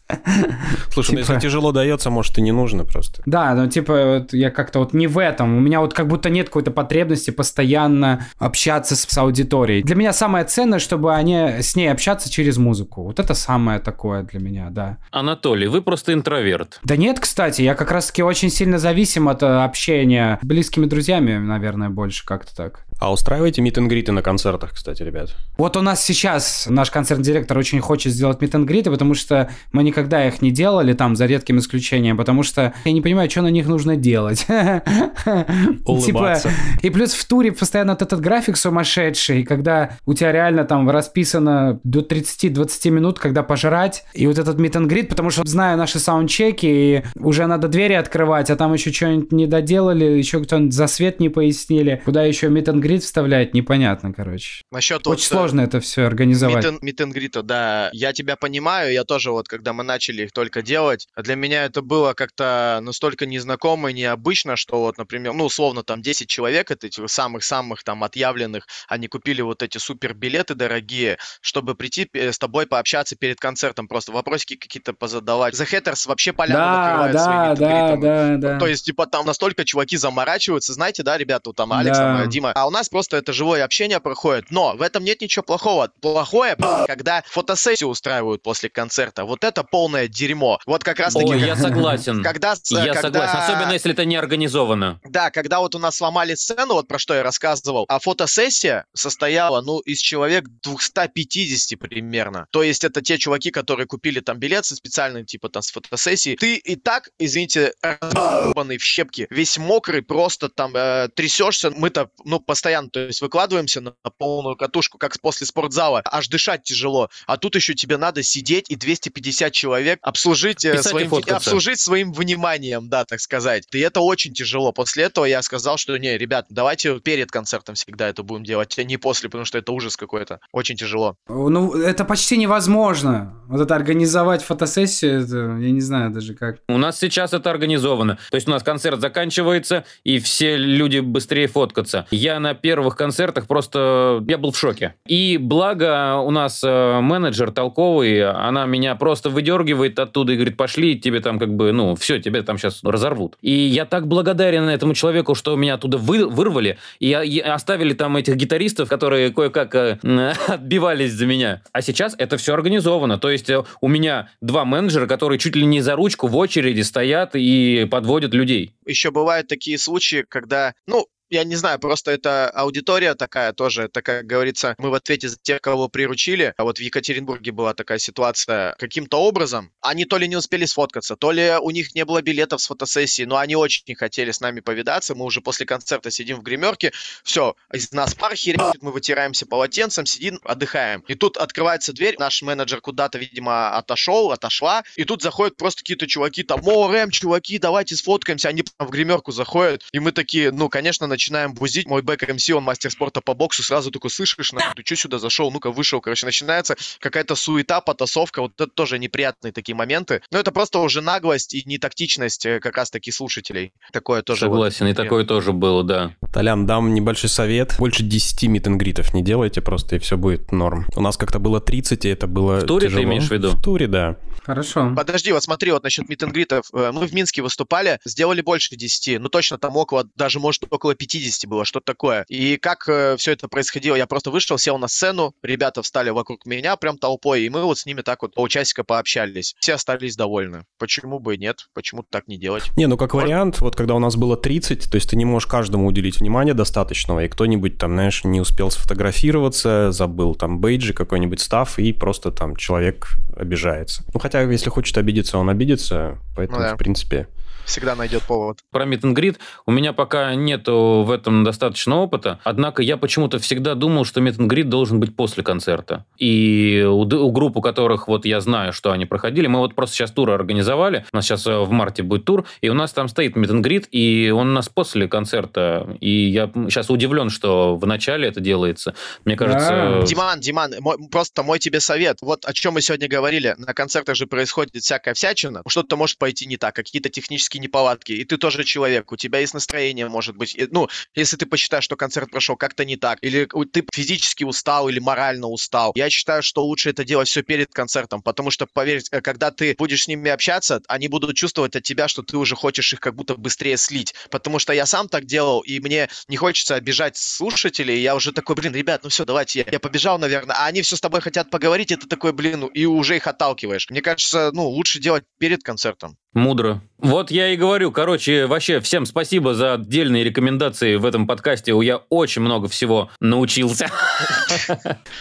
Слушай, 0.90 1.12
ну 1.14 1.20
Типа- 1.20 1.32
если 1.32 1.40
тяжело 1.40 1.72
дается, 1.72 2.10
может, 2.10 2.38
и 2.38 2.42
не 2.42 2.52
нужно 2.52 2.84
просто. 2.84 3.22
Да, 3.26 3.54
ну 3.54 3.68
типа 3.68 4.04
вот 4.20 4.32
я 4.34 4.50
как-то 4.50 4.78
вот 4.80 4.94
не 4.94 5.06
в 5.06 5.18
этом. 5.18 5.56
У 5.56 5.60
меня 5.60 5.80
вот 5.80 5.94
как 5.94 6.06
будто 6.08 6.30
нет 6.30 6.46
какой-то 6.48 6.70
потребности 6.70 7.30
постоянно 7.30 8.26
общаться 8.38 8.94
с, 8.96 9.02
с 9.02 9.18
аудиторией. 9.18 9.82
Для 9.82 9.96
меня 9.96 10.12
самое 10.12 10.44
ценное, 10.44 10.78
чтобы 10.78 11.14
они 11.14 11.60
с 11.60 11.76
ней 11.76 11.88
общаться 11.88 12.30
через 12.30 12.56
музыку. 12.56 13.02
Вот 13.04 13.18
это 13.18 13.34
самое 13.34 13.78
такое 13.80 14.22
для 14.22 14.40
меня, 14.40 14.68
да. 14.70 14.98
Анатолий, 15.10 15.66
вы 15.66 15.82
просто 15.82 16.12
интроверт. 16.12 16.80
Да 16.84 16.96
нет, 16.96 17.18
кстати, 17.18 17.62
я 17.62 17.74
как 17.74 17.90
раз-таки 17.90 18.22
очень 18.22 18.50
сильно 18.50 18.78
зависим 18.78 19.28
от 19.28 19.42
э, 19.42 19.46
общения 19.46 20.38
с 20.42 20.46
близкими 20.46 20.84
друзьями, 20.84 21.38
наверное, 21.38 21.88
больше 21.88 22.26
как-то 22.26 22.54
так. 22.54 22.84
А 23.00 23.12
устраиваете 23.12 23.60
мит 23.60 23.76
гриты 23.76 24.12
на 24.12 24.22
концертах, 24.22 24.72
кстати, 24.72 25.02
ребят? 25.02 25.34
Вот 25.58 25.76
у 25.76 25.82
нас 25.82 26.02
сейчас 26.04 26.66
наш 26.68 26.90
концертный 26.90 27.24
директор 27.24 27.58
очень 27.58 27.80
хочет 27.80 28.12
сделать 28.12 28.40
мит 28.40 28.52
потому 28.52 29.14
что 29.14 29.50
мы 29.72 29.82
никогда 29.82 30.26
их 30.26 30.42
не 30.42 30.50
делали, 30.50 30.92
там, 30.92 31.16
за 31.16 31.26
редким 31.26 31.58
исключением, 31.58 32.16
потому 32.16 32.42
что 32.42 32.72
я 32.84 32.92
не 32.92 33.00
понимаю, 33.00 33.28
что 33.30 33.42
на 33.42 33.48
них 33.48 33.66
нужно 33.66 33.96
делать. 33.96 34.46
Улыбаться. 35.84 36.48
Типа, 36.48 36.86
и 36.86 36.90
плюс 36.90 37.14
в 37.14 37.24
туре 37.26 37.52
постоянно 37.52 37.92
вот 37.92 38.02
этот 38.02 38.20
график 38.20 38.56
сумасшедший, 38.56 39.44
когда 39.44 39.98
у 40.06 40.14
тебя 40.14 40.32
реально 40.32 40.64
там 40.64 40.88
расписано 40.88 41.80
до 41.84 42.00
30-20 42.00 42.90
минут, 42.90 43.18
когда 43.18 43.42
пожрать, 43.42 44.04
и 44.14 44.26
вот 44.26 44.38
этот 44.38 44.58
мит 44.58 44.74
потому 45.08 45.30
что 45.30 45.46
знаю 45.46 45.78
наши 45.78 45.98
саундчеки, 45.98 46.66
и 46.66 47.02
уже 47.16 47.46
надо 47.46 47.68
двери 47.68 47.94
открывать, 47.94 48.50
а 48.50 48.56
там 48.56 48.72
еще 48.72 48.92
что-нибудь 48.92 49.32
не 49.32 49.46
доделали, 49.46 50.04
еще 50.04 50.42
кто-нибудь 50.42 50.74
за 50.74 50.86
свет 50.86 51.20
не 51.20 51.28
пояснили, 51.28 52.02
куда 52.04 52.24
еще 52.24 52.48
мит 52.48 52.68
вставлять, 53.02 53.54
непонятно, 53.54 54.12
короче. 54.12 54.62
Насчет 54.70 55.06
Очень 55.06 55.26
сложно 55.26 55.60
это 55.62 55.80
все 55.80 56.04
организовать. 56.04 56.64
Митенгрита, 56.82 57.42
да. 57.42 57.90
Я 57.92 58.12
тебя 58.12 58.36
понимаю, 58.36 58.92
я 58.92 59.04
тоже 59.04 59.30
вот, 59.32 59.48
когда 59.48 59.72
мы 59.72 59.82
начали 59.84 60.22
их 60.22 60.32
только 60.32 60.62
делать, 60.62 61.06
для 61.16 61.34
меня 61.34 61.64
это 61.64 61.82
было 61.82 62.12
как-то 62.14 62.78
настолько 62.82 63.26
незнакомо 63.26 63.90
и 63.90 63.94
необычно, 63.94 64.56
что 64.56 64.80
вот, 64.80 64.98
например, 64.98 65.32
ну, 65.32 65.44
условно, 65.44 65.82
там 65.82 66.02
10 66.02 66.28
человек, 66.28 66.70
это 66.70 66.86
этих 66.86 67.08
самых-самых 67.10 67.82
там 67.84 68.04
отъявленных, 68.04 68.66
они 68.88 69.08
купили 69.08 69.40
вот 69.42 69.62
эти 69.62 69.78
супер 69.78 70.14
билеты 70.14 70.54
дорогие, 70.54 71.18
чтобы 71.40 71.74
прийти 71.74 72.08
э, 72.12 72.32
с 72.32 72.38
тобой 72.38 72.66
пообщаться 72.66 73.16
перед 73.16 73.38
концертом, 73.40 73.88
просто 73.88 74.12
вопросики 74.12 74.56
какие-то 74.56 74.92
позадавать. 74.92 75.54
The 75.54 75.66
Hatters 75.70 76.06
вообще 76.08 76.32
поляну 76.32 76.58
Да, 76.60 76.82
накрывают 76.84 77.12
да, 77.12 77.24
своим 77.24 77.54
да, 77.54 77.86
митенгритом. 77.86 78.40
да, 78.40 78.48
да. 78.54 78.58
То 78.58 78.66
есть, 78.66 78.84
типа, 78.84 79.06
там 79.06 79.26
настолько 79.26 79.64
чуваки 79.64 79.96
заморачиваются, 79.96 80.72
знаете, 80.72 81.02
да, 81.02 81.16
ребята, 81.18 81.50
вот 81.50 81.56
там 81.56 81.72
Алекс, 81.72 81.96
Да. 81.96 82.18
там, 82.18 82.22
э, 82.22 82.28
Дима. 82.30 82.52
А 82.54 82.66
у 82.66 82.70
нас 82.74 82.88
просто 82.88 83.16
это 83.16 83.32
живое 83.32 83.64
общение 83.64 84.00
проходит. 84.00 84.50
Но 84.50 84.74
в 84.76 84.82
этом 84.82 85.04
нет 85.04 85.20
ничего 85.20 85.42
плохого. 85.42 85.90
Плохое, 86.00 86.56
когда 86.86 87.22
фотосессию 87.26 87.88
устраивают 87.88 88.42
после 88.42 88.68
концерта. 88.68 89.24
Вот 89.24 89.44
это 89.44 89.62
полное 89.64 90.08
дерьмо. 90.08 90.58
Вот 90.66 90.84
как 90.84 90.98
раз 90.98 91.14
таки... 91.14 91.26
Ой, 91.30 91.40
я 91.40 91.56
согласен. 91.56 92.22
Когда, 92.22 92.54
Я 92.70 92.92
когда- 92.94 93.00
согласен, 93.02 93.38
особенно 93.38 93.72
если 93.72 93.92
это 93.92 94.04
не 94.04 94.16
организовано. 94.16 95.00
Да, 95.04 95.30
когда 95.30 95.60
вот 95.60 95.74
у 95.74 95.78
нас 95.78 95.96
сломали 95.96 96.34
сцену, 96.34 96.74
вот 96.74 96.88
про 96.88 96.98
что 96.98 97.14
я 97.14 97.22
рассказывал, 97.22 97.84
а 97.88 97.98
фотосессия 97.98 98.84
состояла, 98.94 99.60
ну, 99.62 99.78
из 99.80 100.00
человек 100.00 100.44
250 100.62 101.78
примерно. 101.78 102.46
То 102.50 102.62
есть 102.62 102.84
это 102.84 103.00
те 103.02 103.18
чуваки, 103.18 103.50
которые 103.50 103.86
купили 103.86 104.20
там 104.20 104.38
билет 104.38 104.64
со 104.64 104.76
специальной, 104.76 105.24
типа, 105.24 105.48
там, 105.48 105.62
с 105.62 105.70
фотосессией. 105.70 106.36
Ты 106.36 106.56
и 106.56 106.76
так, 106.76 107.10
извините, 107.18 107.72
разбанный 107.82 108.78
в 108.78 108.82
щепки, 108.82 109.26
весь 109.30 109.58
мокрый, 109.58 110.02
просто 110.02 110.48
там 110.48 110.74
э, 110.74 111.08
трясешься. 111.14 111.70
Мы-то, 111.70 112.10
ну, 112.24 112.40
постоянно, 112.40 112.63
то 112.90 113.00
есть 113.00 113.20
выкладываемся 113.20 113.80
на, 113.80 113.94
на 114.04 114.10
полную 114.10 114.56
катушку, 114.56 114.98
как 114.98 115.18
после 115.20 115.46
спортзала. 115.46 116.02
Аж 116.04 116.28
дышать 116.28 116.62
тяжело. 116.62 117.10
А 117.26 117.36
тут 117.36 117.54
еще 117.54 117.74
тебе 117.74 117.96
надо 117.96 118.22
сидеть 118.22 118.70
и 118.70 118.76
250 118.76 119.52
человек 119.52 119.98
обслужить, 120.02 120.64
э, 120.64 120.72
Писать 120.72 120.86
своим, 120.86 121.12
обслужить 121.14 121.80
своим 121.80 122.12
вниманием, 122.12 122.88
да, 122.88 123.04
так 123.04 123.20
сказать. 123.20 123.66
И 123.72 123.78
это 123.78 124.00
очень 124.00 124.32
тяжело. 124.32 124.72
После 124.72 125.04
этого 125.04 125.24
я 125.24 125.42
сказал, 125.42 125.76
что 125.76 125.96
не, 125.96 126.16
ребят, 126.16 126.46
давайте 126.50 126.98
перед 127.00 127.30
концертом 127.30 127.74
всегда 127.74 128.08
это 128.08 128.22
будем 128.22 128.44
делать, 128.44 128.78
а 128.78 128.84
не 128.84 128.96
после, 128.96 129.28
потому 129.28 129.44
что 129.44 129.58
это 129.58 129.72
ужас 129.72 129.96
какой-то. 129.96 130.40
Очень 130.52 130.76
тяжело. 130.76 131.16
Ну, 131.28 131.74
это 131.74 132.04
почти 132.04 132.36
невозможно. 132.36 133.34
Вот 133.46 133.60
это 133.60 133.74
организовать 133.74 134.42
фотосессию, 134.42 135.22
это, 135.22 135.36
я 135.36 135.70
не 135.70 135.80
знаю 135.80 136.10
даже 136.10 136.34
как. 136.34 136.58
У 136.68 136.78
нас 136.78 136.98
сейчас 136.98 137.32
это 137.32 137.50
организовано. 137.50 138.18
То 138.30 138.36
есть 138.36 138.48
у 138.48 138.50
нас 138.50 138.62
концерт 138.62 139.00
заканчивается, 139.00 139.84
и 140.02 140.18
все 140.18 140.56
люди 140.56 141.00
быстрее 141.00 141.46
фоткаться. 141.46 142.06
Я 142.10 142.40
на 142.40 142.53
первых 142.54 142.96
концертах 142.96 143.46
просто... 143.46 144.24
Я 144.26 144.38
был 144.38 144.52
в 144.52 144.58
шоке. 144.58 144.94
И 145.06 145.38
благо 145.38 146.16
у 146.18 146.30
нас 146.30 146.62
э, 146.64 147.00
менеджер 147.00 147.50
толковый, 147.50 148.28
она 148.28 148.66
меня 148.66 148.94
просто 148.94 149.30
выдергивает 149.30 149.98
оттуда 149.98 150.32
и 150.32 150.36
говорит, 150.36 150.56
пошли, 150.56 150.98
тебе 150.98 151.20
там 151.20 151.38
как 151.38 151.54
бы, 151.54 151.72
ну, 151.72 151.94
все, 151.94 152.18
тебя 152.20 152.42
там 152.42 152.58
сейчас 152.58 152.80
разорвут. 152.82 153.36
И 153.42 153.52
я 153.52 153.84
так 153.84 154.06
благодарен 154.06 154.68
этому 154.68 154.94
человеку, 154.94 155.34
что 155.34 155.56
меня 155.56 155.74
оттуда 155.74 155.98
вы- 155.98 156.26
вырвали, 156.26 156.78
и, 156.98 157.08
и 157.08 157.40
оставили 157.40 157.94
там 157.94 158.16
этих 158.16 158.36
гитаристов, 158.36 158.88
которые 158.88 159.32
кое-как 159.32 159.74
э, 159.74 159.98
отбивались 160.48 161.12
за 161.12 161.26
меня. 161.26 161.62
А 161.72 161.82
сейчас 161.82 162.14
это 162.18 162.36
все 162.36 162.54
организовано. 162.54 163.18
То 163.18 163.30
есть 163.30 163.50
э, 163.50 163.64
у 163.80 163.88
меня 163.88 164.28
два 164.40 164.64
менеджера, 164.64 165.06
которые 165.06 165.38
чуть 165.38 165.56
ли 165.56 165.66
не 165.66 165.80
за 165.80 165.96
ручку 165.96 166.28
в 166.28 166.36
очереди 166.36 166.82
стоят 166.82 167.30
и 167.34 167.86
подводят 167.90 168.34
людей. 168.34 168.74
Еще 168.86 169.10
бывают 169.10 169.48
такие 169.48 169.78
случаи, 169.78 170.24
когда, 170.28 170.74
ну, 170.86 171.06
я 171.30 171.44
не 171.44 171.56
знаю, 171.56 171.78
просто 171.78 172.10
это 172.10 172.48
аудитория 172.50 173.14
такая 173.14 173.52
тоже, 173.52 173.84
это, 173.84 174.02
как 174.02 174.26
говорится, 174.26 174.74
мы 174.78 174.90
в 174.90 174.94
ответе 174.94 175.28
за 175.28 175.36
тех, 175.40 175.60
кого 175.60 175.88
приручили. 175.88 176.54
А 176.56 176.64
вот 176.64 176.78
в 176.78 176.80
Екатеринбурге 176.80 177.52
была 177.52 177.74
такая 177.74 177.98
ситуация. 177.98 178.74
Каким-то 178.78 179.20
образом 179.20 179.72
они 179.80 180.04
то 180.04 180.18
ли 180.18 180.28
не 180.28 180.36
успели 180.36 180.64
сфоткаться, 180.64 181.16
то 181.16 181.32
ли 181.32 181.52
у 181.60 181.70
них 181.70 181.94
не 181.94 182.04
было 182.04 182.22
билетов 182.22 182.60
с 182.60 182.66
фотосессии, 182.66 183.24
но 183.24 183.38
они 183.38 183.56
очень 183.56 183.84
не 183.86 183.94
хотели 183.94 184.30
с 184.30 184.40
нами 184.40 184.60
повидаться. 184.60 185.14
Мы 185.14 185.24
уже 185.24 185.40
после 185.40 185.66
концерта 185.66 186.10
сидим 186.10 186.38
в 186.38 186.42
гримерке, 186.42 186.92
все, 187.22 187.54
из 187.72 187.92
нас 187.92 188.14
пар 188.14 188.34
херечит, 188.34 188.82
мы 188.82 188.92
вытираемся 188.92 189.46
полотенцем, 189.46 190.06
сидим, 190.06 190.40
отдыхаем. 190.44 191.00
И 191.08 191.14
тут 191.14 191.36
открывается 191.36 191.92
дверь, 191.92 192.16
наш 192.18 192.42
менеджер 192.42 192.80
куда-то, 192.80 193.18
видимо, 193.18 193.76
отошел, 193.76 194.32
отошла, 194.32 194.84
и 194.96 195.04
тут 195.04 195.22
заходят 195.22 195.56
просто 195.56 195.82
какие-то 195.82 196.06
чуваки, 196.06 196.42
там, 196.42 196.60
о, 196.64 196.88
Рэм, 196.88 197.10
чуваки, 197.10 197.58
давайте 197.58 197.96
сфоткаемся. 197.96 198.48
Они 198.48 198.62
в 198.78 198.90
гримерку 198.90 199.32
заходят, 199.32 199.82
и 199.92 199.98
мы 199.98 200.12
такие, 200.12 200.50
ну, 200.50 200.68
конечно, 200.68 201.06
начинаем 201.14 201.54
бузить. 201.54 201.86
Мой 201.86 202.02
бэк 202.02 202.32
МС, 202.34 202.50
он 202.50 202.62
мастер 202.64 202.90
спорта 202.90 203.20
по 203.20 203.34
боксу, 203.34 203.62
сразу 203.62 203.90
такой, 203.90 204.10
слышишь, 204.10 204.52
нахуй, 204.52 204.74
ты 204.74 204.84
что 204.84 204.96
сюда 204.96 205.18
зашел? 205.18 205.50
Ну-ка, 205.50 205.70
вышел. 205.70 206.00
Короче, 206.00 206.26
начинается 206.26 206.76
какая-то 207.00 207.34
суета, 207.36 207.80
потасовка. 207.80 208.42
Вот 208.42 208.52
это 208.60 208.66
тоже 208.70 208.98
неприятные 208.98 209.52
такие 209.52 209.74
моменты. 209.74 210.22
Но 210.30 210.38
это 210.38 210.50
просто 210.52 210.78
уже 210.80 211.00
наглость 211.00 211.54
и 211.54 211.62
нетактичность 211.66 212.44
э, 212.46 212.60
как 212.60 212.76
раз-таки 212.76 213.10
слушателей. 213.10 213.72
Такое 213.92 214.22
тоже. 214.22 214.46
вот 214.46 214.54
Согласен, 214.54 214.86
и 214.86 214.90
неприятно. 214.90 215.04
такое 215.04 215.24
тоже 215.24 215.52
было, 215.52 215.84
да. 215.84 216.14
Толян, 216.32 216.66
дам 216.66 216.92
небольшой 216.94 217.30
совет. 217.30 217.76
Больше 217.78 218.02
10 218.02 218.42
митингритов 218.48 219.14
не 219.14 219.22
делайте 219.22 219.60
просто, 219.60 219.96
и 219.96 219.98
все 219.98 220.16
будет 220.16 220.52
норм. 220.52 220.86
У 220.96 221.00
нас 221.00 221.16
как-то 221.16 221.38
было 221.38 221.60
30, 221.60 222.04
и 222.04 222.08
это 222.08 222.26
было 222.26 222.56
В 222.60 222.64
туре 222.66 222.88
ты 222.88 222.94
тяжело. 222.94 223.04
имеешь 223.04 223.28
в 223.28 223.30
виду? 223.30 223.50
В 223.50 223.62
туре, 223.62 223.86
да. 223.86 224.16
Хорошо. 224.44 224.92
Подожди, 224.96 225.32
вот 225.32 225.42
смотри, 225.42 225.70
вот 225.72 225.82
насчет 225.84 226.08
митингритов. 226.08 226.66
Э, 226.72 226.90
Мы 226.92 227.06
в 227.06 227.14
Минске 227.14 227.42
выступали, 227.42 227.98
сделали 228.04 228.40
больше 228.42 228.76
10, 228.76 229.20
ну 229.20 229.28
точно 229.28 229.58
там 229.58 229.76
около, 229.76 230.06
даже 230.16 230.38
может 230.40 230.64
около 230.70 230.94
50 231.06 231.48
было, 231.48 231.64
что-то 231.64 231.86
такое. 231.86 232.24
И 232.28 232.56
как 232.56 232.82
все 232.82 233.32
это 233.32 233.48
происходило, 233.48 233.96
я 233.96 234.06
просто 234.06 234.30
вышел, 234.30 234.58
сел 234.58 234.78
на 234.78 234.88
сцену, 234.88 235.34
ребята 235.42 235.82
встали 235.82 236.10
вокруг 236.10 236.46
меня 236.46 236.76
прям 236.76 236.98
толпой, 236.98 237.42
и 237.42 237.48
мы 237.50 237.62
вот 237.64 237.78
с 237.78 237.86
ними 237.86 238.02
так 238.02 238.22
вот 238.22 238.34
полчасика 238.34 238.84
пообщались. 238.84 239.54
Все 239.60 239.74
остались 239.74 240.16
довольны. 240.16 240.64
Почему 240.78 241.18
бы 241.18 241.34
и 241.34 241.38
нет? 241.38 241.66
Почему 241.74 242.04
так 242.08 242.28
не 242.28 242.36
делать? 242.38 242.70
Не, 242.76 242.86
ну 242.86 242.96
как 242.96 243.12
Может- 243.14 243.26
вариант, 243.28 243.60
вот 243.60 243.76
когда 243.76 243.94
у 243.94 243.98
нас 243.98 244.16
было 244.16 244.36
30, 244.36 244.90
то 244.90 244.94
есть 244.96 245.10
ты 245.10 245.16
не 245.16 245.24
можешь 245.24 245.46
каждому 245.46 245.86
уделить 245.86 246.20
внимание 246.20 246.54
достаточного, 246.54 247.24
и 247.24 247.28
кто-нибудь 247.28 247.78
там, 247.78 247.92
знаешь, 247.92 248.24
не 248.24 248.40
успел 248.40 248.70
сфотографироваться, 248.70 249.92
забыл 249.92 250.34
там 250.34 250.58
бейджи 250.60 250.92
какой-нибудь 250.92 251.40
став, 251.40 251.78
и 251.78 251.92
просто 251.92 252.30
там 252.30 252.56
человек 252.56 253.08
обижается. 253.36 254.02
Ну 254.12 254.20
хотя, 254.20 254.42
если 254.42 254.70
хочет 254.70 254.96
обидеться, 254.98 255.38
он 255.38 255.50
обидится, 255.50 256.18
поэтому, 256.36 256.58
Ну 256.60 256.64
да. 256.64 256.74
в 256.74 256.78
принципе... 256.78 257.28
Всегда 257.64 257.94
найдет 257.94 258.22
повод. 258.22 258.58
Про 258.70 258.84
meet 258.84 259.00
and 259.00 259.14
greet 259.14 259.36
у 259.66 259.72
меня 259.72 259.92
пока 259.92 260.34
нету 260.34 261.04
в 261.06 261.10
этом 261.10 261.44
достаточно 261.44 261.96
опыта, 261.96 262.40
однако 262.44 262.82
я 262.82 262.96
почему-то 262.96 263.38
всегда 263.38 263.74
думал, 263.74 264.04
что 264.04 264.20
meet 264.20 264.36
and 264.36 264.48
greet 264.48 264.64
должен 264.64 265.00
быть 265.00 265.16
после 265.16 265.42
концерта. 265.42 266.04
И 266.18 266.84
у, 266.86 267.00
у 267.02 267.32
групп, 267.32 267.56
у 267.56 267.60
которых 267.60 268.08
вот 268.08 268.26
я 268.26 268.40
знаю, 268.40 268.72
что 268.72 268.92
они 268.92 269.06
проходили, 269.06 269.46
мы 269.46 269.60
вот 269.60 269.74
просто 269.74 269.96
сейчас 269.96 270.10
тур 270.10 270.30
организовали, 270.30 271.04
у 271.12 271.16
нас 271.16 271.24
сейчас 271.24 271.46
э, 271.46 271.58
в 271.58 271.70
марте 271.70 272.02
будет 272.02 272.24
тур, 272.24 272.44
и 272.60 272.68
у 272.68 272.74
нас 272.74 272.92
там 272.92 273.08
стоит 273.08 273.36
meet 273.36 273.50
and 273.50 273.62
greet, 273.62 273.88
и 273.90 274.30
он 274.30 274.50
у 274.50 274.52
нас 274.52 274.68
после 274.68 275.08
концерта. 275.08 275.96
И 276.00 276.28
я 276.28 276.50
сейчас 276.68 276.90
удивлен, 276.90 277.30
что 277.30 277.76
в 277.76 277.86
начале 277.86 278.28
это 278.28 278.40
делается. 278.40 278.94
Мне 279.24 279.36
кажется... 279.36 279.68
Да. 279.68 279.98
э, 280.02 280.06
Диман, 280.06 280.40
Диман, 280.40 280.74
мой- 280.80 280.98
просто 281.10 281.42
мой 281.42 281.58
тебе 281.58 281.80
совет. 281.80 282.18
Вот 282.20 282.44
о 282.44 282.52
чем 282.52 282.74
мы 282.74 282.82
сегодня 282.82 283.08
говорили. 283.08 283.54
На 283.58 283.74
концертах 283.74 284.16
же 284.16 284.26
происходит 284.26 284.74
всякая 284.82 285.14
всячина. 285.14 285.62
Что-то 285.66 285.96
может 285.96 286.18
пойти 286.18 286.46
не 286.46 286.56
так, 286.56 286.74
какие-то 286.74 287.08
технические 287.08 287.53
неполадки. 287.58 288.12
И 288.12 288.24
ты 288.24 288.36
тоже 288.36 288.64
человек, 288.64 289.12
у 289.12 289.16
тебя 289.16 289.40
есть 289.40 289.54
настроение, 289.54 290.08
может 290.08 290.36
быть. 290.36 290.54
И, 290.54 290.68
ну, 290.70 290.88
если 291.14 291.36
ты 291.36 291.46
посчитаешь, 291.46 291.84
что 291.84 291.96
концерт 291.96 292.30
прошел 292.30 292.56
как-то 292.56 292.84
не 292.84 292.96
так, 292.96 293.18
или 293.22 293.48
ты 293.72 293.84
физически 293.92 294.44
устал, 294.44 294.88
или 294.88 294.98
морально 294.98 295.48
устал, 295.48 295.92
я 295.94 296.10
считаю, 296.10 296.42
что 296.42 296.64
лучше 296.64 296.90
это 296.90 297.04
делать 297.04 297.28
все 297.28 297.42
перед 297.42 297.72
концертом, 297.72 298.22
потому 298.22 298.50
что, 298.50 298.66
поверь, 298.66 299.02
э, 299.10 299.20
когда 299.20 299.50
ты 299.50 299.74
будешь 299.78 300.04
с 300.04 300.08
ними 300.08 300.30
общаться, 300.30 300.80
они 300.88 301.08
будут 301.08 301.36
чувствовать 301.36 301.76
от 301.76 301.82
тебя, 301.82 302.08
что 302.08 302.22
ты 302.22 302.36
уже 302.36 302.54
хочешь 302.56 302.92
их 302.92 303.00
как 303.00 303.14
будто 303.14 303.36
быстрее 303.36 303.76
слить. 303.76 304.14
Потому 304.30 304.58
что 304.58 304.72
я 304.72 304.86
сам 304.86 305.08
так 305.08 305.26
делал, 305.26 305.60
и 305.60 305.80
мне 305.80 306.08
не 306.28 306.36
хочется 306.36 306.74
обижать 306.74 307.16
слушателей. 307.16 308.00
Я 308.00 308.14
уже 308.14 308.32
такой, 308.32 308.56
блин, 308.56 308.74
ребят, 308.74 309.02
ну 309.04 309.10
все, 309.10 309.24
давайте, 309.24 309.60
я, 309.60 309.66
я 309.72 309.80
побежал, 309.80 310.18
наверное. 310.18 310.56
А 310.56 310.66
они 310.66 310.82
все 310.82 310.96
с 310.96 311.00
тобой 311.00 311.20
хотят 311.20 311.50
поговорить, 311.50 311.88
ты 311.88 312.06
такой, 312.06 312.32
блин, 312.32 312.60
ну, 312.60 312.66
и 312.68 312.86
уже 312.86 313.16
их 313.16 313.26
отталкиваешь. 313.26 313.90
Мне 313.90 314.02
кажется, 314.02 314.50
ну, 314.52 314.66
лучше 314.68 315.00
делать 315.00 315.24
перед 315.38 315.62
концертом. 315.62 316.16
Мудро. 316.34 316.82
Вот 316.98 317.30
я 317.30 317.48
и 317.48 317.56
говорю, 317.56 317.92
короче, 317.92 318.46
вообще 318.46 318.80
всем 318.80 319.06
спасибо 319.06 319.54
за 319.54 319.74
отдельные 319.74 320.24
рекомендации 320.24 320.96
в 320.96 321.06
этом 321.06 321.26
подкасте. 321.26 321.72
Я 321.82 321.98
очень 322.08 322.42
много 322.42 322.68
всего 322.68 323.10
научился. 323.20 323.90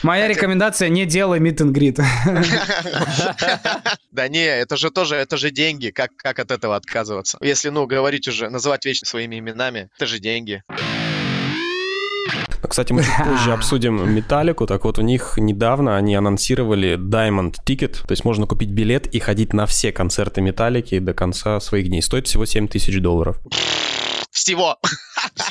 Моя 0.01 0.27
рекомендация 0.27 0.89
не 0.89 1.05
делай 1.05 1.39
meet 1.39 1.57
and 1.57 1.71
greet. 1.71 2.01
Да 4.11 4.27
не, 4.27 4.45
это 4.45 4.77
же 4.77 4.91
тоже, 4.91 5.15
это 5.15 5.37
же 5.37 5.49
деньги. 5.49 5.89
Как, 5.89 6.11
как 6.15 6.37
от 6.37 6.51
этого 6.51 6.75
отказываться? 6.75 7.39
Если, 7.41 7.69
ну, 7.69 7.87
говорить 7.87 8.27
уже, 8.27 8.49
называть 8.49 8.85
вещи 8.85 9.05
своими 9.05 9.39
именами, 9.39 9.89
это 9.97 10.05
же 10.05 10.19
деньги. 10.19 10.61
Кстати, 12.67 12.93
мы 12.93 13.03
чуть 13.03 13.17
позже 13.23 13.51
обсудим 13.53 14.13
Металлику. 14.13 14.65
Так 14.65 14.85
вот, 14.85 14.99
у 14.99 15.01
них 15.01 15.33
недавно 15.37 15.97
они 15.97 16.15
анонсировали 16.15 16.97
Diamond 16.97 17.55
Ticket. 17.65 18.05
То 18.05 18.11
есть 18.11 18.25
можно 18.25 18.47
купить 18.47 18.69
билет 18.69 19.07
и 19.07 19.19
ходить 19.19 19.53
на 19.53 19.65
все 19.65 19.91
концерты 19.91 20.41
Металлики 20.41 20.99
до 20.99 21.13
конца 21.13 21.59
своих 21.59 21.87
дней. 21.87 22.01
Стоит 22.01 22.27
всего 22.27 22.45
7 22.45 22.67
тысяч 22.67 22.99
долларов. 22.99 23.37
Всего. 24.31 24.77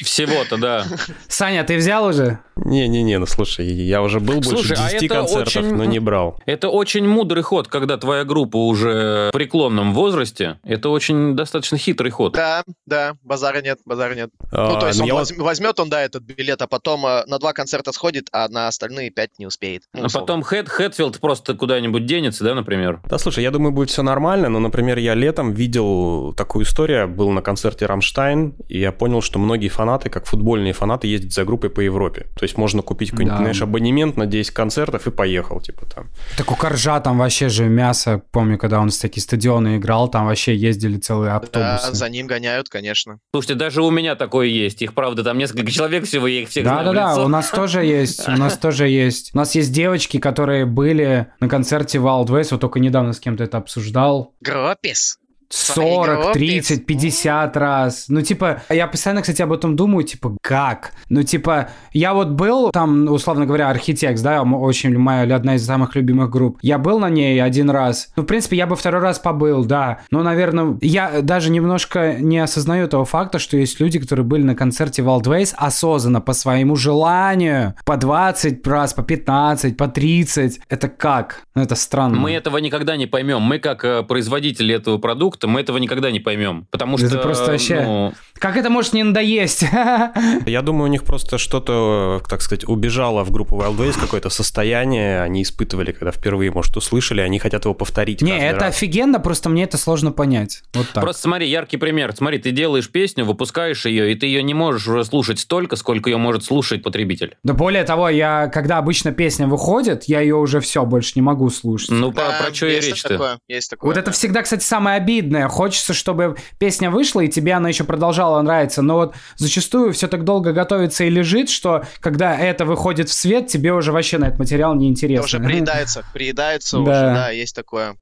Всего-то, 0.03 0.57
да. 0.57 0.87
Саня, 1.29 1.65
ты 1.65 1.77
взял 1.77 2.05
уже? 2.07 2.39
Не-не-не, 2.57 3.19
ну 3.19 3.27
слушай, 3.27 3.67
я 3.67 4.03
уже 4.03 4.21
был 4.21 4.35
больше 4.35 4.49
Слушай, 4.51 4.77
а 4.79 4.91
10 4.91 5.03
это 5.07 5.15
концертов, 5.15 5.57
очень- 5.57 5.75
но 5.75 5.85
не 5.85 5.99
брал. 5.99 6.39
Это 6.47 6.69
очень 6.69 7.07
мудрый 7.09 7.43
ход, 7.43 7.67
когда 7.69 7.97
твоя 7.97 8.25
группа 8.25 8.57
уже 8.57 9.31
в 9.31 9.33
преклонном 9.33 9.95
возрасте. 9.95 10.59
Это 10.63 10.91
очень 10.91 11.35
достаточно 11.35 11.79
хитрый 11.79 12.11
ход. 12.11 12.35
Да, 12.35 12.63
да, 12.87 13.15
базара 13.23 13.63
нет, 13.63 13.79
базара 13.85 14.15
нет. 14.15 14.31
А, 14.53 14.75
Ну, 14.75 14.81
то 14.81 14.87
есть 14.87 14.99
ну, 14.99 15.05
он 15.05 15.09
я 15.09 15.15
воз- 15.15 15.37
возьмет 15.37 15.81
он, 15.81 15.89
да, 15.89 16.03
этот 16.03 16.23
билет, 16.23 16.61
а 16.63 16.67
потом 16.67 17.05
э, 17.07 17.25
на 17.27 17.39
два 17.39 17.53
концерта 17.53 17.91
сходит, 17.93 18.29
а 18.33 18.49
на 18.49 18.69
остальные 18.69 19.11
пять 19.11 19.31
не 19.39 19.47
успеет. 19.47 19.83
Ну, 19.95 20.03
А 20.03 20.07
условно. 20.07 20.27
потом 20.27 20.43
Хэт, 20.43 20.69
Хэтфилд 20.69 21.21
просто 21.21 21.55
куда-нибудь 21.55 22.05
денется, 22.07 22.45
да, 22.45 22.55
например? 22.55 23.01
Да, 23.09 23.19
слушай, 23.19 23.43
я 23.43 23.51
думаю, 23.51 23.73
будет 23.73 23.91
все 23.91 24.03
нормально, 24.03 24.49
но, 24.51 24.59
например, 24.61 24.99
я 24.99 25.15
летом 25.15 25.53
видел 25.53 26.33
такую 26.35 26.65
историю, 26.65 27.09
был 27.09 27.31
на 27.31 27.41
концерте 27.43 27.87
Рамштайн, 27.87 28.55
и 28.69 28.79
я 28.79 28.93
понял, 28.93 29.23
что 29.23 29.39
многие 29.39 29.62
фанаты, 29.69 30.09
как 30.11 30.27
футбольные 30.27 30.73
фанаты, 30.73 31.07
ездят 31.07 31.33
за 31.33 31.45
группой 31.45 31.71
по 31.71 31.81
Европе. 31.81 32.27
То 32.37 32.45
есть 32.45 32.57
можно 32.57 32.83
купить 32.83 33.11
какой-нибудь, 33.11 33.37
Да. 33.39 33.43
знаешь, 33.43 33.63
абонемент 33.63 34.17
на 34.17 34.27
10 34.27 34.53
концертов 34.53 35.07
и 35.07 35.11
поехал, 35.11 35.61
типа 35.61 35.87
там. 35.87 36.07
Так 36.37 36.51
у 36.51 36.57
Коржа 36.57 37.01
там 37.01 37.19
вообще 37.19 37.49
же 37.49 37.67
мясо. 37.67 38.23
Помню, 38.33 38.59
когда 38.59 38.81
он 38.81 38.91
с 38.91 38.99
такие 38.99 39.23
стадионы 39.23 39.77
играл, 39.77 40.09
там 40.09 40.27
вообще 40.27 40.55
ездили 40.55 40.99
целые 40.99 41.31
Да, 41.31 41.37
автобусы. 41.37 41.95
за 41.97 42.09
ним 42.09 42.27
гоняют, 42.27 42.69
конечно. 42.69 43.19
Слушайте, 43.33 43.55
даже 43.55 43.83
у 43.83 43.91
меня 43.91 44.15
такое 44.17 44.47
есть. 44.47 44.83
Их, 44.83 44.95
правда, 44.95 45.23
там 45.25 45.39
несколько 45.39 45.71
человек 45.71 46.05
всего, 46.05 46.27
я 46.27 46.43
их 46.43 46.49
всех 46.49 46.65
знаю 46.65 46.81
в 46.83 46.85
Да-да-да, 46.87 47.13
лицо. 47.13 47.25
у 47.25 47.29
нас 47.29 47.49
тоже 47.51 47.85
есть, 47.85 48.29
у 48.29 48.33
нас 48.33 48.57
тоже 48.59 48.89
есть. 48.89 49.31
У 49.35 49.39
нас 49.39 49.55
есть 49.55 49.73
девочки, 49.73 50.19
которые 50.19 50.67
были 50.67 51.29
на 51.41 51.49
концерте 51.49 51.99
Wild 51.99 52.27
Ways, 52.27 52.49
вот 52.51 52.61
только 52.61 52.81
недавно 52.81 53.13
с 53.13 53.21
кем-то 53.21 53.45
это 53.45 53.59
обсуждал. 53.59 54.35
Гропис. 54.41 55.19
40, 55.53 56.23
Свои 56.23 56.33
30, 56.33 56.87
50 56.87 57.57
раз. 57.57 58.07
Ну, 58.09 58.23
типа, 58.23 58.63
я 58.71 58.87
постоянно, 58.87 59.21
кстати, 59.21 59.43
об 59.43 59.53
этом 59.53 59.77
думаю, 59.77 60.05
типа, 60.05 60.37
как? 60.41 60.93
Ну, 61.09 61.23
типа, 61.23 61.69
я 61.93 62.15
вот 62.15 62.29
был 62.29 62.71
там, 62.71 63.07
условно 63.09 63.45
говоря, 63.45 63.69
Архитекс, 63.69 64.21
да, 64.23 64.43
очень 64.43 64.97
моя 64.97 65.35
одна 65.35 65.57
из 65.57 65.67
самых 65.67 65.95
любимых 65.95 66.31
групп. 66.31 66.59
Я 66.63 66.79
был 66.79 66.99
на 66.99 67.11
ней 67.11 67.43
один 67.43 67.71
раз. 67.71 68.11
Ну, 68.17 68.23
в 68.23 68.27
принципе, 68.27 68.57
я 68.57 68.67
бы 68.67 68.77
второй 68.77 69.03
раз 69.03 69.19
побыл, 69.19 69.65
да. 69.65 70.01
Но, 70.11 70.23
наверное, 70.23 70.79
я 70.81 71.21
даже 71.23 71.51
немножко 71.51 72.15
не 72.19 72.39
осознаю 72.39 72.89
того 72.89 73.05
факта, 73.05 73.39
что 73.39 73.57
есть 73.57 73.81
люди, 73.81 73.99
которые 73.99 74.25
были 74.25 74.43
на 74.43 74.55
концерте 74.55 75.03
Wildways 75.03 75.55
осознанно, 75.57 76.21
по 76.21 76.33
своему 76.33 76.77
желанию, 76.77 77.75
по 77.85 77.97
20 77.97 78.67
раз, 78.67 78.95
по 78.95 79.03
15, 79.03 79.77
по 79.77 79.89
30. 79.89 80.61
Это 80.69 80.89
как? 80.89 81.43
Ну, 81.55 81.63
это 81.63 81.75
странно. 81.75 82.17
Мы 82.17 82.33
этого 82.33 82.59
никогда 82.59 82.97
не 82.97 83.07
поймем. 83.07 83.43
Мы, 83.43 83.59
как 83.59 83.85
э, 83.85 84.03
производители 84.03 84.75
этого 84.75 84.99
продукта, 84.99 85.42
мы 85.49 85.61
этого 85.61 85.79
никогда 85.79 86.11
не 86.11 86.21
поймем. 86.21 86.67
Потому 86.71 86.97
Это 86.97 87.09
что... 87.09 87.19
просто 87.19 87.51
вообще- 87.53 87.81
ну, 87.83 88.13
Как 88.35 88.57
это 88.57 88.71
может 88.71 88.93
не 88.93 89.03
надоесть? 89.03 89.63
Я 90.47 90.63
думаю, 90.63 90.85
у 90.85 90.93
них 90.93 91.05
просто 91.05 91.39
что-то, 91.39 92.23
так 92.29 92.43
сказать, 92.43 92.67
убежало 92.69 93.25
в 93.25 93.31
группу 93.31 93.57
Wild 93.57 93.77
Ways, 93.77 93.99
какое-то 94.01 94.31
состояние 94.31 95.23
они 95.23 95.43
испытывали, 95.43 95.93
когда 95.93 96.13
впервые, 96.13 96.51
может, 96.51 96.77
услышали, 96.77 97.21
они 97.21 97.39
хотят 97.39 97.65
его 97.65 97.75
повторить 97.75 98.23
Не, 98.23 98.39
это 98.39 98.67
раз. 98.67 98.77
офигенно, 98.77 99.19
просто 99.21 99.49
мне 99.49 99.65
это 99.65 99.79
сложно 99.79 100.13
понять. 100.13 100.63
Вот 100.75 100.89
так. 100.93 101.03
Просто 101.03 101.23
смотри, 101.23 101.49
яркий 101.49 101.77
пример. 101.77 102.15
Смотри, 102.17 102.39
ты 102.39 102.51
делаешь 102.51 102.91
песню, 102.91 103.25
выпускаешь 103.25 103.87
ее, 103.87 104.13
и 104.13 104.15
ты 104.15 104.27
ее 104.27 104.43
не 104.43 104.55
можешь 104.55 104.87
уже 104.89 105.05
слушать 105.05 105.39
столько, 105.41 105.77
сколько 105.77 106.11
ее 106.11 106.17
может 106.17 106.45
слушать 106.45 106.83
потребитель. 106.83 107.37
Да 107.43 107.55
более 107.55 107.85
того, 107.85 108.09
я, 108.09 108.49
когда 108.49 108.79
обычно 108.79 109.13
песня 109.13 109.47
выходит, 109.47 110.05
я 110.05 110.21
ее 110.21 110.37
уже 110.37 110.61
все 110.61 110.85
больше 110.85 111.13
не 111.17 111.23
могу 111.23 111.49
слушать. 111.51 111.91
Ну, 111.91 112.11
Да, 112.13 112.31
про, 112.39 112.47
про 112.47 112.55
что 112.55 112.67
и 112.67 112.81
речь-то? 112.81 113.09
такое, 113.09 113.39
есть 113.49 113.71
такое. 113.71 113.89
вот 113.91 113.97
это 113.97 114.07
да. 114.07 114.13
всегда, 114.13 114.43
кстати, 114.43 114.63
самое 114.65 114.97
обидное. 114.97 115.32
Хочется, 115.49 115.95
чтобы 115.95 116.37
песня 116.59 116.91
вышла, 116.91 117.21
и 117.21 117.29
тебе 117.29 117.55
она 117.55 117.69
еще 117.69 117.85
продолжала 117.85 118.41
нравиться. 118.43 118.83
Но 118.83 118.95
вот 118.97 119.15
зачастую 119.37 119.93
все 119.93 120.09
так 120.09 120.25
долго 120.25 120.53
готовится 120.53 121.05
и 121.05 121.11
лежит, 121.11 121.51
что 121.51 121.85
когда 122.01 122.37
это 122.37 122.65
выходит 122.65 123.09
в 123.09 123.13
свет, 123.13 123.47
тебе 123.49 123.73
уже 123.73 123.93
вообще 123.93 124.19
на 124.19 124.27
этот 124.27 124.39
материал 124.39 124.75
не 124.75 124.89
интересно. 124.89 125.25
Уже 125.25 125.41
приедается, 125.41 126.05
приедается 126.13 126.79
уже, 126.79 126.91
Да. 126.91 127.15
да, 127.15 127.31
есть 127.31 127.55
такое. 127.55 127.97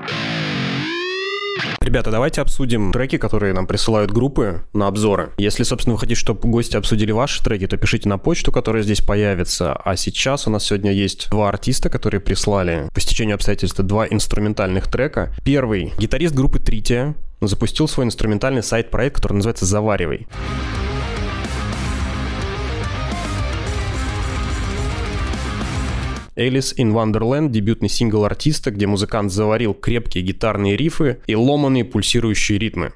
Ребята, 1.91 2.13
давайте 2.13 2.41
обсудим 2.41 2.93
треки, 2.93 3.19
которые 3.19 3.53
нам 3.53 3.67
присылают 3.67 4.13
группы 4.13 4.63
на 4.73 4.87
обзоры. 4.87 5.33
Если, 5.39 5.65
собственно, 5.65 5.95
вы 5.95 5.99
хотите, 5.99 6.21
чтобы 6.21 6.49
гости 6.49 6.77
обсудили 6.77 7.11
ваши 7.11 7.43
треки, 7.43 7.67
то 7.67 7.77
пишите 7.77 8.09
на 8.09 8.17
почту, 8.17 8.53
которая 8.53 8.85
здесь 8.85 9.01
появится. 9.01 9.73
А 9.73 9.97
сейчас 9.97 10.47
у 10.47 10.51
нас 10.51 10.67
сегодня 10.67 10.93
есть 10.93 11.29
два 11.31 11.49
артиста, 11.49 11.91
которые 11.91 12.21
прислали 12.21 12.89
по 12.95 13.01
стечению 13.01 13.35
обстоятельств 13.35 13.81
два 13.81 14.07
инструментальных 14.07 14.87
трека. 14.87 15.35
Первый. 15.43 15.93
Гитарист 15.99 16.33
группы 16.33 16.61
Трития 16.61 17.17
запустил 17.41 17.89
свой 17.89 18.07
инструментальный 18.07 18.63
сайт-проект, 18.63 19.17
который 19.17 19.39
называется 19.39 19.67
«Заваривай». 19.67 20.29
Alice 26.41 26.75
in 26.79 26.95
Wonderland, 26.95 27.51
дебютный 27.51 27.91
сингл 27.91 28.25
артиста, 28.25 28.71
где 28.71 28.87
музыкант 28.87 29.31
заварил 29.31 29.75
крепкие 29.75 30.25
гитарные 30.25 30.75
рифы 30.75 31.21
и 31.27 31.37
ломаные 31.37 31.85
пульсирующие 31.85 32.59
ритмы. 32.59 32.95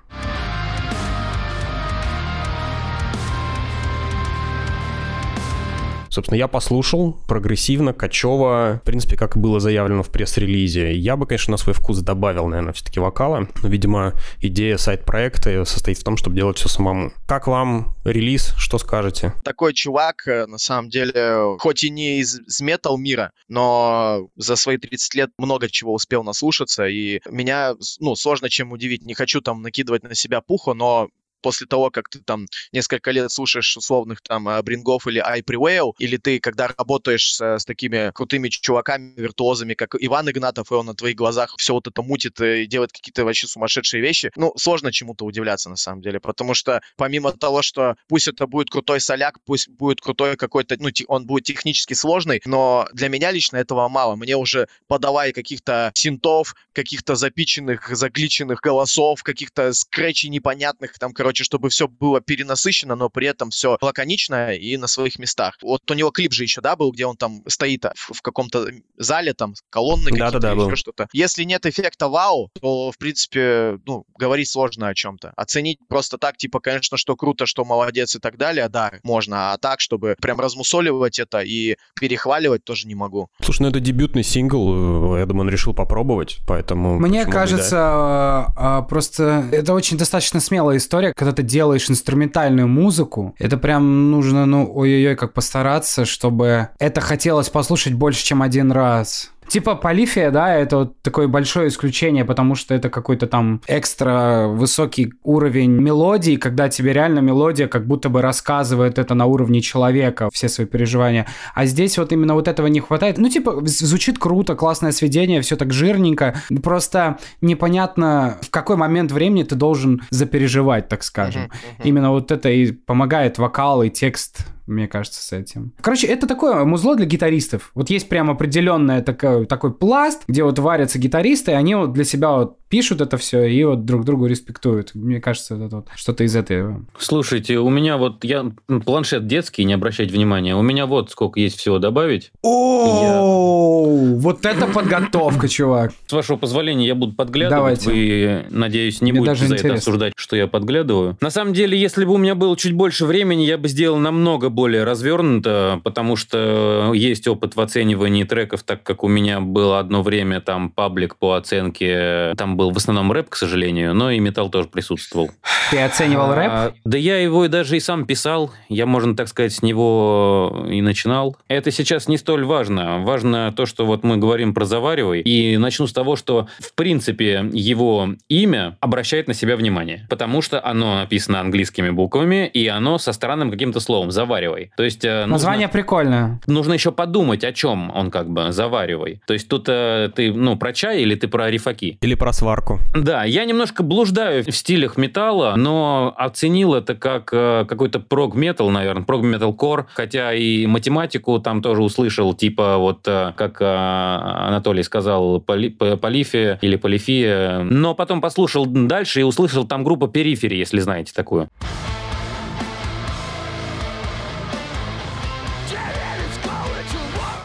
Собственно, 6.14 6.38
я 6.38 6.46
послушал 6.46 7.18
прогрессивно, 7.26 7.92
качево, 7.92 8.78
в 8.80 8.86
принципе, 8.86 9.16
как 9.16 9.34
и 9.34 9.40
было 9.40 9.58
заявлено 9.58 10.04
в 10.04 10.12
пресс-релизе. 10.12 10.94
Я 10.94 11.16
бы, 11.16 11.26
конечно, 11.26 11.50
на 11.50 11.56
свой 11.56 11.74
вкус 11.74 11.98
добавил, 11.98 12.46
наверное, 12.46 12.72
все-таки 12.72 13.00
вокала, 13.00 13.48
но, 13.60 13.68
видимо, 13.68 14.14
идея 14.40 14.76
сайт-проекта 14.76 15.64
состоит 15.64 15.98
в 15.98 16.04
том, 16.04 16.16
чтобы 16.16 16.36
делать 16.36 16.56
все 16.56 16.68
самому. 16.68 17.12
Как 17.26 17.48
вам 17.48 17.96
релиз? 18.04 18.54
Что 18.56 18.78
скажете? 18.78 19.32
Такой 19.42 19.74
чувак, 19.74 20.28
э, 20.28 20.46
на 20.46 20.58
самом 20.58 20.88
деле, 20.88 21.56
хоть 21.58 21.82
и 21.82 21.90
не 21.90 22.20
из, 22.20 22.38
из 22.38 22.60
метал 22.60 22.96
мира, 22.96 23.32
но 23.48 24.28
за 24.36 24.54
свои 24.54 24.76
30 24.76 25.14
лет 25.16 25.30
много 25.36 25.68
чего 25.68 25.94
успел 25.94 26.22
наслушаться, 26.22 26.86
и 26.86 27.22
меня, 27.28 27.74
ну, 27.98 28.14
сложно 28.14 28.48
чем 28.48 28.70
удивить. 28.70 29.02
Не 29.04 29.14
хочу 29.14 29.40
там 29.40 29.62
накидывать 29.62 30.04
на 30.04 30.14
себя 30.14 30.40
пуху, 30.40 30.74
но 30.74 31.08
после 31.44 31.66
того, 31.66 31.90
как 31.90 32.08
ты 32.08 32.20
там 32.20 32.46
несколько 32.72 33.10
лет 33.10 33.30
слушаешь 33.30 33.76
условных 33.76 34.22
там 34.22 34.48
э, 34.48 34.62
Брингов 34.62 35.06
или 35.06 35.22
Prevail, 35.42 35.92
или 35.98 36.16
ты, 36.16 36.40
когда 36.40 36.68
работаешь 36.68 37.34
с, 37.34 37.58
с 37.58 37.64
такими 37.66 38.10
крутыми 38.14 38.48
чуваками, 38.48 39.12
виртуозами, 39.20 39.74
как 39.74 39.94
Иван 39.98 40.30
Игнатов, 40.30 40.72
и 40.72 40.74
он 40.74 40.86
на 40.86 40.94
твоих 40.94 41.16
глазах 41.16 41.54
все 41.58 41.74
вот 41.74 41.86
это 41.86 42.00
мутит 42.02 42.40
и 42.40 42.64
делает 42.64 42.92
какие-то 42.92 43.26
вообще 43.26 43.46
сумасшедшие 43.46 44.00
вещи, 44.00 44.30
ну, 44.36 44.54
сложно 44.56 44.90
чему-то 44.90 45.26
удивляться 45.26 45.68
на 45.68 45.76
самом 45.76 46.00
деле, 46.00 46.18
потому 46.18 46.54
что 46.54 46.80
помимо 46.96 47.32
того, 47.32 47.60
что 47.60 47.96
пусть 48.08 48.28
это 48.28 48.46
будет 48.46 48.70
крутой 48.70 49.00
соляк, 49.00 49.36
пусть 49.44 49.68
будет 49.68 50.00
крутой 50.00 50.36
какой-то, 50.36 50.76
ну, 50.78 50.88
он 51.08 51.26
будет 51.26 51.44
технически 51.44 51.92
сложный, 51.92 52.40
но 52.46 52.88
для 52.94 53.10
меня 53.10 53.30
лично 53.30 53.58
этого 53.58 53.86
мало. 53.88 54.16
Мне 54.16 54.36
уже 54.36 54.66
подавай 54.86 55.32
каких-то 55.32 55.92
синтов, 55.94 56.54
каких-то 56.72 57.16
запиченных, 57.16 57.94
загличенных 57.94 58.60
голосов, 58.60 59.22
каких-то 59.22 59.74
скретчей 59.74 60.30
непонятных, 60.30 60.98
там, 60.98 61.12
короче, 61.12 61.33
чтобы 61.42 61.68
все 61.70 61.88
было 61.88 62.20
перенасыщено, 62.20 62.94
но 62.94 63.08
при 63.08 63.26
этом 63.26 63.50
все 63.50 63.76
лаконично 63.80 64.54
и 64.54 64.76
на 64.76 64.86
своих 64.86 65.18
местах. 65.18 65.56
Вот 65.62 65.90
у 65.90 65.94
него 65.94 66.10
клип 66.10 66.32
же 66.32 66.44
еще, 66.44 66.60
да, 66.60 66.76
был, 66.76 66.92
где 66.92 67.06
он 67.06 67.16
там 67.16 67.42
стоит 67.46 67.84
в, 67.96 68.14
в 68.14 68.22
каком-то 68.22 68.68
зале, 68.96 69.34
там, 69.34 69.54
колонны 69.70 70.10
Да-да-да, 70.10 70.26
какие-то, 70.26 70.48
или 70.48 70.56
был. 70.56 70.66
еще 70.66 70.76
что-то. 70.76 71.08
Если 71.12 71.44
нет 71.44 71.66
эффекта 71.66 72.08
вау, 72.08 72.50
то, 72.60 72.92
в 72.92 72.98
принципе, 72.98 73.78
ну, 73.86 74.04
говорить 74.16 74.48
сложно 74.48 74.88
о 74.88 74.94
чем-то. 74.94 75.32
Оценить 75.36 75.78
просто 75.88 76.18
так, 76.18 76.36
типа, 76.36 76.60
конечно, 76.60 76.96
что 76.96 77.16
круто, 77.16 77.46
что 77.46 77.64
молодец 77.64 78.14
и 78.14 78.18
так 78.18 78.36
далее, 78.36 78.68
да, 78.68 78.92
можно, 79.02 79.52
а 79.52 79.58
так, 79.58 79.80
чтобы 79.80 80.16
прям 80.20 80.40
размусоливать 80.40 81.18
это 81.18 81.40
и 81.40 81.76
перехваливать 81.98 82.64
тоже 82.64 82.86
не 82.86 82.94
могу. 82.94 83.28
Слушай, 83.42 83.62
ну 83.62 83.68
это 83.68 83.80
дебютный 83.80 84.22
сингл, 84.22 85.14
э, 85.16 85.20
я 85.20 85.26
думаю, 85.26 85.46
он 85.46 85.50
решил 85.50 85.74
попробовать, 85.74 86.38
поэтому... 86.46 86.98
Мне 86.98 87.24
да. 87.24 87.30
кажется, 87.30 87.78
а, 87.78 88.52
а, 88.56 88.82
просто 88.82 89.48
это 89.52 89.72
очень 89.72 89.96
достаточно 89.96 90.40
смелая 90.40 90.76
история, 90.76 91.12
когда 91.24 91.36
ты 91.36 91.42
делаешь 91.42 91.90
инструментальную 91.90 92.68
музыку. 92.68 93.34
Это 93.38 93.56
прям 93.56 94.10
нужно, 94.10 94.44
ну, 94.44 94.70
ой-ой-ой, 94.72 95.16
как 95.16 95.32
постараться, 95.32 96.04
чтобы 96.04 96.68
это 96.78 97.00
хотелось 97.00 97.48
послушать 97.48 97.94
больше, 97.94 98.22
чем 98.22 98.42
один 98.42 98.70
раз. 98.70 99.30
Типа 99.48 99.74
Полифия, 99.74 100.30
да, 100.30 100.54
это 100.54 100.76
вот 100.78 101.02
такое 101.02 101.28
большое 101.28 101.68
исключение, 101.68 102.24
потому 102.24 102.54
что 102.54 102.74
это 102.74 102.90
какой-то 102.90 103.26
там 103.26 103.60
экстра 103.66 104.46
высокий 104.48 105.12
уровень 105.22 105.70
мелодии, 105.70 106.36
когда 106.36 106.68
тебе 106.68 106.92
реально 106.92 107.20
мелодия 107.20 107.68
как 107.68 107.86
будто 107.86 108.08
бы 108.08 108.22
рассказывает 108.22 108.98
это 108.98 109.14
на 109.14 109.26
уровне 109.26 109.60
человека, 109.60 110.28
все 110.32 110.48
свои 110.48 110.66
переживания. 110.66 111.26
А 111.54 111.66
здесь 111.66 111.98
вот 111.98 112.12
именно 112.12 112.34
вот 112.34 112.48
этого 112.48 112.66
не 112.66 112.80
хватает. 112.80 113.18
Ну, 113.18 113.28
типа, 113.28 113.60
звучит 113.64 114.18
круто, 114.18 114.54
классное 114.54 114.92
сведение, 114.92 115.40
все 115.40 115.56
так 115.56 115.72
жирненько. 115.72 116.34
Просто 116.62 117.18
непонятно, 117.40 118.38
в 118.42 118.50
какой 118.50 118.76
момент 118.76 119.12
времени 119.12 119.42
ты 119.42 119.54
должен 119.54 120.02
запереживать, 120.10 120.88
так 120.88 121.02
скажем. 121.02 121.42
Мгм. 121.42 121.50
Именно 121.84 122.10
вот 122.10 122.32
это 122.32 122.48
и 122.48 122.72
помогает 122.72 123.38
вокал 123.38 123.82
и 123.82 123.90
текст, 123.90 124.46
мне 124.66 124.88
кажется, 124.88 125.20
с 125.20 125.32
этим. 125.32 125.72
Короче, 125.80 126.06
это 126.06 126.26
такое 126.26 126.64
музло 126.64 126.96
для 126.96 127.06
гитаристов. 127.06 127.70
Вот 127.74 127.90
есть 127.90 128.08
прям 128.08 128.30
определенный 128.30 129.02
такой, 129.02 129.46
такой 129.46 129.74
пласт, 129.74 130.22
где 130.26 130.42
вот 130.42 130.58
варятся 130.58 130.98
гитаристы, 130.98 131.52
и 131.52 131.54
они 131.54 131.74
вот 131.74 131.92
для 131.92 132.04
себя 132.04 132.32
вот 132.32 132.58
пишут 132.74 133.00
это 133.00 133.16
все 133.18 133.44
и 133.44 133.62
вот 133.62 133.84
друг 133.84 134.04
другу 134.04 134.26
респектуют. 134.26 134.96
Мне 134.96 135.20
кажется, 135.20 135.54
это 135.54 135.76
вот 135.76 135.86
что-то 135.94 136.24
из 136.24 136.34
этого. 136.34 136.84
Слушайте, 136.98 137.60
у 137.60 137.70
меня 137.70 137.96
вот 137.98 138.24
я 138.24 138.50
м, 138.68 138.80
планшет 138.80 139.28
детский, 139.28 139.64
не 139.64 139.74
обращайте 139.74 140.12
внимания. 140.12 140.56
У 140.56 140.62
меня 140.62 140.86
вот 140.86 141.08
сколько 141.12 141.38
есть 141.38 141.56
всего 141.56 141.78
добавить. 141.78 142.32
О, 142.42 144.16
вот 144.16 144.44
это 144.44 144.66
подготовка, 144.66 145.46
чувак. 145.48 145.92
С 146.08 146.12
вашего 146.12 146.36
позволения, 146.36 146.84
я 146.88 146.96
буду 146.96 147.12
подглядывать. 147.12 147.84
Давайте. 147.84 148.44
Вы, 148.50 148.56
надеюсь, 148.56 149.00
не 149.00 149.12
Мне 149.12 149.20
будете 149.20 149.30
даже 149.34 149.46
за 149.46 149.54
это 149.54 149.60
интересно. 149.62 149.78
обсуждать, 149.78 150.12
что 150.16 150.34
я 150.34 150.48
подглядываю. 150.48 151.16
На 151.20 151.30
самом 151.30 151.52
деле, 151.54 151.78
если 151.78 152.04
бы 152.04 152.14
у 152.14 152.18
меня 152.18 152.34
было 152.34 152.56
чуть 152.56 152.72
больше 152.72 153.06
времени, 153.06 153.42
я 153.44 153.56
бы 153.56 153.68
сделал 153.68 153.98
намного 153.98 154.48
более 154.48 154.82
развернуто, 154.82 155.80
потому 155.84 156.16
что 156.16 156.90
есть 156.92 157.28
опыт 157.28 157.54
в 157.54 157.60
оценивании 157.60 158.24
треков, 158.24 158.64
так 158.64 158.82
как 158.82 159.04
у 159.04 159.08
меня 159.08 159.38
было 159.40 159.78
одно 159.78 160.02
время 160.02 160.40
там 160.40 160.70
паблик 160.70 161.14
по 161.16 161.34
оценке. 161.34 162.34
Там 162.36 162.56
был 162.56 162.63
в 162.70 162.76
основном 162.76 163.12
рэп, 163.12 163.28
к 163.30 163.36
сожалению, 163.36 163.94
но 163.94 164.10
и 164.10 164.18
металл 164.20 164.48
тоже 164.50 164.68
присутствовал. 164.68 165.30
Ты 165.70 165.80
оценивал 165.82 166.34
рэп? 166.34 166.50
А, 166.52 166.72
Да 166.84 166.98
я 166.98 167.18
его 167.18 167.44
и 167.44 167.48
даже 167.48 167.76
и 167.76 167.80
сам 167.80 168.06
писал. 168.06 168.50
Я, 168.68 168.86
можно 168.86 169.14
так 169.16 169.28
сказать, 169.28 169.52
с 169.52 169.62
него 169.62 170.66
и 170.70 170.80
начинал. 170.82 171.36
Это 171.48 171.70
сейчас 171.70 172.08
не 172.08 172.16
столь 172.18 172.44
важно. 172.44 172.98
Важно 173.00 173.52
то, 173.56 173.66
что 173.66 173.86
вот 173.86 174.04
мы 174.04 174.16
говорим 174.16 174.54
про 174.54 174.64
«Заваривай». 174.64 175.20
И 175.20 175.56
начну 175.56 175.86
с 175.86 175.92
того, 175.92 176.16
что, 176.16 176.48
в 176.58 176.74
принципе, 176.74 177.44
его 177.52 178.10
имя 178.28 178.76
обращает 178.80 179.28
на 179.28 179.34
себя 179.34 179.56
внимание. 179.56 180.06
Потому 180.10 180.42
что 180.42 180.64
оно 180.64 180.96
написано 180.96 181.40
английскими 181.40 181.90
буквами, 181.90 182.46
и 182.46 182.66
оно 182.68 182.98
со 182.98 183.12
странным 183.12 183.50
каким-то 183.50 183.80
словом 183.80 184.10
«Заваривай». 184.10 184.70
То 184.76 184.82
есть... 184.82 185.04
э, 185.04 185.20
нужно- 185.22 185.32
Название 185.34 185.68
прикольное. 185.68 186.40
нужно 186.46 186.72
еще 186.74 186.92
подумать, 186.92 187.44
о 187.44 187.52
чем 187.52 187.90
он 187.94 188.10
как 188.10 188.28
бы 188.28 188.52
заваривай. 188.52 189.20
То 189.26 189.34
есть 189.34 189.48
тут 189.48 189.66
э, 189.68 190.10
ты, 190.14 190.32
ну, 190.32 190.56
про 190.56 190.72
чай 190.72 191.02
или 191.02 191.14
ты 191.14 191.28
про 191.28 191.50
рифаки? 191.50 191.98
Или 192.00 192.14
про 192.14 192.32
сварку. 192.44 192.80
Да, 192.94 193.24
я 193.24 193.46
немножко 193.46 193.82
блуждаю 193.82 194.44
в 194.44 194.50
стилях 194.50 194.98
металла, 194.98 195.54
но 195.56 196.14
оценил 196.16 196.74
это 196.74 196.94
как 196.94 197.30
э, 197.32 197.64
какой-то 197.66 198.00
прог-метал, 198.00 198.68
наверное, 198.68 199.02
прог-метал-кор, 199.02 199.86
хотя 199.94 200.34
и 200.34 200.66
математику 200.66 201.38
там 201.38 201.62
тоже 201.62 201.82
услышал, 201.82 202.34
типа 202.34 202.76
вот, 202.76 203.00
э, 203.06 203.32
как 203.34 203.62
э, 203.62 203.64
Анатолий 203.64 204.82
сказал, 204.82 205.40
поли, 205.40 205.70
полифия 205.70 206.58
или 206.60 206.76
полифия, 206.76 207.60
но 207.60 207.94
потом 207.94 208.20
послушал 208.20 208.66
дальше 208.66 209.20
и 209.20 209.22
услышал 209.22 209.66
там 209.66 209.82
группа 209.82 210.06
периферии, 210.06 210.58
если 210.58 210.80
знаете 210.80 211.14
такую. 211.14 211.48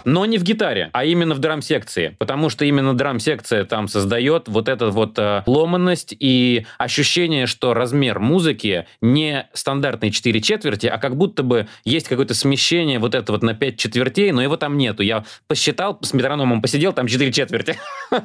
Но 0.09 0.25
не 0.25 0.39
в 0.39 0.43
гитаре, 0.43 0.89
а 0.91 1.05
именно 1.05 1.35
в 1.35 1.39
драм-секции. 1.39 2.15
Потому 2.17 2.49
что 2.49 2.65
именно 2.65 2.95
драм-секция 2.95 3.63
там 3.63 3.87
создает 3.87 4.47
вот 4.47 4.67
эту 4.67 4.89
вот 4.89 5.19
э, 5.19 5.43
ломанность 5.45 6.15
и 6.19 6.65
ощущение, 6.79 7.45
что 7.45 7.75
размер 7.75 8.19
музыки 8.19 8.87
не 9.01 9.47
стандартные 9.53 10.09
4 10.09 10.41
четверти, 10.41 10.87
а 10.87 10.97
как 10.97 11.15
будто 11.15 11.43
бы 11.43 11.67
есть 11.85 12.07
какое-то 12.07 12.33
смещение 12.33 12.97
вот 12.97 13.13
это 13.13 13.31
вот 13.31 13.43
на 13.43 13.53
5 13.53 13.77
четвертей, 13.77 14.31
но 14.31 14.41
его 14.41 14.57
там 14.57 14.77
нету. 14.77 15.03
Я 15.03 15.25
посчитал, 15.47 15.99
с 16.01 16.11
метрономом 16.13 16.63
посидел, 16.63 16.91
там 16.91 17.05
4 17.05 17.31
четверти. 17.31 17.77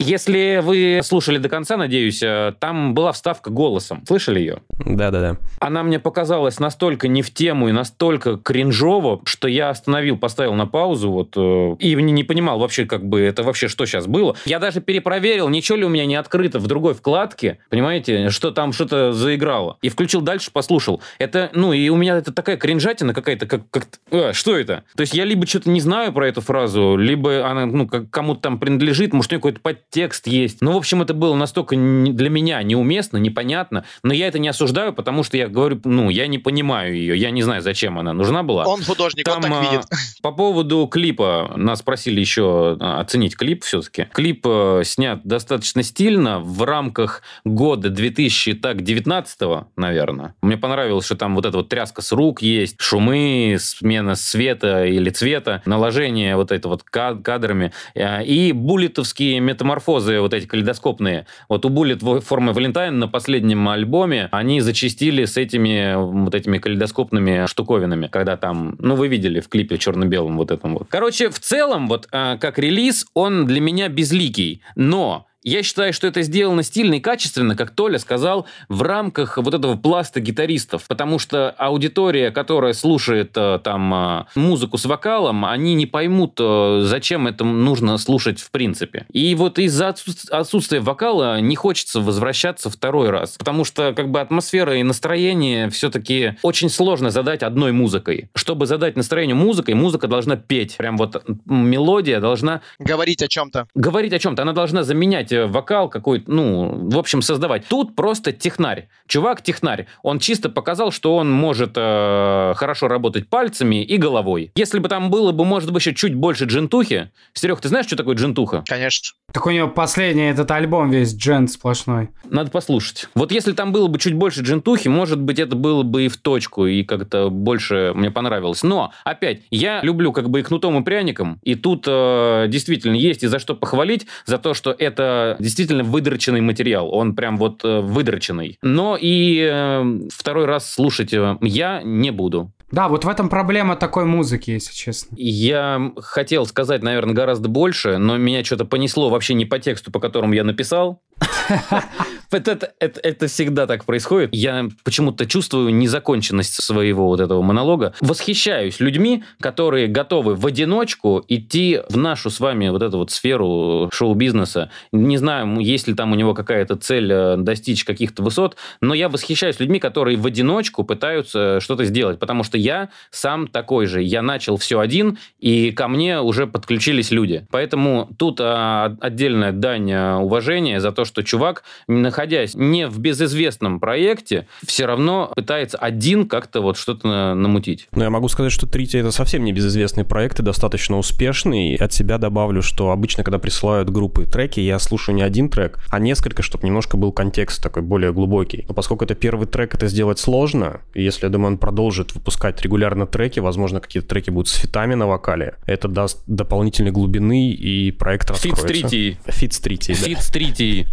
Если 0.00 0.60
вы 0.62 1.00
слушали 1.02 1.36
до 1.36 1.50
конца, 1.50 1.76
надеюсь, 1.76 2.22
э, 2.22 2.54
там 2.58 2.94
была 2.94 3.12
вставка 3.12 3.50
голосом. 3.50 4.02
Слышали 4.06 4.40
ее? 4.40 4.62
Да-да-да. 4.78 5.36
Она 5.60 5.82
мне 5.82 5.98
показалась 5.98 6.58
настолько 6.58 7.06
не 7.06 7.20
в 7.20 7.34
тему 7.34 7.68
и 7.68 7.72
настолько 7.72 8.38
кринжово, 8.38 9.20
что 9.24 9.46
я 9.46 9.68
остановил, 9.68 10.16
поставил 10.16 10.54
на 10.54 10.66
паузу 10.66 11.17
вот, 11.18 11.32
э, 11.36 11.76
и 11.80 11.94
не, 11.96 12.22
понимал 12.22 12.58
вообще, 12.58 12.86
как 12.86 13.04
бы, 13.04 13.20
это 13.20 13.42
вообще 13.42 13.68
что 13.68 13.86
сейчас 13.86 14.06
было. 14.06 14.36
Я 14.44 14.58
даже 14.58 14.80
перепроверил, 14.80 15.48
ничего 15.48 15.78
ли 15.78 15.84
у 15.84 15.88
меня 15.88 16.06
не 16.06 16.14
открыто 16.14 16.58
в 16.58 16.66
другой 16.66 16.94
вкладке, 16.94 17.58
понимаете, 17.70 18.30
что 18.30 18.50
там 18.52 18.72
что-то 18.72 19.12
заиграло. 19.12 19.78
И 19.82 19.88
включил 19.88 20.20
дальше, 20.20 20.50
послушал. 20.52 21.02
Это, 21.18 21.50
ну, 21.54 21.72
и 21.72 21.88
у 21.88 21.96
меня 21.96 22.16
это 22.16 22.32
такая 22.32 22.56
кринжатина 22.56 23.12
какая-то, 23.14 23.46
как, 23.46 23.62
как 23.70 23.88
э, 24.10 24.32
что 24.32 24.56
это? 24.56 24.84
То 24.96 25.00
есть 25.00 25.14
я 25.14 25.24
либо 25.24 25.46
что-то 25.46 25.70
не 25.70 25.80
знаю 25.80 26.12
про 26.12 26.28
эту 26.28 26.40
фразу, 26.40 26.96
либо 26.96 27.48
она, 27.48 27.66
ну, 27.66 27.88
как, 27.88 28.10
кому-то 28.10 28.40
там 28.40 28.58
принадлежит, 28.58 29.12
может, 29.12 29.32
у 29.32 29.34
нее 29.34 29.40
какой-то 29.40 29.60
подтекст 29.60 30.26
есть. 30.26 30.60
Ну, 30.60 30.72
в 30.72 30.76
общем, 30.76 31.02
это 31.02 31.14
было 31.14 31.34
настолько 31.34 31.74
для 31.76 32.30
меня 32.30 32.62
неуместно, 32.62 33.16
непонятно, 33.16 33.84
но 34.02 34.14
я 34.14 34.28
это 34.28 34.38
не 34.38 34.48
осуждаю, 34.48 34.92
потому 34.92 35.24
что 35.24 35.36
я 35.36 35.48
говорю, 35.48 35.80
ну, 35.84 36.10
я 36.10 36.26
не 36.28 36.38
понимаю 36.38 36.94
ее, 36.94 37.16
я 37.16 37.30
не 37.30 37.42
знаю, 37.42 37.62
зачем 37.62 37.98
она 37.98 38.12
нужна 38.12 38.42
была. 38.42 38.64
Он 38.64 38.82
художник, 38.82 39.26
он 39.28 39.42
так 39.42 39.52
а, 39.52 39.60
видит. 39.62 39.86
По 40.22 40.32
поводу 40.32 40.86
клипа. 40.98 41.52
Нас 41.54 41.80
просили 41.82 42.18
еще 42.18 42.76
а, 42.80 43.00
оценить 43.00 43.36
клип 43.36 43.62
все-таки. 43.62 44.08
Клип 44.12 44.44
э, 44.46 44.82
снят 44.84 45.20
достаточно 45.22 45.84
стильно 45.84 46.40
в 46.40 46.64
рамках 46.64 47.22
года 47.44 47.88
2019, 47.88 49.40
наверное. 49.76 50.34
Мне 50.42 50.56
понравилось, 50.56 51.04
что 51.06 51.14
там 51.14 51.36
вот 51.36 51.46
эта 51.46 51.56
вот 51.58 51.68
тряска 51.68 52.02
с 52.02 52.10
рук 52.10 52.42
есть, 52.42 52.80
шумы, 52.80 53.58
смена 53.60 54.16
света 54.16 54.86
или 54.86 55.10
цвета, 55.10 55.62
наложение 55.66 56.34
вот 56.34 56.50
это 56.50 56.68
вот 56.68 56.82
ка- 56.82 57.14
кадрами. 57.14 57.72
Э, 57.94 58.24
И 58.24 58.50
буллетовские 58.50 59.38
метаморфозы 59.38 60.20
вот 60.20 60.34
эти 60.34 60.46
калейдоскопные. 60.46 61.26
Вот 61.48 61.64
у 61.64 61.68
Буллет 61.68 62.02
формы 62.24 62.52
Валентайн 62.52 62.98
на 62.98 63.06
последнем 63.06 63.68
альбоме 63.68 64.28
они 64.32 64.60
зачастили 64.60 65.26
с 65.26 65.36
этими 65.36 65.94
вот 65.94 66.34
этими 66.34 66.58
калейдоскопными 66.58 67.46
штуковинами, 67.46 68.08
когда 68.08 68.36
там, 68.36 68.74
ну, 68.80 68.96
вы 68.96 69.06
видели 69.06 69.38
в 69.38 69.48
клипе 69.48 69.78
черно-белом 69.78 70.36
вот 70.38 70.50
этом 70.50 70.74
вот. 70.74 70.87
Короче, 70.88 71.30
в 71.30 71.38
целом, 71.38 71.88
вот 71.88 72.08
а, 72.12 72.36
как 72.38 72.58
релиз, 72.58 73.06
он 73.14 73.46
для 73.46 73.60
меня 73.60 73.88
безликий, 73.88 74.62
но 74.74 75.27
я 75.42 75.62
считаю, 75.62 75.92
что 75.92 76.06
это 76.06 76.22
сделано 76.22 76.62
стильно 76.62 76.94
и 76.94 77.00
качественно, 77.00 77.54
как 77.56 77.70
Толя 77.70 77.98
сказал, 77.98 78.46
в 78.68 78.82
рамках 78.82 79.38
вот 79.38 79.54
этого 79.54 79.76
пласта 79.76 80.20
гитаристов. 80.20 80.86
Потому 80.88 81.18
что 81.18 81.50
аудитория, 81.50 82.30
которая 82.30 82.72
слушает 82.72 83.32
э, 83.36 83.60
там 83.62 83.94
э, 83.94 84.24
музыку 84.34 84.78
с 84.78 84.84
вокалом, 84.84 85.44
они 85.44 85.74
не 85.74 85.86
поймут, 85.86 86.38
э, 86.40 86.80
зачем 86.84 87.26
это 87.26 87.44
нужно 87.44 87.98
слушать 87.98 88.40
в 88.40 88.50
принципе. 88.50 89.06
И 89.12 89.34
вот 89.34 89.58
из-за 89.58 89.88
отсутств- 89.88 90.30
отсутствия 90.30 90.80
вокала 90.80 91.40
не 91.40 91.56
хочется 91.56 92.00
возвращаться 92.00 92.68
второй 92.70 93.10
раз. 93.10 93.36
Потому 93.38 93.64
что 93.64 93.92
как 93.94 94.10
бы 94.10 94.20
атмосфера 94.20 94.76
и 94.76 94.82
настроение 94.82 95.70
все-таки 95.70 96.36
очень 96.42 96.68
сложно 96.68 97.10
задать 97.10 97.42
одной 97.42 97.72
музыкой. 97.72 98.28
Чтобы 98.34 98.66
задать 98.66 98.96
настроение 98.96 99.36
музыкой, 99.36 99.74
музыка 99.74 100.08
должна 100.08 100.36
петь. 100.36 100.76
Прям 100.76 100.96
вот 100.96 101.24
мелодия 101.46 102.20
должна 102.20 102.60
Говорить 102.78 103.22
о 103.22 103.28
чем-то. 103.28 103.66
говорить 103.74 104.12
о 104.12 104.18
чем-то, 104.18 104.42
она 104.42 104.52
должна 104.52 104.82
заменять 104.82 105.27
э, 105.32 105.46
вокал 105.46 105.88
какой-то, 105.88 106.30
ну, 106.30 106.88
в 106.90 106.98
общем, 106.98 107.22
создавать. 107.22 107.66
Тут 107.66 107.94
просто 107.94 108.32
технарь. 108.32 108.88
Чувак 109.06 109.42
технарь. 109.42 109.86
Он 110.02 110.18
чисто 110.18 110.48
показал, 110.48 110.90
что 110.90 111.16
он 111.16 111.30
может 111.30 111.72
э, 111.76 112.54
хорошо 112.56 112.88
работать 112.88 113.28
пальцами 113.28 113.82
и 113.84 113.96
головой. 113.96 114.52
Если 114.54 114.78
бы 114.78 114.88
там 114.88 115.10
было 115.10 115.32
бы, 115.32 115.44
может 115.44 115.72
быть, 115.72 115.82
еще 115.82 115.94
чуть 115.94 116.14
больше 116.14 116.44
джентухи. 116.44 117.10
Серег, 117.32 117.60
ты 117.60 117.68
знаешь, 117.68 117.86
что 117.86 117.96
такое 117.96 118.16
джентуха? 118.16 118.64
Конечно. 118.66 119.14
Так 119.30 119.46
у 119.46 119.50
него 119.50 119.68
последний 119.68 120.30
этот 120.30 120.50
альбом 120.50 120.90
весь 120.90 121.14
джент 121.14 121.50
сплошной. 121.50 122.08
Надо 122.30 122.50
послушать. 122.50 123.08
Вот 123.14 123.30
если 123.30 123.52
там 123.52 123.72
было 123.72 123.86
бы 123.86 123.98
чуть 123.98 124.14
больше 124.14 124.40
джентухи, 124.40 124.88
может 124.88 125.20
быть, 125.20 125.38
это 125.38 125.54
было 125.54 125.82
бы 125.82 126.06
и 126.06 126.08
в 126.08 126.16
точку, 126.16 126.64
и 126.64 126.82
как-то 126.82 127.28
больше 127.28 127.92
мне 127.94 128.10
понравилось. 128.10 128.62
Но, 128.62 128.90
опять, 129.04 129.42
я 129.50 129.82
люблю 129.82 130.12
как 130.12 130.30
бы 130.30 130.40
и 130.40 130.42
кнутом, 130.42 130.78
и 130.80 130.82
пряником, 130.82 131.40
и 131.42 131.56
тут 131.56 131.84
э, 131.86 132.46
действительно 132.48 132.94
есть 132.94 133.22
и 133.22 133.26
за 133.26 133.38
что 133.38 133.54
похвалить, 133.54 134.06
за 134.24 134.38
то, 134.38 134.54
что 134.54 134.74
это 134.76 135.36
действительно 135.38 135.84
выдроченный 135.84 136.40
материал, 136.40 136.90
он 136.90 137.14
прям 137.14 137.36
вот 137.36 137.62
э, 137.64 137.80
выдроченный. 137.80 138.58
Но 138.62 138.96
и 138.98 139.46
э, 139.46 140.08
второй 140.10 140.46
раз 140.46 140.72
слушать 140.72 141.12
э, 141.12 141.36
я 141.42 141.82
не 141.82 142.12
буду. 142.12 142.50
Да, 142.70 142.88
вот 142.88 143.04
в 143.04 143.08
этом 143.08 143.28
проблема 143.28 143.76
такой 143.76 144.04
музыки, 144.04 144.50
если 144.50 144.72
честно. 144.74 145.14
Я 145.16 145.92
хотел 145.96 146.44
сказать, 146.44 146.82
наверное, 146.82 147.14
гораздо 147.14 147.48
больше, 147.48 147.96
но 147.96 148.18
меня 148.18 148.44
что-то 148.44 148.66
понесло 148.66 149.08
вообще 149.08 149.34
не 149.34 149.46
по 149.46 149.58
тексту, 149.58 149.90
по 149.90 150.00
которому 150.00 150.34
я 150.34 150.44
написал. 150.44 151.00
Это, 152.30 152.52
это- 152.52 152.72
это- 152.78 153.00
это 153.00 153.26
всегда 153.26 153.66
так 153.66 153.84
происходит. 153.86 154.30
Я 154.34 154.68
почему-то 154.84 155.24
чувствую 155.24 155.74
незаконченность 155.74 156.62
своего 156.62 157.06
вот 157.06 157.20
этого 157.20 157.40
монолога. 157.40 157.94
Восхищаюсь 158.02 158.80
людьми, 158.80 159.24
которые 159.40 159.86
готовы 159.86 160.34
в 160.34 160.44
одиночку 160.46 161.24
идти 161.26 161.80
в 161.88 161.96
нашу 161.96 162.28
с 162.28 162.38
вами 162.38 162.68
вот 162.68 162.82
эту 162.82 162.98
вот 162.98 163.10
сферу 163.10 163.88
шоу-бизнеса. 163.92 164.70
Не 164.92 165.16
знаю, 165.16 165.58
есть 165.60 165.88
ли 165.88 165.94
там 165.94 166.12
у 166.12 166.16
него 166.16 166.34
какая-то 166.34 166.76
цель 166.76 167.10
э, 167.10 167.36
достичь 167.38 167.84
каких-то 167.84 168.22
высот, 168.22 168.56
но 168.82 168.92
я 168.92 169.08
восхищаюсь 169.08 169.58
людьми, 169.58 169.78
которые 169.78 170.18
в 170.18 170.26
одиночку 170.26 170.84
пытаются 170.84 171.60
что-то 171.60 171.84
сделать, 171.84 172.18
потому 172.18 172.44
что 172.44 172.58
я 172.58 172.90
сам 173.10 173.48
такой 173.48 173.86
же. 173.86 174.02
Я 174.02 174.20
начал 174.20 174.58
все 174.58 174.80
один, 174.80 175.16
и 175.38 175.70
ко 175.70 175.88
мне 175.88 176.20
уже 176.20 176.46
подключились 176.46 177.10
люди. 177.10 177.46
Поэтому 177.50 178.10
тут 178.18 178.38
а, 178.40 178.94
отдельная 179.00 179.52
дань 179.52 179.90
а, 179.92 180.18
уважения 180.18 180.78
за 180.80 180.92
то, 180.92 181.06
что 181.06 181.22
чувак, 181.22 181.62
находясь 181.86 182.17
не 182.54 182.86
в 182.88 182.98
безызвестном 182.98 183.80
проекте, 183.80 184.46
все 184.66 184.86
равно 184.86 185.32
пытается 185.34 185.78
один 185.78 186.28
как-то 186.28 186.60
вот 186.60 186.76
что-то 186.76 187.06
на- 187.06 187.34
намутить. 187.34 187.88
Но 187.92 188.04
я 188.04 188.10
могу 188.10 188.28
сказать, 188.28 188.52
что 188.52 188.66
Трити 188.66 188.96
это 188.98 189.10
совсем 189.10 189.44
не 189.44 189.52
безызвестный 189.52 190.04
проект 190.04 190.40
и 190.40 190.42
достаточно 190.42 190.98
успешный. 190.98 191.76
От 191.76 191.92
себя 191.92 192.18
добавлю, 192.18 192.62
что 192.62 192.90
обычно, 192.90 193.24
когда 193.24 193.38
присылают 193.38 193.90
группы 193.90 194.24
треки, 194.26 194.60
я 194.60 194.78
слушаю 194.78 195.14
не 195.14 195.22
один 195.22 195.48
трек, 195.48 195.78
а 195.90 195.98
несколько, 195.98 196.42
чтобы 196.42 196.66
немножко 196.66 196.96
был 196.96 197.12
контекст 197.12 197.62
такой 197.62 197.82
более 197.82 198.12
глубокий. 198.12 198.64
Но 198.68 198.74
поскольку 198.74 199.04
это 199.04 199.14
первый 199.14 199.46
трек, 199.46 199.74
это 199.74 199.86
сделать 199.88 200.18
сложно. 200.18 200.80
И 200.94 201.02
если, 201.02 201.26
я 201.26 201.30
думаю, 201.30 201.52
он 201.52 201.58
продолжит 201.58 202.14
выпускать 202.14 202.60
регулярно 202.62 203.06
треки, 203.06 203.40
возможно, 203.40 203.80
какие-то 203.80 204.08
треки 204.08 204.30
будут 204.30 204.48
с 204.48 204.54
фитами 204.54 204.94
на 204.94 205.06
вокале, 205.06 205.54
это 205.66 205.88
даст 205.88 206.22
дополнительной 206.26 206.90
глубины 206.90 207.52
и 207.52 207.90
проект 207.92 208.30
раскроется. 208.30 208.62
с 208.62 208.66
Трити. 208.66 209.18
Фит 209.26 209.52
с 209.52 209.60
Трити, 209.60 209.92
да. 209.92 209.98
Фит 209.98 210.18
с 210.20 210.28
Трити. 210.28 210.86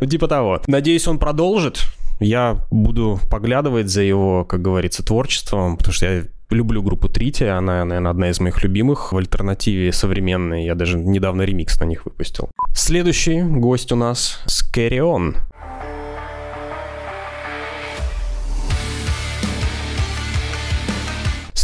Ну, 0.00 0.06
типа 0.06 0.28
того. 0.28 0.60
Надеюсь, 0.66 1.06
он 1.08 1.18
продолжит. 1.18 1.84
Я 2.20 2.66
буду 2.70 3.18
поглядывать 3.30 3.88
за 3.88 4.02
его, 4.02 4.44
как 4.44 4.60
говорится, 4.60 5.02
творчеством, 5.02 5.76
потому 5.76 5.94
что 5.94 6.06
я 6.06 6.22
люблю 6.50 6.82
группу 6.82 7.08
Трити, 7.08 7.44
она, 7.44 7.84
наверное, 7.84 8.10
одна 8.10 8.30
из 8.30 8.40
моих 8.40 8.62
любимых 8.62 9.12
в 9.12 9.16
альтернативе 9.16 9.92
современной. 9.92 10.64
Я 10.64 10.74
даже 10.74 10.98
недавно 10.98 11.42
ремикс 11.42 11.80
на 11.80 11.84
них 11.84 12.04
выпустил. 12.04 12.50
Следующий 12.74 13.40
гость 13.42 13.92
у 13.92 13.96
нас 13.96 14.40
Скэрион. 14.46 15.36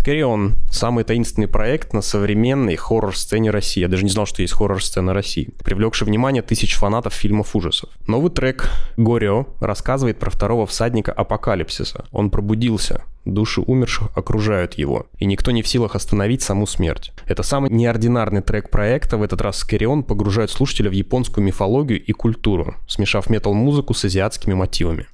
Скэрион— 0.06 0.54
самый 0.70 1.02
таинственный 1.02 1.48
проект 1.48 1.92
на 1.92 2.00
современной 2.00 2.76
хоррор-сцене 2.76 3.50
России. 3.50 3.80
Я 3.80 3.88
даже 3.88 4.04
не 4.04 4.10
знал, 4.10 4.24
что 4.24 4.40
есть 4.40 4.54
хоррор-сцена 4.54 5.12
России. 5.12 5.50
Привлекший 5.64 6.06
внимание 6.06 6.44
тысяч 6.44 6.76
фанатов 6.76 7.12
фильмов 7.12 7.56
ужасов. 7.56 7.90
Новый 8.06 8.30
трек 8.30 8.70
«Горио» 8.96 9.48
рассказывает 9.58 10.20
про 10.20 10.30
второго 10.30 10.64
всадника 10.64 11.10
апокалипсиса. 11.10 12.04
Он 12.12 12.30
пробудился, 12.30 13.02
души 13.24 13.60
умерших 13.60 14.16
окружают 14.16 14.74
его, 14.74 15.06
и 15.18 15.24
никто 15.24 15.50
не 15.50 15.62
в 15.62 15.66
силах 15.66 15.96
остановить 15.96 16.40
саму 16.40 16.68
смерть. 16.68 17.10
Это 17.26 17.42
самый 17.42 17.72
неординарный 17.72 18.42
трек 18.42 18.70
проекта. 18.70 19.16
В 19.16 19.24
этот 19.24 19.40
раз 19.40 19.56
Скэрион 19.56 20.04
погружает 20.04 20.52
слушателя 20.52 20.88
в 20.88 20.92
японскую 20.92 21.44
мифологию 21.44 22.00
и 22.00 22.12
культуру, 22.12 22.76
смешав 22.86 23.28
метал-музыку 23.28 23.92
с 23.92 24.04
азиатскими 24.04 24.54
мотивами. 24.54 25.08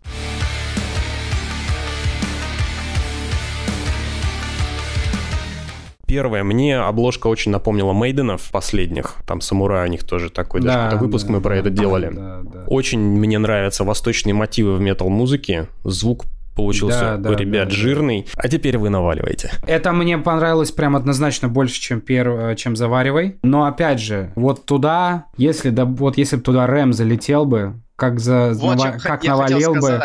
Первое, 6.13 6.45
мне 6.45 6.79
обложка 6.79 7.29
очень 7.29 7.53
напомнила 7.53 7.95
Мейденов 7.95 8.51
последних. 8.53 9.15
Там 9.27 9.41
самурай 9.41 9.89
у 9.89 9.91
них 9.91 10.05
тоже 10.05 10.29
такой, 10.29 10.61
даже 10.61 10.77
Да, 10.77 10.85
какой-то 10.91 11.05
выпуск 11.07 11.27
да, 11.29 11.33
мы 11.33 11.41
про 11.41 11.55
да, 11.55 11.57
это 11.57 11.71
делали. 11.71 12.11
да, 12.13 12.41
да. 12.43 12.65
Очень 12.67 13.01
мне 13.01 13.39
нравятся 13.39 13.83
восточные 13.83 14.35
мотивы 14.35 14.75
в 14.77 14.81
метал-музыке. 14.83 15.69
Звук 15.85 16.27
получился 16.55 17.01
Да, 17.01 17.17
да, 17.17 17.31
у 17.31 17.33
ребят 17.33 17.69
да, 17.69 17.71
да. 17.71 17.77
жирный. 17.81 18.27
А 18.37 18.47
теперь 18.49 18.77
вы 18.77 18.91
наваливаете. 18.91 19.53
Это 19.67 19.93
мне 19.93 20.19
понравилось 20.19 20.71
прям 20.71 20.97
однозначно 20.97 21.49
больше, 21.49 21.81
чем 21.81 22.03
перв... 22.03 22.59
чем 22.59 22.77
заваривай. 22.77 23.39
Но 23.43 23.65
опять 23.65 23.99
же, 23.99 24.33
вот 24.35 24.67
туда, 24.67 25.25
если 25.39 25.71
да, 25.71 25.87
вот 25.87 26.19
если 26.19 26.37
бы 26.37 26.43
туда 26.43 26.67
Рэм 26.67 26.93
залетел 26.93 27.47
бы, 27.47 27.81
как 28.03 28.19
за 28.19 28.51
Вот 28.55 28.79
нава- 28.79 28.99
как 28.99 29.23
навалил 29.23 29.75
бы. 29.77 30.01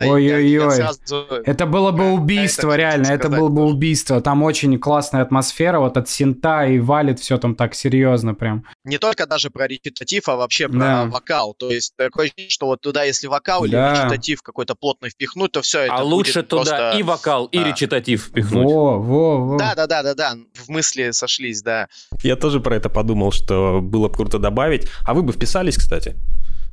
Ой-ой-ой. 0.00 0.70
Сразу- 0.70 1.26
это 1.44 1.66
было 1.66 1.90
бы 1.90 1.98
Да, 2.04 2.04
убийство, 2.12 2.68
это 2.70 2.76
реально, 2.78 3.06
это 3.08 3.24
сказать 3.24 3.38
было 3.40 3.48
бы 3.50 3.64
убийство. 3.66 4.22
Там 4.22 4.42
очень 4.42 4.78
классная 4.78 5.20
атмосфера, 5.20 5.80
вот 5.80 5.98
от 5.98 6.08
синта 6.08 6.64
и 6.64 6.78
валит 6.78 7.20
все 7.20 7.36
там 7.36 7.54
так 7.54 7.74
серьезно 7.74 8.34
прям. 8.34 8.64
Не 8.84 8.96
только 8.96 9.26
даже 9.26 9.50
про 9.50 9.66
речитатив, 9.66 10.28
а 10.30 10.36
вообще 10.36 10.68
про 10.68 10.78
Да. 10.78 11.04
вокал. 11.06 11.52
То 11.52 11.70
есть 11.70 11.92
такое 11.96 12.26
ощущение, 12.26 12.48
что 12.48 12.66
вот 12.66 12.80
туда, 12.80 13.02
если 13.04 13.26
вокал 13.26 13.64
или 13.66 13.72
Да. 13.72 13.92
речитатив 13.92 14.40
какой-то 14.42 14.74
плотный 14.74 15.10
впихнуть, 15.10 15.52
то 15.52 15.60
все 15.60 15.80
это 15.80 15.94
А 15.96 16.02
лучше 16.02 16.42
туда 16.42 16.62
просто- 16.62 16.98
и 16.98 17.02
вокал, 17.02 17.46
и 17.46 17.58
а. 17.58 17.64
речитатив 17.68 18.24
впихнуть. 18.28 18.64
Во, 18.64 18.98
во, 18.98 19.44
во. 19.44 19.58
Да, 19.58 19.74
да, 19.74 19.86
да, 19.86 20.02
да, 20.02 20.14
да. 20.14 20.32
В 20.54 20.70
мысли 20.70 21.10
сошлись, 21.10 21.60
да. 21.62 21.88
Я 22.22 22.36
тоже 22.36 22.60
про 22.60 22.76
это 22.76 22.88
подумал, 22.88 23.30
что 23.32 23.80
было 23.82 24.08
бы 24.08 24.14
круто 24.14 24.38
добавить. 24.38 24.88
А 25.04 25.12
вы 25.12 25.22
бы 25.22 25.32
вписались, 25.32 25.76
кстати, 25.76 26.16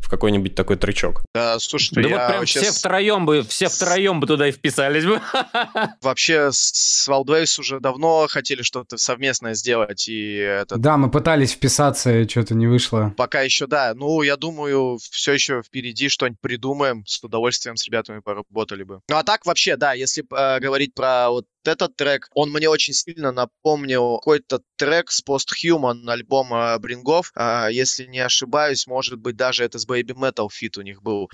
в 0.02 0.10
какой-нибудь 0.10 0.56
такой 0.56 0.78
тречок. 0.78 1.24
Да, 1.34 1.60
слушайте, 1.60 2.02
Да 2.02 2.08
я 2.08 2.18
вот 2.18 2.28
прям 2.28 2.40
вообще 2.40 2.62
все 2.62 2.72
втроем 2.72 3.26
бы, 3.26 3.42
все 3.44 3.68
втроем 3.68 4.20
бы 4.20 4.28
туда 4.28 4.48
и 4.48 4.52
вписались 4.52 5.06
бы. 5.06 5.22
вообще 6.02 6.50
с 6.52 7.08
Wildways 7.10 7.60
уже 7.60 7.80
давно 7.80 8.28
хотели 8.30 8.62
что-то 8.62 8.98
совместное 8.98 9.54
сделать, 9.54 10.08
и 10.08 10.36
это 10.36 10.78
Да, 10.78 10.98
мы 10.98 11.12
пытались 11.12 11.52
вписаться, 11.52 12.20
и 12.20 12.28
что-то 12.28 12.56
не 12.56 12.68
вышло. 12.68 13.14
пока 13.18 13.42
еще, 13.42 13.68
да. 13.68 13.94
Ну, 13.96 14.22
я 14.22 14.38
думаю, 14.38 14.98
все 15.12 15.34
еще 15.34 15.62
впереди 15.62 16.10
что-нибудь 16.10 16.40
придумаем, 16.42 17.04
с 17.06 17.22
удовольствием 17.24 17.76
с 17.76 17.86
ребятами 17.86 18.20
поработали 18.20 18.84
бы. 18.84 19.02
Ну, 19.10 19.16
а 19.18 19.24
так 19.24 19.46
вообще, 19.46 19.76
да, 19.76 19.94
если 19.94 20.24
э, 20.24 20.60
говорить 20.60 20.94
про 20.94 21.30
вот 21.30 21.46
этот 21.68 21.96
трек, 21.96 22.30
он 22.34 22.52
мне 22.52 22.70
очень 22.70 22.94
сильно 22.94 23.32
напомнил 23.32 24.18
какой-то 24.18 24.62
трек 24.76 25.12
с 25.12 25.24
Posthuman 25.24 26.08
альбома 26.08 26.78
Брингов. 26.80 27.32
А, 27.36 27.68
если 27.70 28.06
не 28.06 28.20
ошибаюсь, 28.20 28.88
может 28.88 29.20
быть, 29.20 29.36
даже 29.36 29.64
это 29.64 29.80
с 29.80 29.88
Baby 29.88 30.14
Metal 30.14 30.48
feat 30.52 30.78
у 30.78 30.82
них 30.82 31.02
был. 31.02 31.30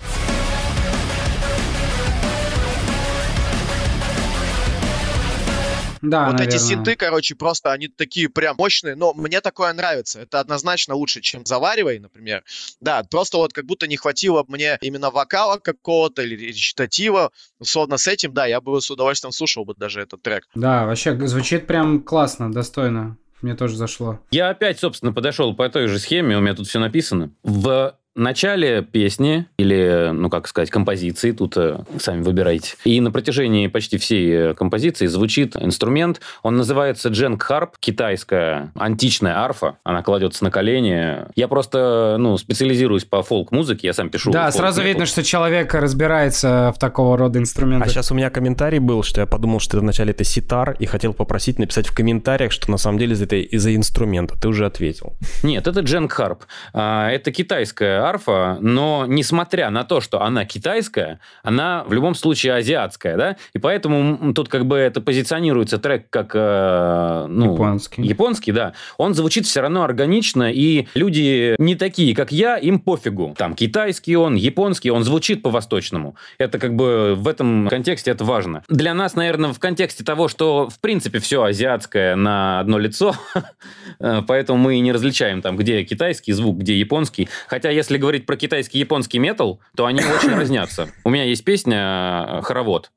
Да, 6.04 6.26
вот 6.26 6.34
эти 6.34 6.56
наверное. 6.56 6.58
синты, 6.58 6.96
короче, 6.96 7.34
просто 7.34 7.72
они 7.72 7.88
такие 7.88 8.28
прям 8.28 8.56
мощные, 8.56 8.94
но 8.94 9.14
мне 9.14 9.40
такое 9.40 9.72
нравится. 9.72 10.20
Это 10.20 10.40
однозначно 10.40 10.94
лучше, 10.94 11.20
чем 11.20 11.46
«Заваривай», 11.46 11.98
например. 11.98 12.44
Да, 12.80 13.02
просто 13.04 13.38
вот 13.38 13.52
как 13.52 13.64
будто 13.64 13.86
не 13.86 13.96
хватило 13.96 14.44
мне 14.48 14.78
именно 14.80 15.10
вокала 15.10 15.58
какого-то 15.58 16.22
или 16.22 16.36
речитатива. 16.36 17.30
Условно 17.58 17.96
с 17.96 18.06
этим, 18.06 18.34
да, 18.34 18.46
я 18.46 18.60
бы 18.60 18.80
с 18.80 18.90
удовольствием 18.90 19.32
слушал 19.32 19.64
бы 19.64 19.74
даже 19.74 20.00
этот 20.00 20.22
трек. 20.22 20.44
Да, 20.54 20.84
вообще 20.84 21.16
звучит 21.26 21.66
прям 21.66 22.02
классно, 22.02 22.52
достойно. 22.52 23.16
Мне 23.40 23.54
тоже 23.54 23.76
зашло. 23.76 24.20
Я 24.30 24.50
опять, 24.50 24.78
собственно, 24.78 25.12
подошел 25.12 25.54
по 25.54 25.68
той 25.68 25.88
же 25.88 25.98
схеме, 25.98 26.36
у 26.36 26.40
меня 26.40 26.54
тут 26.54 26.66
все 26.66 26.78
написано. 26.78 27.30
В 27.42 27.98
начале 28.14 28.82
песни, 28.82 29.46
или, 29.58 30.10
ну, 30.12 30.30
как 30.30 30.46
сказать, 30.48 30.70
композиции, 30.70 31.32
тут 31.32 31.56
э, 31.56 31.80
сами 31.98 32.22
выбирайте. 32.22 32.74
И 32.84 33.00
на 33.00 33.10
протяжении 33.10 33.66
почти 33.66 33.98
всей 33.98 34.30
э, 34.50 34.54
композиции 34.54 35.06
звучит 35.06 35.56
инструмент, 35.56 36.20
он 36.42 36.56
называется 36.56 37.08
дженг 37.08 37.42
харп, 37.42 37.76
китайская 37.80 38.72
античная 38.76 39.38
арфа, 39.38 39.78
она 39.84 40.02
кладется 40.02 40.44
на 40.44 40.50
колени. 40.50 41.24
Я 41.34 41.48
просто, 41.48 42.16
ну, 42.18 42.36
специализируюсь 42.38 43.04
по 43.04 43.22
фолк-музыке, 43.22 43.88
я 43.88 43.92
сам 43.92 44.10
пишу. 44.10 44.30
да, 44.30 44.50
сразу 44.52 44.82
видно, 44.82 45.06
что 45.06 45.22
человек 45.22 45.74
разбирается 45.74 46.72
в 46.74 46.78
такого 46.78 47.16
рода 47.18 47.38
А 47.38 47.42
инструментах. 47.42 47.90
сейчас 47.90 48.10
у 48.12 48.14
меня 48.14 48.30
комментарий 48.30 48.78
был, 48.78 49.02
что 49.02 49.20
я 49.20 49.26
подумал, 49.26 49.60
что 49.60 49.76
это 49.78 49.82
вначале 49.84 50.12
это 50.12 50.24
ситар, 50.24 50.76
и 50.78 50.86
хотел 50.86 51.14
попросить 51.14 51.58
написать 51.58 51.86
в 51.88 51.94
комментариях, 51.94 52.52
что 52.52 52.70
на 52.70 52.76
самом 52.76 52.98
деле 52.98 53.16
это 53.20 53.36
из-за 53.36 53.74
инструмента. 53.74 54.34
Ты 54.40 54.48
уже 54.48 54.66
ответил. 54.66 55.14
Нет, 55.42 55.66
это 55.66 55.80
дженг 55.80 56.12
харп. 56.12 56.44
А, 56.72 57.10
Это 57.10 57.32
китайская 57.32 58.03
арфа, 58.04 58.58
но 58.60 59.04
несмотря 59.06 59.70
на 59.70 59.84
то, 59.84 60.00
что 60.00 60.22
она 60.22 60.44
китайская, 60.44 61.20
она 61.42 61.84
в 61.86 61.92
любом 61.92 62.14
случае 62.14 62.54
азиатская, 62.54 63.16
да? 63.16 63.36
И 63.52 63.58
поэтому 63.58 64.32
тут 64.34 64.48
как 64.48 64.66
бы 64.66 64.76
это 64.76 65.00
позиционируется 65.00 65.78
трек 65.78 66.08
как 66.10 66.32
э, 66.34 67.26
ну, 67.28 67.54
Японский. 67.54 68.02
японский, 68.02 68.52
да. 68.52 68.74
Он 68.98 69.14
звучит 69.14 69.46
все 69.46 69.60
равно 69.60 69.82
органично, 69.82 70.52
и 70.52 70.86
люди 70.94 71.56
не 71.58 71.74
такие, 71.74 72.14
как 72.14 72.32
я, 72.32 72.56
им 72.56 72.78
пофигу. 72.78 73.34
Там 73.36 73.54
китайский 73.54 74.16
он, 74.16 74.34
японский, 74.34 74.90
он 74.90 75.04
звучит 75.04 75.42
по-восточному. 75.42 76.16
Это 76.38 76.58
как 76.58 76.74
бы 76.74 77.14
в 77.16 77.26
этом 77.28 77.68
контексте 77.68 78.10
это 78.10 78.24
важно. 78.24 78.62
Для 78.68 78.94
нас, 78.94 79.14
наверное, 79.14 79.52
в 79.52 79.58
контексте 79.58 80.04
того, 80.04 80.28
что 80.28 80.68
в 80.68 80.78
принципе 80.80 81.18
все 81.18 81.42
азиатское 81.42 82.16
на 82.16 82.60
одно 82.60 82.78
лицо, 82.78 83.14
э, 84.00 84.22
поэтому 84.26 84.58
мы 84.58 84.76
и 84.76 84.80
не 84.80 84.92
различаем 84.92 85.42
там, 85.42 85.56
где 85.56 85.82
китайский 85.84 86.32
звук, 86.32 86.58
где 86.58 86.78
японский. 86.78 87.28
Хотя, 87.48 87.70
если 87.70 87.93
говорить 87.98 88.26
про 88.26 88.36
китайский 88.36 88.78
и 88.78 88.80
японский 88.80 89.18
метал, 89.18 89.60
то 89.76 89.86
они 89.86 90.00
очень 90.00 90.34
разнятся. 90.36 90.90
У 91.04 91.10
меня 91.10 91.24
есть 91.24 91.44
песня 91.44 92.26
э, 92.28 92.42
«Хоровод». 92.42 92.90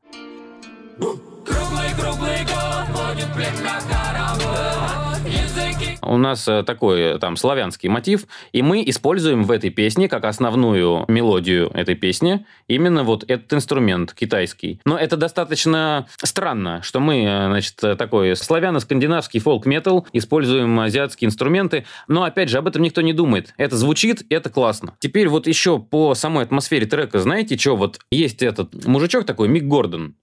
У 6.07 6.17
нас 6.17 6.47
э, 6.47 6.63
такой 6.63 7.01
э, 7.01 7.17
там 7.19 7.35
славянский 7.35 7.89
мотив, 7.89 8.27
и 8.51 8.61
мы 8.61 8.83
используем 8.85 9.43
в 9.43 9.51
этой 9.51 9.69
песне 9.69 10.07
как 10.07 10.25
основную 10.25 11.05
мелодию 11.07 11.69
этой 11.73 11.95
песни 11.95 12.45
именно 12.67 13.03
вот 13.03 13.23
этот 13.27 13.53
инструмент 13.53 14.13
китайский. 14.13 14.79
Но 14.85 14.97
это 14.97 15.17
достаточно 15.17 16.07
странно, 16.23 16.81
что 16.81 16.99
мы, 16.99 17.23
э, 17.23 17.47
значит, 17.47 17.75
такой 17.97 18.35
славяно-скандинавский 18.35 19.39
фолк-метал 19.39 20.07
используем 20.13 20.79
азиатские 20.79 21.27
инструменты, 21.27 21.85
но 22.07 22.23
опять 22.23 22.49
же 22.49 22.57
об 22.57 22.67
этом 22.67 22.81
никто 22.81 23.01
не 23.01 23.13
думает. 23.13 23.53
Это 23.57 23.75
звучит, 23.75 24.23
это 24.29 24.49
классно. 24.49 24.95
Теперь 24.99 25.27
вот 25.27 25.47
еще 25.47 25.79
по 25.79 26.15
самой 26.15 26.45
атмосфере 26.45 26.85
трека, 26.85 27.19
знаете, 27.19 27.57
что 27.57 27.75
вот 27.75 27.99
есть 28.11 28.41
этот 28.41 28.85
мужичок 28.85 29.25
такой, 29.25 29.47
Мик 29.47 29.63
Гордон. 29.63 30.15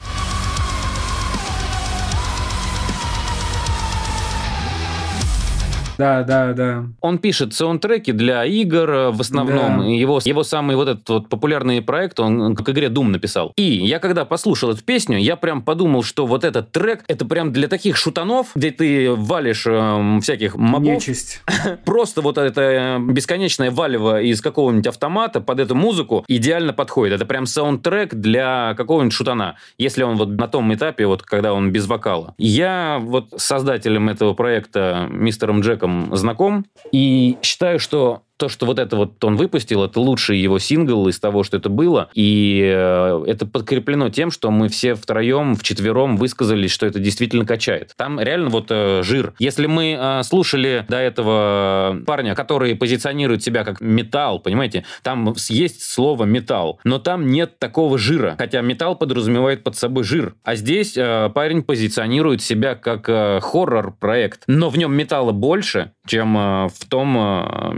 Да, 5.98 6.22
да, 6.22 6.52
да. 6.52 6.84
Он 7.00 7.18
пишет 7.18 7.54
саундтреки 7.54 8.12
для 8.12 8.44
игр 8.44 8.90
э, 8.90 9.10
в 9.10 9.20
основном. 9.20 9.80
Да. 9.80 9.86
Его, 9.86 10.20
его 10.24 10.42
самый 10.42 10.76
вот 10.76 10.88
этот 10.88 11.08
вот 11.08 11.28
популярный 11.28 11.82
проект, 11.82 12.20
он 12.20 12.54
к 12.56 12.68
игре 12.68 12.88
Doom 12.88 13.08
написал. 13.08 13.52
И 13.56 13.62
я 13.62 13.98
когда 13.98 14.24
послушал 14.24 14.70
эту 14.70 14.82
песню, 14.84 15.18
я 15.18 15.36
прям 15.36 15.62
подумал, 15.62 16.02
что 16.02 16.26
вот 16.26 16.44
этот 16.44 16.72
трек, 16.72 17.04
это 17.08 17.24
прям 17.24 17.52
для 17.52 17.68
таких 17.68 17.96
шутанов, 17.96 18.48
где 18.54 18.70
ты 18.70 19.12
валишь 19.14 19.66
эм, 19.66 20.20
всяких 20.20 20.56
мобов. 20.56 20.94
Нечисть. 20.94 21.42
Просто 21.84 22.22
вот 22.22 22.38
это 22.38 22.60
э, 22.60 22.98
бесконечное 23.00 23.70
валево 23.70 24.20
из 24.20 24.40
какого-нибудь 24.40 24.86
автомата 24.86 25.40
под 25.40 25.60
эту 25.60 25.74
музыку 25.74 26.24
идеально 26.28 26.72
подходит. 26.72 27.16
Это 27.16 27.26
прям 27.26 27.46
саундтрек 27.46 28.14
для 28.14 28.74
какого-нибудь 28.74 29.12
шутана. 29.12 29.56
Если 29.78 30.02
он 30.02 30.16
вот 30.16 30.28
на 30.28 30.48
том 30.48 30.72
этапе, 30.74 31.06
вот 31.06 31.22
когда 31.22 31.52
он 31.52 31.70
без 31.70 31.86
вокала. 31.86 32.34
Я 32.38 32.98
вот 33.00 33.28
создателем 33.36 34.08
этого 34.08 34.34
проекта, 34.34 35.06
мистером 35.10 35.60
Джеком, 35.60 35.83
знаком. 36.12 36.66
И 36.92 37.38
считаю, 37.42 37.78
что 37.78 38.22
то, 38.36 38.48
что 38.48 38.66
вот 38.66 38.78
это 38.78 38.96
вот 38.96 39.22
он 39.24 39.36
выпустил, 39.36 39.84
это 39.84 40.00
лучший 40.00 40.38
его 40.38 40.58
сингл 40.58 41.08
из 41.08 41.18
того, 41.20 41.42
что 41.44 41.56
это 41.56 41.68
было. 41.68 42.10
И 42.14 42.60
э, 42.64 43.24
это 43.26 43.46
подкреплено 43.46 44.10
тем, 44.10 44.30
что 44.30 44.50
мы 44.50 44.68
все 44.68 44.94
втроем, 44.94 45.54
вчетвером 45.54 46.16
высказались, 46.16 46.72
что 46.72 46.86
это 46.86 46.98
действительно 46.98 47.46
качает. 47.46 47.92
Там 47.96 48.20
реально 48.20 48.50
вот 48.50 48.66
э, 48.70 49.02
жир. 49.02 49.34
Если 49.38 49.66
мы 49.66 49.96
э, 49.98 50.22
слушали 50.24 50.84
до 50.88 50.96
этого 50.96 51.98
парня, 52.06 52.34
который 52.34 52.74
позиционирует 52.74 53.42
себя 53.42 53.64
как 53.64 53.80
металл, 53.80 54.40
понимаете, 54.40 54.84
там 55.02 55.34
есть 55.48 55.82
слово 55.82 56.24
металл, 56.24 56.80
но 56.84 56.98
там 56.98 57.30
нет 57.30 57.58
такого 57.58 57.98
жира. 57.98 58.34
Хотя 58.38 58.60
металл 58.62 58.96
подразумевает 58.96 59.62
под 59.62 59.76
собой 59.76 60.04
жир. 60.04 60.34
А 60.42 60.56
здесь 60.56 60.96
э, 60.96 61.30
парень 61.34 61.62
позиционирует 61.62 62.42
себя 62.42 62.74
как 62.74 63.08
э, 63.08 63.40
хоррор-проект. 63.40 64.42
Но 64.46 64.70
в 64.70 64.78
нем 64.78 64.94
металла 64.94 65.32
больше, 65.32 65.92
чем 66.06 66.36
э, 66.36 66.68
в 66.68 66.88
том 66.88 67.16
э, 67.16 67.72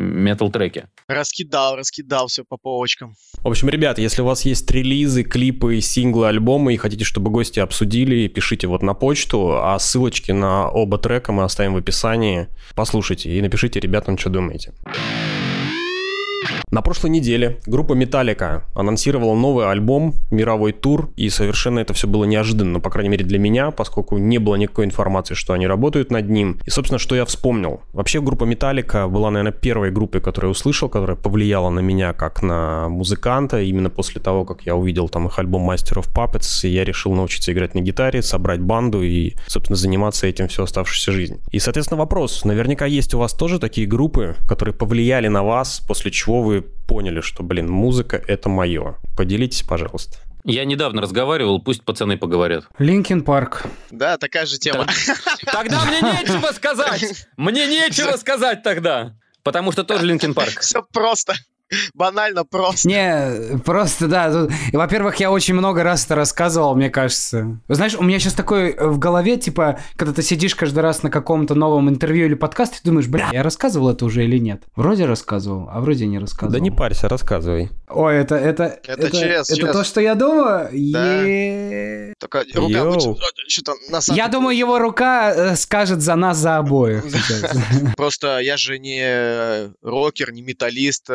метал-треке. 0.47 0.88
Раскидал, 1.09 1.76
раскидал 1.76 2.26
все 2.28 2.44
по 2.44 2.57
полочкам. 2.57 3.14
В 3.42 3.49
общем, 3.49 3.68
ребят, 3.68 3.99
если 3.99 4.22
у 4.22 4.24
вас 4.24 4.44
есть 4.44 4.70
релизы, 4.70 5.22
клипы, 5.22 5.80
синглы, 5.80 6.28
альбомы 6.28 6.74
и 6.74 6.76
хотите, 6.76 7.05
чтобы 7.05 7.30
гости 7.30 7.61
обсудили, 7.61 8.28
пишите 8.28 8.66
вот 8.66 8.82
на 8.82 8.94
почту, 8.94 9.59
а 9.62 9.78
ссылочки 9.78 10.32
на 10.32 10.68
оба 10.68 10.99
трека 10.99 11.32
мы 11.32 11.44
оставим 11.44 11.74
в 11.74 11.76
описании. 11.76 12.49
Послушайте 12.74 13.30
и 13.30 13.40
напишите 13.42 13.80
ребятам, 13.80 14.18
что 14.18 14.30
думаете. 14.30 14.72
На 16.72 16.82
прошлой 16.82 17.10
неделе 17.10 17.60
группа 17.68 17.92
Металлика 17.92 18.64
анонсировала 18.74 19.36
новый 19.36 19.70
альбом, 19.70 20.14
мировой 20.32 20.72
тур, 20.72 21.10
и 21.14 21.30
совершенно 21.30 21.78
это 21.78 21.94
все 21.94 22.08
было 22.08 22.24
неожиданно, 22.24 22.72
ну, 22.72 22.80
по 22.80 22.90
крайней 22.90 23.08
мере 23.08 23.24
для 23.24 23.38
меня, 23.38 23.70
поскольку 23.70 24.18
не 24.18 24.38
было 24.38 24.56
никакой 24.56 24.84
информации, 24.84 25.34
что 25.34 25.52
они 25.52 25.68
работают 25.68 26.10
над 26.10 26.28
ним. 26.28 26.58
И, 26.66 26.70
собственно, 26.70 26.98
что 26.98 27.14
я 27.14 27.24
вспомнил. 27.24 27.82
Вообще 27.92 28.20
группа 28.20 28.42
Металлика 28.42 29.06
была, 29.06 29.30
наверное, 29.30 29.56
первой 29.56 29.92
группой, 29.92 30.20
которую 30.20 30.48
я 30.48 30.50
услышал, 30.50 30.88
которая 30.88 31.16
повлияла 31.16 31.70
на 31.70 31.78
меня 31.78 32.12
как 32.12 32.42
на 32.42 32.88
музыканта. 32.88 33.62
Именно 33.62 33.88
после 33.88 34.20
того, 34.20 34.44
как 34.44 34.62
я 34.62 34.74
увидел 34.74 35.08
там 35.08 35.28
их 35.28 35.38
альбом 35.38 35.70
Master 35.70 36.02
of 36.02 36.12
Puppets, 36.12 36.66
и 36.66 36.72
я 36.72 36.82
решил 36.82 37.12
научиться 37.14 37.52
играть 37.52 37.76
на 37.76 37.80
гитаре, 37.80 38.22
собрать 38.22 38.60
банду 38.60 39.04
и, 39.04 39.34
собственно, 39.46 39.76
заниматься 39.76 40.26
этим 40.26 40.48
всю 40.48 40.64
оставшуюся 40.64 41.12
жизнь. 41.12 41.40
И, 41.52 41.60
соответственно, 41.60 42.00
вопрос. 42.00 42.44
Наверняка 42.44 42.86
есть 42.86 43.14
у 43.14 43.18
вас 43.18 43.34
тоже 43.34 43.60
такие 43.60 43.86
группы, 43.86 44.34
которые 44.48 44.74
повлияли 44.74 45.28
на 45.28 45.44
вас, 45.44 45.80
после 45.86 46.10
чего 46.10 46.42
вы 46.42 46.55
поняли, 46.62 47.20
что, 47.20 47.42
блин, 47.42 47.70
музыка— 47.70 48.22
это 48.28 48.48
мое. 48.48 48.96
Поделитесь, 49.16 49.62
пожалуйста. 49.62 50.18
Я 50.44 50.64
недавно 50.64 51.02
разговаривал, 51.02 51.61
пусть 51.61 51.82
пацаны 51.84 52.16
поговорят. 52.16 52.66
Linkin 52.78 53.22
Park. 53.22 53.64
Да, 53.90 54.16
такая 54.16 54.46
же 54.46 54.59
тема. 54.59 54.86
Тогда 55.44 55.84
мне 55.84 56.00
нечего 56.00 56.52
сказать! 56.52 57.26
Мне 57.36 57.66
нечего 57.66 58.16
сказать 58.16 58.62
тогда! 58.62 59.16
Потому 59.42 59.70
что 59.70 59.84
тоже 59.84 60.07
Linkin 60.07 60.34
Park. 60.34 60.61
Все 60.61 60.82
просто. 60.92 61.34
Банально 61.94 62.44
просто. 62.44 62.88
Не, 62.88 63.58
просто, 63.58 64.06
да. 64.06 64.48
Во-первых, 64.72 65.16
я 65.16 65.30
очень 65.30 65.54
много 65.54 65.82
раз 65.82 66.04
это 66.04 66.14
рассказывал, 66.14 66.74
мне 66.76 66.90
кажется. 66.90 67.58
Знаешь, 67.68 67.94
у 67.96 68.02
меня 68.02 68.18
сейчас 68.18 68.34
такой 68.34 68.70
э, 68.70 68.86
в 68.86 68.98
голове, 68.98 69.36
типа, 69.36 69.80
когда 69.96 70.12
ты 70.12 70.22
сидишь 70.22 70.54
каждый 70.54 70.80
раз 70.80 71.02
на 71.02 71.10
каком-то 71.10 71.54
новом 71.54 71.88
интервью 71.88 72.26
или 72.26 72.34
подкасте, 72.34 72.78
ты 72.82 72.88
думаешь, 72.90 73.08
бля, 73.08 73.28
я 73.32 73.42
рассказывал 73.42 73.90
это 73.90 74.04
уже 74.04 74.24
или 74.24 74.38
нет? 74.38 74.62
Вроде 74.76 75.06
рассказывал, 75.06 75.68
а 75.70 75.80
вроде 75.80 76.06
не 76.06 76.18
рассказывал. 76.18 76.52
Да 76.52 76.60
не 76.60 76.70
парься, 76.70 77.08
рассказывай. 77.08 77.70
Ой, 77.88 78.16
это, 78.16 78.36
это, 78.36 78.80
Это 78.86 79.10
чес, 79.10 79.50
это 79.50 79.60
чес. 79.60 79.72
то, 79.72 79.84
что 79.84 80.00
я 80.00 80.14
думаю? 80.14 80.68
Да. 80.92 81.22
Е- 81.22 82.14
Только 82.18 82.44
рука 82.54 82.98
что-то 83.48 83.74
на 83.90 84.00
самом 84.00 84.16
Я 84.16 84.28
думаю, 84.28 84.56
его 84.56 84.78
рука 84.78 85.32
э, 85.34 85.56
скажет 85.56 86.00
за 86.00 86.14
нас, 86.16 86.38
за 86.38 86.56
обоих. 86.58 87.04
Просто 87.96 88.38
я 88.40 88.56
же 88.56 88.78
не 88.78 89.00
э, 89.02 89.70
рокер, 89.82 90.32
не 90.32 90.42
металлист, 90.42 91.06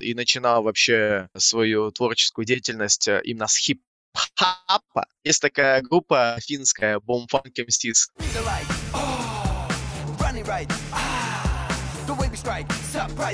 и 0.00 0.14
начинал 0.14 0.62
вообще 0.62 1.28
свою 1.36 1.90
творческую 1.90 2.44
деятельность 2.44 3.08
э, 3.08 3.20
именно 3.24 3.46
с 3.46 3.56
хип-хапа. 3.56 5.06
Есть 5.24 5.42
такая 5.42 5.82
группа 5.82 6.36
финская, 6.40 6.98
MCs. 7.58 8.08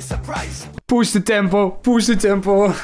surprise. 0.01 0.67
Push 0.89 1.13
the 1.13 1.21
tempo, 1.21 1.81
push 1.83 2.09
the 2.09 2.17
tempo. 2.17 2.75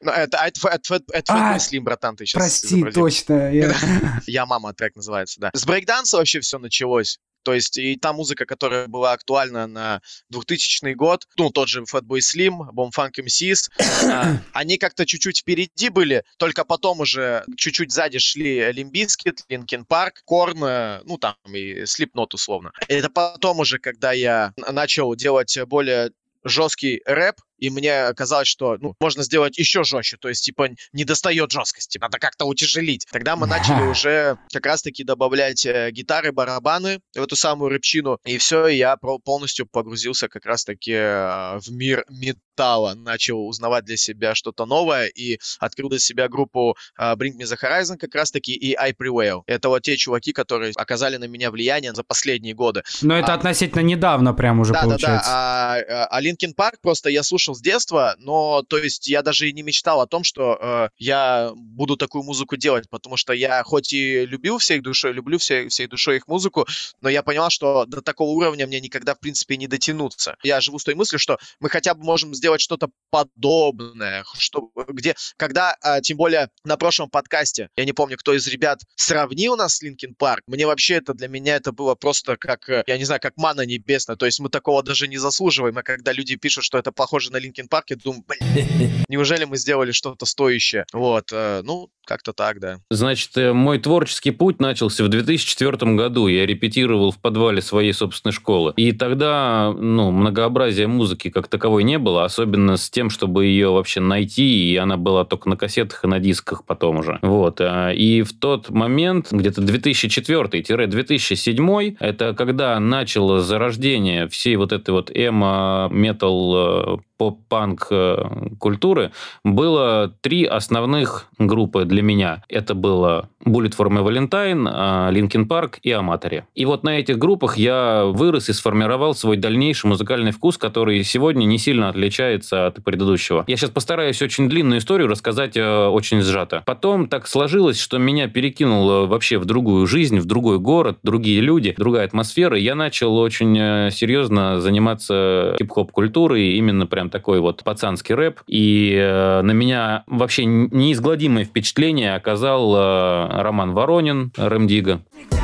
Ну, 0.00 0.10
это, 0.12 0.38
это, 0.38 0.68
это, 0.68 1.00
это 1.12 1.32
А, 1.32 1.56
Slim, 1.56 1.80
братан, 1.80 2.16
ты 2.16 2.26
сейчас 2.26 2.40
Прости, 2.40 2.84
точно. 2.90 3.52
я- 3.52 3.74
Ya 4.26 4.46
Mama, 4.46 4.72
трек 4.72 4.94
называется, 4.96 5.40
да. 5.40 5.50
С 5.52 5.64
брейкданса 5.66 6.18
вообще 6.18 6.40
все 6.40 6.58
началось. 6.58 7.18
То 7.46 7.54
есть 7.54 7.78
и 7.78 7.94
та 7.94 8.12
музыка, 8.12 8.44
которая 8.44 8.88
была 8.88 9.12
актуальна 9.12 9.68
на 9.68 10.02
2000 10.30 10.94
год, 10.94 11.28
ну, 11.36 11.50
тот 11.50 11.68
же 11.68 11.84
Fatboy 11.84 12.18
Slim, 12.18 12.58
Bombfunk 12.74 13.12
MCs, 13.20 13.70
а, 14.10 14.38
они 14.52 14.78
как-то 14.78 15.06
чуть-чуть 15.06 15.38
впереди 15.42 15.88
были, 15.90 16.24
только 16.38 16.64
потом 16.64 16.98
уже 16.98 17.44
чуть-чуть 17.56 17.92
сзади 17.92 18.18
шли 18.18 18.72
Limp 18.72 18.98
Bizkit, 18.98 19.44
Linkin 19.48 19.84
Park, 19.84 20.22
Korn, 20.24 20.64
э, 20.64 21.02
ну, 21.04 21.18
там 21.18 21.36
и 21.44 21.82
Slipknot 21.82 22.30
условно. 22.34 22.72
Это 22.88 23.10
потом 23.10 23.60
уже, 23.60 23.78
когда 23.78 24.10
я 24.10 24.52
начал 24.56 25.14
делать 25.14 25.56
более 25.68 26.10
жесткий 26.42 27.00
рэп, 27.06 27.36
и 27.58 27.70
мне 27.70 28.12
казалось, 28.14 28.48
что 28.48 28.76
ну, 28.80 28.94
можно 29.00 29.22
сделать 29.22 29.58
еще 29.58 29.84
жестче, 29.84 30.16
то 30.16 30.28
есть, 30.28 30.44
типа, 30.44 30.70
не 30.92 31.04
достает 31.04 31.50
жесткости, 31.50 31.98
надо 31.98 32.18
как-то 32.18 32.44
утяжелить. 32.44 33.06
Тогда 33.10 33.36
мы 33.36 33.46
начали 33.46 33.82
уже 33.90 34.38
как 34.52 34.66
раз-таки 34.66 35.04
добавлять 35.04 35.64
э, 35.66 35.90
гитары, 35.90 36.32
барабаны 36.32 37.00
в 37.14 37.22
эту 37.22 37.36
самую 37.36 37.70
рэпчину, 37.70 38.18
и 38.24 38.38
все, 38.38 38.66
я 38.68 38.96
полностью 38.96 39.66
погрузился 39.66 40.28
как 40.28 40.46
раз-таки 40.46 40.92
э, 40.92 41.58
в 41.58 41.70
мир 41.70 42.04
металла, 42.08 42.94
начал 42.94 43.46
узнавать 43.46 43.84
для 43.84 43.96
себя 43.96 44.34
что-то 44.34 44.66
новое, 44.66 45.06
и 45.06 45.38
открыл 45.58 45.88
для 45.88 45.98
себя 45.98 46.28
группу 46.28 46.76
э, 46.98 47.14
Bring 47.14 47.38
Me 47.38 47.44
The 47.44 47.56
Horizon 47.62 47.96
как 47.96 48.14
раз-таки 48.14 48.52
и 48.54 48.74
I 48.74 48.92
Prevail. 48.92 49.42
Это 49.46 49.68
вот 49.68 49.82
те 49.82 49.96
чуваки, 49.96 50.32
которые 50.32 50.72
оказали 50.76 51.16
на 51.16 51.24
меня 51.24 51.50
влияние 51.50 51.92
за 51.94 52.02
последние 52.02 52.54
годы. 52.54 52.82
Но 53.02 53.16
это 53.18 53.32
А. 53.32 53.36
относительно 53.36 53.82
недавно 53.82 54.34
прям 54.34 54.60
уже 54.60 54.72
Да, 54.72 54.82
получается. 54.82 55.30
А, 55.30 55.76
а, 55.76 56.06
а 56.06 56.22
Linkin 56.22 56.54
Park 56.56 56.76
просто 56.82 57.10
я 57.10 57.22
слушал 57.22 57.45
с 57.54 57.60
детства, 57.60 58.14
но 58.18 58.62
то 58.62 58.78
есть 58.78 59.08
я 59.08 59.22
даже 59.22 59.48
и 59.48 59.52
не 59.52 59.62
мечтал 59.62 60.00
о 60.00 60.06
том, 60.06 60.24
что 60.24 60.58
э, 60.60 60.88
я 60.98 61.50
буду 61.54 61.96
такую 61.96 62.24
музыку 62.24 62.56
делать, 62.56 62.88
потому 62.90 63.16
что 63.16 63.32
я 63.32 63.62
хоть 63.62 63.92
и 63.92 64.26
любил 64.26 64.58
всей 64.58 64.80
душой, 64.80 65.12
люблю 65.12 65.38
всей, 65.38 65.68
всей 65.68 65.86
душой 65.86 66.16
их 66.16 66.28
музыку, 66.28 66.66
но 67.00 67.08
я 67.08 67.22
понимал, 67.22 67.50
что 67.50 67.84
до 67.86 68.02
такого 68.02 68.30
уровня 68.30 68.66
мне 68.66 68.80
никогда, 68.80 69.14
в 69.14 69.20
принципе, 69.20 69.56
не 69.56 69.66
дотянуться. 69.66 70.36
Я 70.42 70.60
живу 70.60 70.78
с 70.78 70.84
той 70.84 70.94
мыслью, 70.94 71.18
что 71.18 71.38
мы 71.60 71.68
хотя 71.68 71.94
бы 71.94 72.04
можем 72.04 72.34
сделать 72.34 72.60
что-то 72.60 72.88
подобное, 73.10 74.24
что, 74.38 74.70
где, 74.88 75.14
когда, 75.36 75.76
а, 75.82 76.00
тем 76.00 76.16
более 76.16 76.50
на 76.64 76.76
прошлом 76.76 77.10
подкасте, 77.10 77.68
я 77.76 77.84
не 77.84 77.92
помню, 77.92 78.16
кто 78.16 78.34
из 78.34 78.46
ребят 78.46 78.80
сравнил 78.94 79.56
нас 79.56 79.76
с 79.76 79.82
Linkin 79.82 80.16
Park, 80.18 80.40
мне 80.46 80.66
вообще 80.66 80.94
это, 80.94 81.14
для 81.14 81.28
меня 81.28 81.56
это 81.56 81.72
было 81.72 81.94
просто 81.94 82.36
как, 82.36 82.68
э, 82.68 82.84
я 82.86 82.98
не 82.98 83.04
знаю, 83.04 83.20
как 83.20 83.36
мана 83.36 83.62
небесная, 83.62 84.16
то 84.16 84.26
есть 84.26 84.40
мы 84.40 84.48
такого 84.48 84.82
даже 84.82 85.08
не 85.08 85.18
заслуживаем, 85.18 85.78
а 85.78 85.82
когда 85.82 86.12
люди 86.12 86.36
пишут, 86.36 86.64
что 86.64 86.78
это 86.78 86.92
похоже 86.92 87.30
на 87.32 87.35
Linkin 87.38 87.68
Park, 87.70 87.84
я 87.88 87.96
думаю, 87.96 88.24
блин, 88.26 89.04
неужели 89.08 89.44
мы 89.44 89.56
сделали 89.56 89.92
что-то 89.92 90.26
стоящее? 90.26 90.84
Вот, 90.92 91.30
э, 91.32 91.62
ну, 91.64 91.90
как-то 92.06 92.32
так, 92.32 92.60
да. 92.60 92.78
Значит, 92.90 93.36
э, 93.36 93.52
мой 93.52 93.78
творческий 93.78 94.30
путь 94.30 94.60
начался 94.60 95.04
в 95.04 95.08
2004 95.08 95.96
году. 95.96 96.28
Я 96.28 96.46
репетировал 96.46 97.10
в 97.10 97.18
подвале 97.18 97.60
своей 97.60 97.92
собственной 97.92 98.32
школы. 98.32 98.72
И 98.76 98.92
тогда, 98.92 99.74
ну, 99.76 100.12
многообразия 100.12 100.86
музыки 100.86 101.30
как 101.30 101.48
таковой 101.48 101.82
не 101.82 101.98
было, 101.98 102.24
особенно 102.24 102.76
с 102.76 102.88
тем, 102.88 103.10
чтобы 103.10 103.46
ее 103.46 103.70
вообще 103.70 103.98
найти, 104.00 104.72
и 104.72 104.76
она 104.76 104.96
была 104.96 105.24
только 105.24 105.48
на 105.48 105.56
кассетах 105.56 106.04
и 106.04 106.08
на 106.08 106.20
дисках 106.20 106.64
потом 106.64 106.98
уже. 106.98 107.18
Вот. 107.22 107.60
а, 107.60 107.90
И 107.90 108.22
в 108.22 108.38
тот 108.38 108.70
момент, 108.70 109.32
где-то 109.32 109.62
2004-2007, 109.62 111.96
это 111.98 112.34
когда 112.34 112.78
начало 112.78 113.40
зарождение 113.40 114.28
всей 114.28 114.54
вот 114.56 114.70
этой 114.72 114.90
вот 114.90 115.10
эмо, 115.12 115.88
метал, 115.90 116.54
э, 116.56 116.98
поп-панк 117.26 117.88
э, 117.90 118.16
культуры, 118.60 119.10
было 119.42 120.14
три 120.20 120.44
основных 120.44 121.26
группы 121.38 121.84
для 121.84 122.02
меня. 122.02 122.44
Это 122.48 122.74
было 122.74 123.28
Bullet 123.44 123.74
for 123.76 123.88
My 123.88 124.04
Valentine, 124.04 124.68
а, 124.72 125.10
Linkin 125.10 125.46
Park 125.46 125.76
и 125.82 125.90
Аматори. 125.90 126.44
И 126.54 126.64
вот 126.64 126.84
на 126.84 126.98
этих 126.98 127.18
группах 127.18 127.56
я 127.56 128.04
вырос 128.04 128.48
и 128.48 128.52
сформировал 128.52 129.14
свой 129.14 129.36
дальнейший 129.36 129.88
музыкальный 129.88 130.30
вкус, 130.30 130.56
который 130.56 131.02
сегодня 131.02 131.44
не 131.44 131.58
сильно 131.58 131.88
отличается 131.88 132.66
от 132.66 132.82
предыдущего. 132.84 133.44
Я 133.46 133.56
сейчас 133.56 133.70
постараюсь 133.70 134.22
очень 134.22 134.48
длинную 134.48 134.78
историю 134.78 135.08
рассказать 135.08 135.56
э, 135.56 135.86
очень 135.88 136.20
сжато. 136.20 136.62
Потом 136.64 137.08
так 137.08 137.26
сложилось, 137.26 137.80
что 137.80 137.98
меня 137.98 138.28
перекинуло 138.28 139.06
вообще 139.06 139.38
в 139.38 139.44
другую 139.44 139.86
жизнь, 139.86 140.18
в 140.18 140.26
другой 140.26 140.58
город, 140.58 140.98
другие 141.02 141.40
люди, 141.40 141.74
другая 141.76 142.06
атмосфера. 142.06 142.56
Я 142.56 142.74
начал 142.74 143.16
очень 143.16 143.56
э, 143.58 143.90
серьезно 143.90 144.60
заниматься 144.60 145.56
хип-хоп 145.58 145.90
культурой, 145.90 146.54
именно 146.54 146.86
прям 146.86 147.10
такой 147.16 147.40
вот 147.40 147.64
пацанский 147.64 148.14
рэп. 148.14 148.40
И 148.46 148.94
э, 148.94 149.40
на 149.40 149.52
меня 149.52 150.04
вообще 150.06 150.44
неизгладимое 150.44 151.44
впечатление 151.44 152.14
оказал 152.14 152.76
э, 152.76 153.40
Роман 153.42 153.72
Воронин, 153.72 154.32
Рэмдига. 154.36 155.00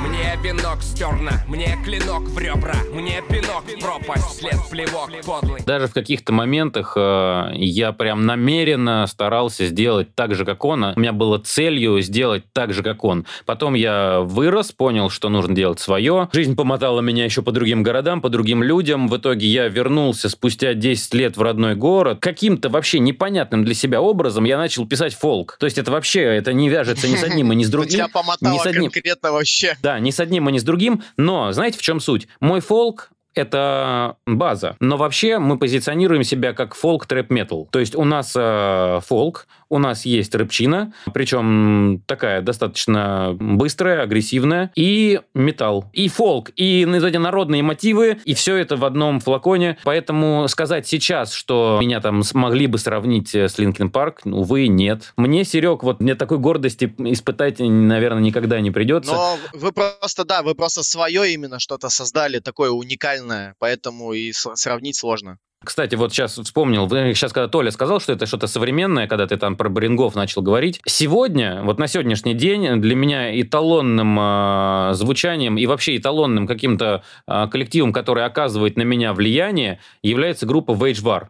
Мне 0.07 0.37
венок 0.43 0.83
стерно, 0.83 1.33
мне 1.49 1.79
клинок 1.83 2.25
в 2.25 2.39
ребра, 2.39 2.75
мне 2.93 3.23
пинок 3.27 3.65
в 3.65 3.81
пропасть, 3.81 4.41
след 4.41 4.61
плевок 4.87 5.11
подлый. 5.25 5.63
Даже 5.65 5.87
в 5.87 5.95
каких-то 5.95 6.33
моментах 6.33 6.95
э, 6.97 7.51
я 7.55 7.93
прям 7.93 8.27
намеренно 8.27 9.07
старался 9.07 9.67
сделать 9.67 10.15
так 10.15 10.35
же, 10.35 10.45
как 10.45 10.65
он. 10.65 10.85
У 10.85 11.01
меня 11.01 11.13
было 11.13 11.39
целью 11.39 12.01
сделать 12.01 12.45
так 12.53 12.73
же, 12.73 12.83
как 12.83 13.05
он. 13.05 13.27
Потом 13.47 13.75
я 13.75 14.21
вырос, 14.21 14.73
понял, 14.73 15.11
что 15.11 15.29
нужно 15.29 15.55
делать 15.55 15.81
свое. 15.81 16.29
Жизнь 16.33 16.57
помотала 16.57 17.01
меня 17.01 17.25
еще 17.25 17.43
по 17.43 17.53
другим 17.53 17.83
городам, 17.83 18.21
по 18.21 18.29
другим 18.29 18.63
людям. 18.63 19.09
В 19.09 19.17
итоге 19.17 19.47
я 19.47 19.69
вернулся 19.69 20.29
спустя 20.29 20.75
10 20.75 21.15
лет 21.15 21.37
в 21.37 21.43
родной 21.43 21.75
город. 21.75 22.19
Каким-то 22.21 22.69
вообще 22.69 22.99
непонятным 22.99 23.65
для 23.65 23.75
себя 23.75 24.01
образом 24.01 24.45
я 24.45 24.59
начал 24.59 24.87
писать 24.87 25.15
фолк. 25.15 25.57
То 25.59 25.67
есть 25.67 25.79
это 25.79 25.91
вообще, 25.91 26.21
это 26.23 26.53
не 26.53 26.69
вяжется 26.69 27.09
ни 27.09 27.17
с 27.17 27.23
одним 27.23 27.53
и 27.53 27.57
ни 27.57 27.65
с 27.65 27.69
другим. 27.71 27.91
тебя 27.93 28.07
Ни 28.07 28.11
помотало 28.11 28.59
с 28.59 28.67
одним. 28.67 28.91
конкретно 28.91 29.33
вообще. 29.33 29.77
Да, 29.83 29.99
ни 29.99 30.11
с 30.11 30.21
одним 30.21 30.49
и 30.49 30.53
ни 30.53 30.59
с 30.59 30.63
другим. 30.65 31.03
Но 31.17 31.53
знаете, 31.53 31.79
в 31.79 31.83
чем 31.83 32.01
суть? 32.01 32.29
Мой 32.41 32.61
фолк 32.61 33.11
это 33.35 34.17
база. 34.27 34.77
Но 34.81 34.97
вообще 34.97 35.39
мы 35.39 35.59
позиционируем 35.59 36.25
себя 36.25 36.53
как 36.53 36.75
фолк 36.75 37.07
трэп 37.07 37.31
метал. 37.31 37.69
То 37.71 37.79
есть 37.79 37.95
у 37.95 38.05
нас 38.05 38.35
э, 38.37 39.01
фолк, 39.07 39.47
у 39.73 39.79
нас 39.79 40.05
есть 40.05 40.35
рэпчина, 40.35 40.93
причем 41.15 42.03
такая 42.07 42.43
достаточно 42.43 43.35
быстрая, 43.41 44.03
агрессивная, 44.03 44.71
и 44.77 45.21
металл, 45.33 45.87
и 45.95 46.09
фолк, 46.09 46.51
и 46.57 46.83
эти 46.83 47.17
народные 47.17 47.63
мотивы, 47.63 48.19
и 48.27 48.35
все 48.35 48.57
это 48.57 48.77
в 48.77 48.85
одном 48.85 49.19
флаконе. 49.19 49.79
Поэтому 49.83 50.47
сказать 50.49 50.87
сейчас, 50.87 51.33
что 51.33 51.79
меня 51.81 52.03
там 52.03 52.23
смогли 52.23 52.67
бы 52.67 52.77
сравнить 52.77 53.35
э, 53.35 53.49
с 53.49 53.57
Линкен 53.57 53.91
Парк, 53.91 54.21
увы, 54.27 54.67
нет. 54.67 55.15
Мне, 55.17 55.43
Серег, 55.43 55.83
вот 55.83 56.01
мне 56.01 56.17
такой 56.17 56.37
гордости 56.37 56.95
испытать, 56.99 57.59
наверное, 57.59 58.23
никогда 58.23 58.61
не 58.61 58.71
придется. 58.71 59.13
Но 59.13 59.39
вы 59.55 59.73
просто, 59.73 60.25
да, 60.27 60.43
вы 60.43 60.55
просто 60.55 60.83
свое 60.83 61.33
именно 61.33 61.59
что-то 61.59 61.89
создали 61.89 62.41
такое 62.41 62.71
уникальное, 62.71 63.55
поэтому 63.59 64.13
и 64.13 64.33
сравнить 64.33 64.97
сложно. 64.97 65.39
Кстати, 65.65 65.95
вот 65.95 66.13
сейчас 66.13 66.39
вспомнил, 66.39 66.89
сейчас 66.89 67.33
когда 67.33 67.49
Толя 67.49 67.71
сказал, 67.71 68.01
что 68.01 68.13
это 68.13 68.27
что-то 68.27 68.47
современное, 68.47 69.07
когда 69.07 69.27
ты 69.27 69.37
там 69.37 69.57
про 69.57 69.69
Брингов 69.69 70.15
начал 70.15 70.43
говорить, 70.43 70.81
сегодня, 70.87 71.63
вот 71.63 71.79
на 71.79 71.87
сегодняшний 71.87 72.35
день 72.35 72.81
для 72.81 72.95
меня 72.95 73.41
эталонным 73.41 74.19
э, 74.19 74.91
звучанием 74.95 75.57
и 75.57 75.67
вообще 75.67 75.97
эталонным 75.97 76.47
каким-то 76.47 77.03
э, 77.27 77.47
коллективом, 77.51 77.93
который 77.93 78.25
оказывает 78.25 78.77
на 78.77 78.83
меня 78.83 79.13
влияние, 79.13 79.81
является 80.03 80.47
группа 80.47 80.73
Wage 80.73 81.03
War. 81.03 81.27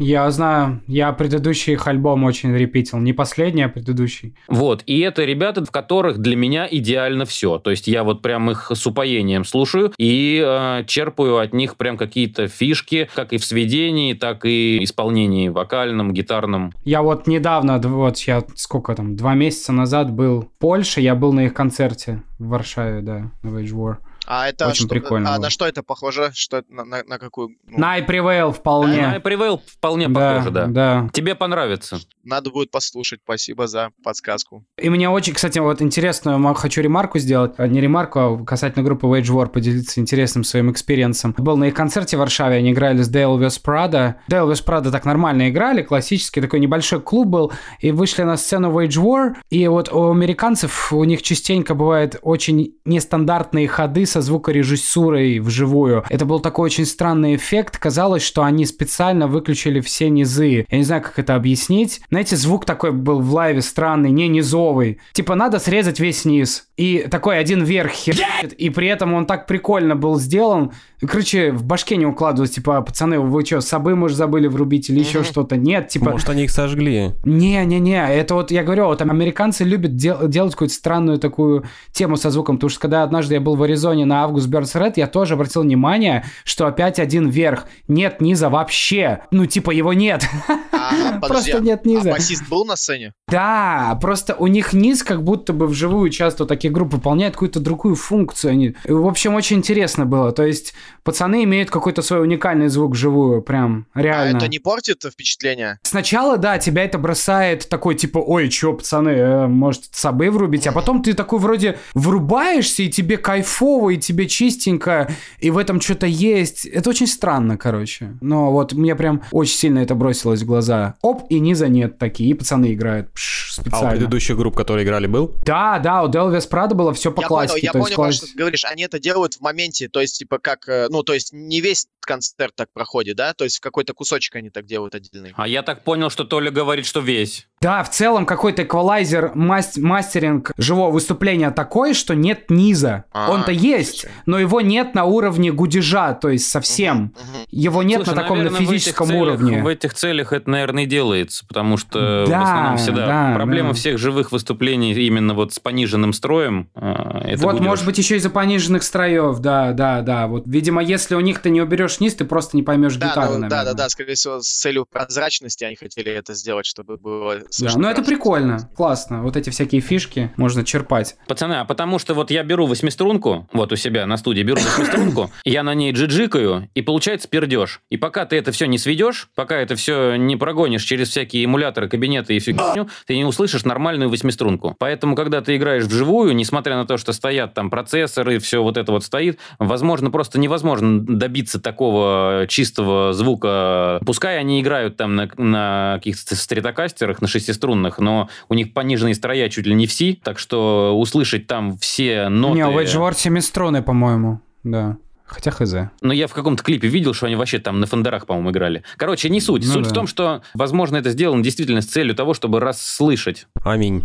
Я 0.00 0.30
знаю, 0.30 0.80
я 0.86 1.12
предыдущий 1.12 1.74
их 1.74 1.86
альбом 1.86 2.24
очень 2.24 2.56
репитил. 2.56 2.98
Не 2.98 3.12
последний, 3.12 3.62
а 3.62 3.68
предыдущий. 3.68 4.34
Вот, 4.48 4.82
и 4.86 4.98
это 5.00 5.24
ребята, 5.24 5.62
в 5.62 5.70
которых 5.70 6.18
для 6.18 6.36
меня 6.36 6.66
идеально 6.70 7.26
все. 7.26 7.58
То 7.58 7.70
есть 7.70 7.86
я 7.86 8.02
вот 8.02 8.22
прям 8.22 8.50
их 8.50 8.70
с 8.74 8.86
упоением 8.86 9.44
слушаю 9.44 9.92
и 9.98 10.42
э, 10.42 10.84
черпаю 10.86 11.36
от 11.36 11.52
них 11.52 11.76
прям 11.76 11.98
какие-то 11.98 12.48
фишки, 12.48 13.10
как 13.14 13.34
и 13.34 13.36
в 13.36 13.44
сведении, 13.44 14.14
так 14.14 14.46
и 14.46 14.82
исполнении 14.82 15.50
вокальном, 15.50 16.14
гитарном. 16.14 16.72
Я 16.84 17.02
вот 17.02 17.26
недавно, 17.26 17.78
вот 17.78 18.18
я 18.20 18.42
сколько 18.54 18.94
там, 18.94 19.16
два 19.16 19.34
месяца 19.34 19.72
назад 19.72 20.10
был 20.10 20.42
в 20.42 20.58
Польше, 20.58 21.02
я 21.02 21.14
был 21.14 21.34
на 21.34 21.44
их 21.44 21.52
концерте 21.52 22.22
в 22.38 22.48
Варшаве, 22.48 23.02
да, 23.02 23.30
на 23.42 23.48
Wage 23.48 23.74
War. 23.74 23.96
А 24.32 24.48
это 24.48 24.68
Очень 24.68 24.82
что, 24.84 24.88
прикольно 24.88 25.30
а 25.30 25.32
было. 25.38 25.42
на 25.46 25.50
что 25.50 25.66
это 25.66 25.82
похоже? 25.82 26.30
Что 26.34 26.62
на, 26.68 26.84
на- 26.84 27.02
на 27.02 27.18
какую? 27.18 27.56
ну, 27.66 27.78
На 27.80 27.94
I 27.94 28.06
Prevail 28.06 28.46
На 28.46 28.52
вполне. 28.52 29.20
Prevail 29.24 29.58
вполне 29.66 30.06
Да, 30.08 30.34
похоже, 30.34 30.50
да. 30.52 30.66
да. 30.66 31.08
Тебе 31.12 31.34
понравится. 31.34 31.98
Надо 32.22 32.50
будет 32.50 32.70
послушать. 32.70 33.18
Спасибо 33.24 33.66
за 33.66 33.90
подсказку. 34.04 34.64
И 34.80 34.88
мне 34.88 35.10
очень, 35.10 35.32
кстати, 35.34 35.58
вот 35.58 35.82
интересную 35.82 36.54
хочу 36.54 36.80
ремарку 36.80 37.18
сделать. 37.18 37.54
А, 37.58 37.66
Не 37.66 37.80
ремарку, 37.80 38.20
а 38.20 38.44
касательно 38.44 38.84
группы 38.84 39.08
Wage 39.08 39.32
War 39.34 39.48
поделиться 39.48 40.00
интересным 40.00 40.44
своим 40.44 40.70
experience 40.70 41.19
ом. 41.19 41.34
Был 41.36 41.56
на 41.56 41.64
их 41.64 41.74
концерте 41.74 42.16
в 42.16 42.20
Варшаве, 42.20 42.56
они 42.58 42.70
играли 42.70 43.02
с 43.02 43.10
Devil 43.12 43.36
Wears 43.36 43.62
Prada. 43.64 44.14
Devil 44.30 44.48
Wears 44.52 44.64
Prada 44.64 44.92
так 44.92 45.04
нормально 45.06 45.48
играли, 45.50 45.82
классический 45.82 46.40
такой 46.40 46.60
небольшой 46.60 47.00
клуб 47.00 47.26
был, 47.26 47.52
и 47.80 47.90
вышли 47.90 48.22
на 48.22 48.36
сцену 48.36 48.70
Wage 48.80 49.02
War, 49.02 49.34
и 49.50 49.66
вот 49.66 49.92
у 49.92 50.12
американцев, 50.12 50.92
у 50.92 51.02
них 51.02 51.20
частенько 51.22 51.74
бывает 51.74 52.16
очень 52.22 52.74
нестандартные 52.84 53.66
ходы 53.66 54.06
со 54.06 54.19
звукорежиссурой 54.20 55.38
вживую. 55.38 56.04
Это 56.08 56.24
был 56.24 56.40
такой 56.40 56.66
очень 56.66 56.86
странный 56.86 57.36
эффект. 57.36 57.78
Казалось, 57.78 58.22
что 58.22 58.42
они 58.42 58.66
специально 58.66 59.26
выключили 59.26 59.80
все 59.80 60.08
низы. 60.10 60.66
Я 60.68 60.78
не 60.78 60.84
знаю, 60.84 61.02
как 61.02 61.18
это 61.18 61.34
объяснить. 61.34 62.00
Знаете, 62.10 62.36
звук 62.36 62.64
такой 62.64 62.92
был 62.92 63.20
в 63.20 63.32
live 63.32 63.56
е 63.56 63.62
странный, 63.62 64.10
не 64.10 64.28
низовый. 64.28 64.98
Типа 65.12 65.34
надо 65.34 65.58
срезать 65.58 66.00
весь 66.00 66.24
низ. 66.24 66.66
И 66.76 67.06
такой 67.10 67.38
один 67.38 67.62
верх 67.62 67.90
херит, 67.90 68.54
и 68.56 68.70
при 68.70 68.88
этом 68.88 69.12
он 69.12 69.26
так 69.26 69.46
прикольно 69.46 69.96
был 69.96 70.18
сделан. 70.18 70.72
Короче, 71.06 71.52
в 71.52 71.64
башке 71.64 71.96
не 71.96 72.06
укладывалось, 72.06 72.52
типа, 72.52 72.80
пацаны, 72.82 73.20
вы 73.20 73.44
что, 73.44 73.60
собы, 73.60 73.94
может, 73.94 74.16
забыли 74.16 74.46
врубить 74.46 74.90
или 74.90 75.00
еще 75.00 75.22
что-то? 75.22 75.56
Нет, 75.56 75.88
типа... 75.88 76.10
Может, 76.12 76.28
они 76.28 76.44
их 76.44 76.50
сожгли. 76.50 77.12
Не-не-не, 77.24 78.14
это 78.14 78.34
вот, 78.34 78.50
я 78.50 78.62
говорю, 78.62 78.86
вот 78.86 79.02
американцы 79.02 79.64
любят 79.64 79.96
дел- 79.96 80.26
делать 80.28 80.52
какую-то 80.52 80.74
странную 80.74 81.18
такую 81.18 81.64
тему 81.92 82.16
со 82.16 82.30
звуком, 82.30 82.56
потому 82.56 82.70
что 82.70 82.80
когда 82.80 83.02
однажды 83.02 83.34
я 83.34 83.40
был 83.40 83.56
в 83.56 83.62
Аризоне 83.62 83.99
на 84.04 84.22
Август 84.22 84.48
Бернс 84.48 84.74
Ред, 84.74 84.96
я 84.96 85.06
тоже 85.06 85.34
обратил 85.34 85.62
внимание, 85.62 86.24
что 86.44 86.66
опять 86.66 86.98
один 86.98 87.28
верх, 87.28 87.66
нет 87.88 88.20
низа 88.20 88.48
вообще, 88.48 89.20
ну 89.30 89.46
типа 89.46 89.70
его 89.70 89.92
нет. 89.92 90.24
А, 90.72 91.18
подожди, 91.20 91.52
Просто 91.52 91.60
нет 91.60 91.80
а 91.84 91.88
низа. 91.88 92.10
басист 92.10 92.48
был 92.48 92.64
на 92.64 92.76
сцене? 92.76 93.14
Да, 93.28 93.98
просто 94.00 94.34
у 94.34 94.46
них 94.46 94.72
низ 94.72 95.02
как 95.02 95.22
будто 95.22 95.52
бы 95.52 95.66
вживую 95.66 96.10
часто 96.10 96.46
такие 96.46 96.72
группы 96.72 96.96
выполняют 96.96 97.34
какую-то 97.34 97.60
другую 97.60 97.94
функцию. 97.94 98.52
Они... 98.52 98.74
В 98.84 99.06
общем, 99.06 99.34
очень 99.34 99.58
интересно 99.58 100.06
было. 100.06 100.32
То 100.32 100.44
есть 100.44 100.74
пацаны 101.02 101.44
имеют 101.44 101.70
какой-то 101.70 102.02
свой 102.02 102.22
уникальный 102.22 102.68
звук 102.68 102.92
вживую, 102.92 103.42
прям 103.42 103.86
реально. 103.94 104.38
А 104.38 104.42
это 104.42 104.48
не 104.48 104.58
портит 104.58 105.02
впечатление? 105.04 105.78
Сначала, 105.82 106.36
да, 106.36 106.58
тебя 106.58 106.84
это 106.84 106.98
бросает 106.98 107.68
такой, 107.68 107.94
типа, 107.94 108.18
ой, 108.18 108.48
чё, 108.48 108.74
пацаны, 108.74 109.10
э, 109.10 109.46
может, 109.46 109.84
собы 109.92 110.30
врубить, 110.30 110.66
а 110.66 110.72
потом 110.72 111.02
ты 111.02 111.14
такой 111.14 111.38
вроде 111.38 111.78
врубаешься, 111.94 112.82
и 112.82 112.88
тебе 112.88 113.16
кайфово, 113.16 113.89
и 113.90 113.98
тебе 113.98 114.26
чистенько, 114.28 115.10
и 115.38 115.50
в 115.50 115.58
этом 115.58 115.80
что-то 115.80 116.06
есть. 116.06 116.66
Это 116.66 116.90
очень 116.90 117.06
странно, 117.06 117.56
короче. 117.56 118.16
Но 118.20 118.50
вот 118.52 118.72
мне 118.72 118.94
прям 118.96 119.22
очень 119.32 119.54
сильно 119.56 119.80
это 119.80 119.94
бросилось 119.94 120.42
в 120.42 120.46
глаза. 120.46 120.96
Оп, 121.02 121.24
и 121.30 121.38
низа 121.40 121.68
нет 121.68 121.98
такие, 121.98 122.30
и 122.30 122.34
пацаны 122.34 122.72
играют 122.74 123.12
пш, 123.12 123.54
А 123.56 123.60
у 123.60 123.62
специально. 123.64 123.90
предыдущих 123.90 124.36
групп, 124.36 124.56
которые 124.56 124.84
играли, 124.84 125.06
был? 125.06 125.34
Да, 125.44 125.78
да, 125.78 126.02
у 126.02 126.08
Делвис 126.08 126.46
Прада 126.46 126.74
было 126.74 126.92
все 126.94 127.10
по 127.12 127.20
я 127.22 127.26
классике. 127.26 127.52
понял, 127.52 127.64
я 127.64 127.72
то 127.72 127.78
есть 127.78 127.86
понял, 127.88 127.96
класс- 127.96 128.16
что 128.16 128.26
ты 128.26 128.34
говоришь. 128.38 128.64
Они 128.64 128.82
это 128.84 128.98
делают 128.98 129.34
в 129.34 129.40
моменте, 129.40 129.88
то 129.88 130.00
есть, 130.00 130.18
типа, 130.18 130.38
как, 130.38 130.68
э, 130.68 130.86
ну, 130.90 131.02
то 131.02 131.12
есть, 131.14 131.32
не 131.32 131.60
весь 131.60 131.86
концерт 132.00 132.54
так 132.56 132.68
проходит, 132.72 133.16
да? 133.16 133.34
То 133.34 133.44
есть, 133.44 133.58
в 133.58 133.60
какой-то 133.60 133.92
кусочек 133.94 134.34
они 134.36 134.50
так 134.50 134.64
делают 134.66 134.94
отдельный. 134.94 135.32
А 135.36 135.46
я 135.46 135.62
так 135.62 135.84
понял, 135.84 136.10
что 136.10 136.24
Толя 136.24 136.50
говорит, 136.50 136.86
что 136.86 137.00
весь. 137.00 137.46
Да, 137.60 137.82
в 137.84 137.90
целом 137.90 138.24
какой-то 138.26 138.62
эквалайзер, 138.62 139.32
мас- 139.34 139.76
мастеринг 139.76 140.52
живого 140.56 140.90
выступления 140.90 141.50
такой, 141.50 141.94
что 141.94 142.14
нет 142.14 142.50
низа. 142.50 143.04
А, 143.12 143.30
Он-то 143.30 143.52
есть, 143.52 143.79
слушай. 143.84 144.10
но 144.26 144.38
его 144.38 144.60
нет 144.60 144.94
на 144.94 145.04
уровне 145.04 145.52
гудежа, 145.52 146.14
то 146.14 146.28
есть 146.28 146.48
совсем. 146.48 147.12
Его 147.50 147.82
нет 147.82 148.02
Слушай, 148.04 148.16
на 148.16 148.22
таком 148.22 148.38
наверное, 148.38 148.60
на 148.60 148.66
в 148.66 148.68
физическом 148.70 149.06
целях- 149.08 149.22
уровне. 149.22 149.62
В 149.62 149.66
этих 149.66 149.94
целях 149.94 150.32
это, 150.32 150.48
наверное, 150.50 150.84
и 150.84 150.86
делается, 150.86 151.44
потому 151.46 151.76
что 151.76 152.24
Да, 152.28 152.40
в 152.40 152.42
основном 152.44 152.76
всегда 152.78 153.06
да, 153.06 153.32
проблема 153.34 153.68
да. 153.70 153.74
всех 153.74 153.98
живых 153.98 154.32
выступлений 154.32 154.92
именно 154.92 155.34
вот 155.34 155.52
с 155.52 155.58
пониженным 155.58 156.12
строем. 156.12 156.68
э, 156.74 157.22
это 157.32 157.42
вот, 157.42 157.52
гудёж. 157.52 157.66
может 157.66 157.84
быть, 157.86 157.98
еще 157.98 158.16
из-за 158.16 158.30
пониженных 158.30 158.82
строев, 158.82 159.38
да, 159.40 159.72
да, 159.72 160.00
да. 160.02 160.26
Вот, 160.26 160.44
видимо, 160.46 160.82
если 160.82 161.14
у 161.14 161.20
них 161.20 161.40
ты 161.40 161.50
не 161.50 161.60
уберешь 161.60 162.00
низ, 162.00 162.14
ты 162.14 162.24
просто 162.24 162.56
не 162.56 162.62
поймешь 162.62 162.96
Да, 162.96 163.08
гитару, 163.10 163.34
ну, 163.34 163.40
да, 163.42 163.48
да, 163.48 163.56
наверное. 163.56 163.74
да, 163.74 163.88
скорее 163.88 164.14
всего, 164.14 164.40
с 164.40 164.48
целью 164.48 164.86
прозрачности 164.90 165.64
они 165.64 165.76
хотели 165.76 166.10
это 166.12 166.34
сделать, 166.34 166.66
чтобы 166.66 166.96
было 166.96 167.36
Да, 167.60 167.70
ну 167.76 167.88
это 167.88 168.02
прикольно, 168.02 168.68
классно. 168.76 169.22
Вот 169.22 169.36
эти 169.36 169.50
всякие 169.50 169.80
фишки 169.80 170.32
можно 170.36 170.64
черпать. 170.64 171.16
Пацаны, 171.26 171.54
а 171.54 171.64
потому 171.64 171.98
что 171.98 172.14
вот 172.14 172.30
я 172.30 172.42
беру 172.42 172.66
восьмиструнку, 172.66 173.48
вот 173.52 173.69
у 173.72 173.76
себя 173.76 174.06
на 174.06 174.16
студии 174.16 174.42
беру 174.42 174.60
восьмиструнку, 174.60 175.30
я 175.44 175.62
на 175.62 175.74
ней 175.74 175.92
джиджикаю, 175.92 176.68
и 176.74 176.82
получается 176.82 177.28
пердеж. 177.28 177.80
И 177.90 177.96
пока 177.96 178.24
ты 178.26 178.36
это 178.36 178.52
все 178.52 178.66
не 178.66 178.78
сведешь, 178.78 179.28
пока 179.34 179.56
это 179.56 179.76
все 179.76 180.16
не 180.16 180.36
прогонишь 180.36 180.82
через 180.82 181.08
всякие 181.10 181.44
эмуляторы, 181.44 181.88
кабинеты 181.88 182.36
и 182.36 182.38
всю 182.38 182.52
херню, 182.52 182.88
ты 183.06 183.16
не 183.16 183.24
услышишь 183.24 183.64
нормальную 183.64 184.10
восьмиструнку. 184.10 184.76
Поэтому, 184.78 185.14
когда 185.14 185.40
ты 185.40 185.56
играешь 185.56 185.84
вживую, 185.84 186.34
несмотря 186.34 186.76
на 186.76 186.86
то, 186.86 186.96
что 186.96 187.12
стоят 187.12 187.54
там 187.54 187.70
процессоры, 187.70 188.38
все 188.38 188.62
вот 188.62 188.76
это 188.76 188.92
вот 188.92 189.04
стоит, 189.04 189.38
возможно, 189.58 190.10
просто 190.10 190.38
невозможно 190.38 191.00
добиться 191.00 191.60
такого 191.60 192.46
чистого 192.48 193.12
звука. 193.12 194.00
Пускай 194.04 194.38
они 194.38 194.60
играют 194.60 194.96
там 194.96 195.16
на, 195.16 195.28
на 195.36 195.94
каких-то 195.96 196.36
стритокастерах, 196.36 197.20
на 197.20 197.28
шестиструнных, 197.28 197.98
но 197.98 198.28
у 198.48 198.54
них 198.54 198.72
пониженные 198.72 199.14
строя 199.14 199.48
чуть 199.48 199.66
ли 199.66 199.74
не 199.74 199.86
все, 199.86 200.18
так 200.22 200.38
что 200.38 200.98
услышать 200.98 201.46
там 201.46 201.76
все 201.78 202.28
ноты... 202.28 202.56
Не, 202.56 202.66
у 202.66 202.72
War 202.96 203.14
семиструны, 203.60 203.82
по-моему, 203.82 204.40
да. 204.64 204.96
Хотя 205.26 205.50
хз. 205.52 205.74
Но 206.00 206.12
я 206.12 206.26
в 206.26 206.34
каком-то 206.34 206.62
клипе 206.62 206.88
видел, 206.88 207.14
что 207.14 207.26
они 207.26 207.36
вообще 207.36 207.58
там 207.58 207.78
на 207.78 207.86
фендерах, 207.86 208.26
по-моему, 208.26 208.50
играли. 208.50 208.82
Короче, 208.96 209.28
не 209.28 209.40
суть. 209.40 209.64
Ну 209.64 209.72
суть 209.72 209.84
да. 209.84 209.90
в 209.90 209.92
том, 209.92 210.06
что, 210.08 210.42
возможно, 210.54 210.96
это 210.96 211.10
сделано 211.10 211.42
действительно 211.42 211.82
с 211.82 211.86
целью 211.86 212.14
того, 212.14 212.34
чтобы 212.34 212.58
расслышать. 212.58 213.46
Аминь. 213.62 214.04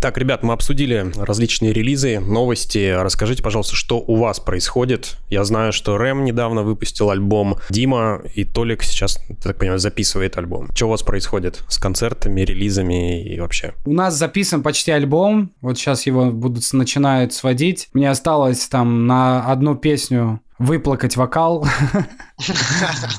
Итак, 0.00 0.16
ребят, 0.16 0.44
мы 0.44 0.52
обсудили 0.52 1.10
различные 1.16 1.72
релизы, 1.72 2.20
новости. 2.20 2.94
Расскажите, 2.96 3.42
пожалуйста, 3.42 3.74
что 3.74 3.98
у 3.98 4.14
вас 4.14 4.38
происходит. 4.38 5.16
Я 5.28 5.42
знаю, 5.42 5.72
что 5.72 5.98
Рэм 5.98 6.24
недавно 6.24 6.62
выпустил 6.62 7.10
альбом, 7.10 7.56
Дима 7.68 8.22
и 8.36 8.44
Толик 8.44 8.84
сейчас, 8.84 9.18
так 9.42 9.58
понимаю, 9.58 9.80
записывает 9.80 10.38
альбом. 10.38 10.68
Что 10.72 10.86
у 10.86 10.90
вас 10.90 11.02
происходит 11.02 11.64
с 11.66 11.78
концертами, 11.78 12.42
релизами 12.42 13.24
и 13.24 13.40
вообще? 13.40 13.74
У 13.86 13.92
нас 13.92 14.14
записан 14.14 14.62
почти 14.62 14.92
альбом. 14.92 15.50
Вот 15.62 15.76
сейчас 15.78 16.06
его 16.06 16.30
будут 16.30 16.62
начинают 16.72 17.32
сводить. 17.32 17.88
Мне 17.92 18.08
осталось 18.08 18.68
там 18.68 19.08
на 19.08 19.50
одну 19.50 19.74
песню 19.74 20.40
выплакать 20.60 21.16
вокал. 21.16 21.66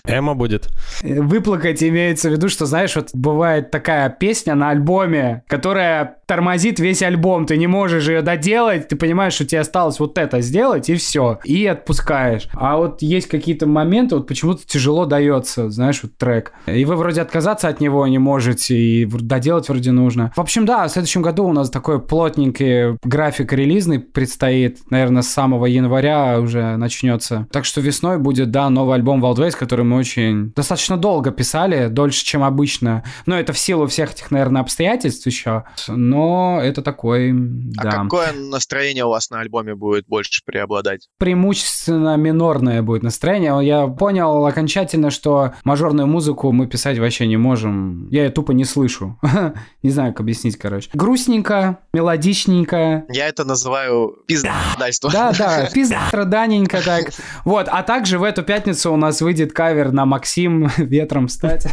Эма 0.05 0.35
будет? 0.35 0.69
Выплакать 1.01 1.83
имеется 1.83 2.29
в 2.29 2.33
виду, 2.33 2.49
что, 2.49 2.65
знаешь, 2.65 2.95
вот 2.95 3.09
бывает 3.13 3.71
такая 3.71 4.09
песня 4.09 4.55
на 4.55 4.69
альбоме, 4.69 5.43
которая 5.47 6.17
тормозит 6.25 6.79
весь 6.79 7.01
альбом. 7.01 7.45
Ты 7.45 7.57
не 7.57 7.67
можешь 7.67 8.07
ее 8.07 8.21
доделать, 8.21 8.87
ты 8.87 8.95
понимаешь, 8.95 9.33
что 9.33 9.45
тебе 9.45 9.61
осталось 9.61 9.99
вот 9.99 10.17
это 10.17 10.41
сделать, 10.41 10.89
и 10.89 10.95
все. 10.95 11.39
И 11.43 11.65
отпускаешь. 11.65 12.47
А 12.53 12.77
вот 12.77 13.01
есть 13.01 13.27
какие-то 13.27 13.65
моменты, 13.65 14.15
вот 14.15 14.27
почему-то 14.27 14.65
тяжело 14.65 15.05
дается, 15.05 15.69
знаешь, 15.69 15.99
вот 16.03 16.15
трек. 16.17 16.53
И 16.67 16.85
вы 16.85 16.95
вроде 16.95 17.21
отказаться 17.21 17.67
от 17.67 17.79
него 17.79 18.05
не 18.07 18.19
можете, 18.19 18.77
и 18.77 19.05
доделать 19.05 19.67
вроде 19.69 19.91
нужно. 19.91 20.31
В 20.35 20.39
общем, 20.39 20.65
да, 20.65 20.87
в 20.87 20.91
следующем 20.91 21.23
году 21.23 21.45
у 21.45 21.53
нас 21.53 21.69
такой 21.69 21.99
плотненький 21.99 22.97
график 23.03 23.51
релизный 23.51 23.99
предстоит. 23.99 24.79
Наверное, 24.91 25.23
с 25.23 25.29
самого 25.29 25.65
января 25.65 26.39
уже 26.39 26.77
начнется. 26.77 27.47
Так 27.51 27.65
что 27.65 27.81
весной 27.81 28.19
будет, 28.19 28.51
да, 28.51 28.69
новый 28.69 28.95
альбом 28.95 29.08
Wildways, 29.17 29.51
который 29.57 29.85
мы 29.85 29.97
очень 29.97 30.51
достаточно 30.55 30.97
долго 30.97 31.31
писали, 31.31 31.87
дольше, 31.87 32.23
чем 32.25 32.43
обычно. 32.43 33.03
Но 33.25 33.39
это 33.39 33.53
в 33.53 33.59
силу 33.59 33.87
всех 33.87 34.11
этих, 34.13 34.31
наверное, 34.31 34.61
обстоятельств 34.61 35.25
еще. 35.25 35.63
Но 35.87 36.59
это 36.61 36.81
такой, 36.81 37.31
А 37.31 37.83
да. 37.83 37.91
какое 38.03 38.31
настроение 38.33 39.05
у 39.05 39.09
вас 39.09 39.29
на 39.29 39.39
альбоме 39.41 39.75
будет 39.75 40.05
больше 40.07 40.41
преобладать? 40.45 41.07
преимущественно 41.17 42.15
минорное 42.17 42.81
будет 42.81 43.03
настроение. 43.03 43.57
Я 43.65 43.87
понял 43.87 44.45
окончательно, 44.45 45.09
что 45.09 45.53
мажорную 45.63 46.07
музыку 46.07 46.51
мы 46.51 46.67
писать 46.67 46.97
вообще 46.99 47.27
не 47.27 47.37
можем. 47.37 48.07
Я 48.09 48.25
ее 48.25 48.29
тупо 48.29 48.51
не 48.51 48.65
слышу. 48.65 49.17
Не 49.83 49.89
знаю, 49.91 50.11
как 50.11 50.21
объяснить, 50.21 50.57
короче. 50.57 50.89
Грустненько, 50.93 51.79
мелодичненько. 51.93 53.05
Я 53.09 53.27
это 53.27 53.45
называю 53.45 54.17
пиздательство. 54.27 55.09
Да, 55.11 55.31
да, 55.37 55.69
пиздаданенько 55.73 56.81
так. 56.83 57.05
Вот, 57.45 57.67
а 57.69 57.83
также 57.83 58.19
в 58.19 58.23
эту 58.23 58.43
пятницу 58.43 58.91
у 58.91 58.97
нас 58.99 59.21
выйдет 59.21 59.53
кавер 59.53 59.91
на 59.91 60.05
Максим 60.05 60.69
«Ветром 60.77 61.27
стать». 61.27 61.67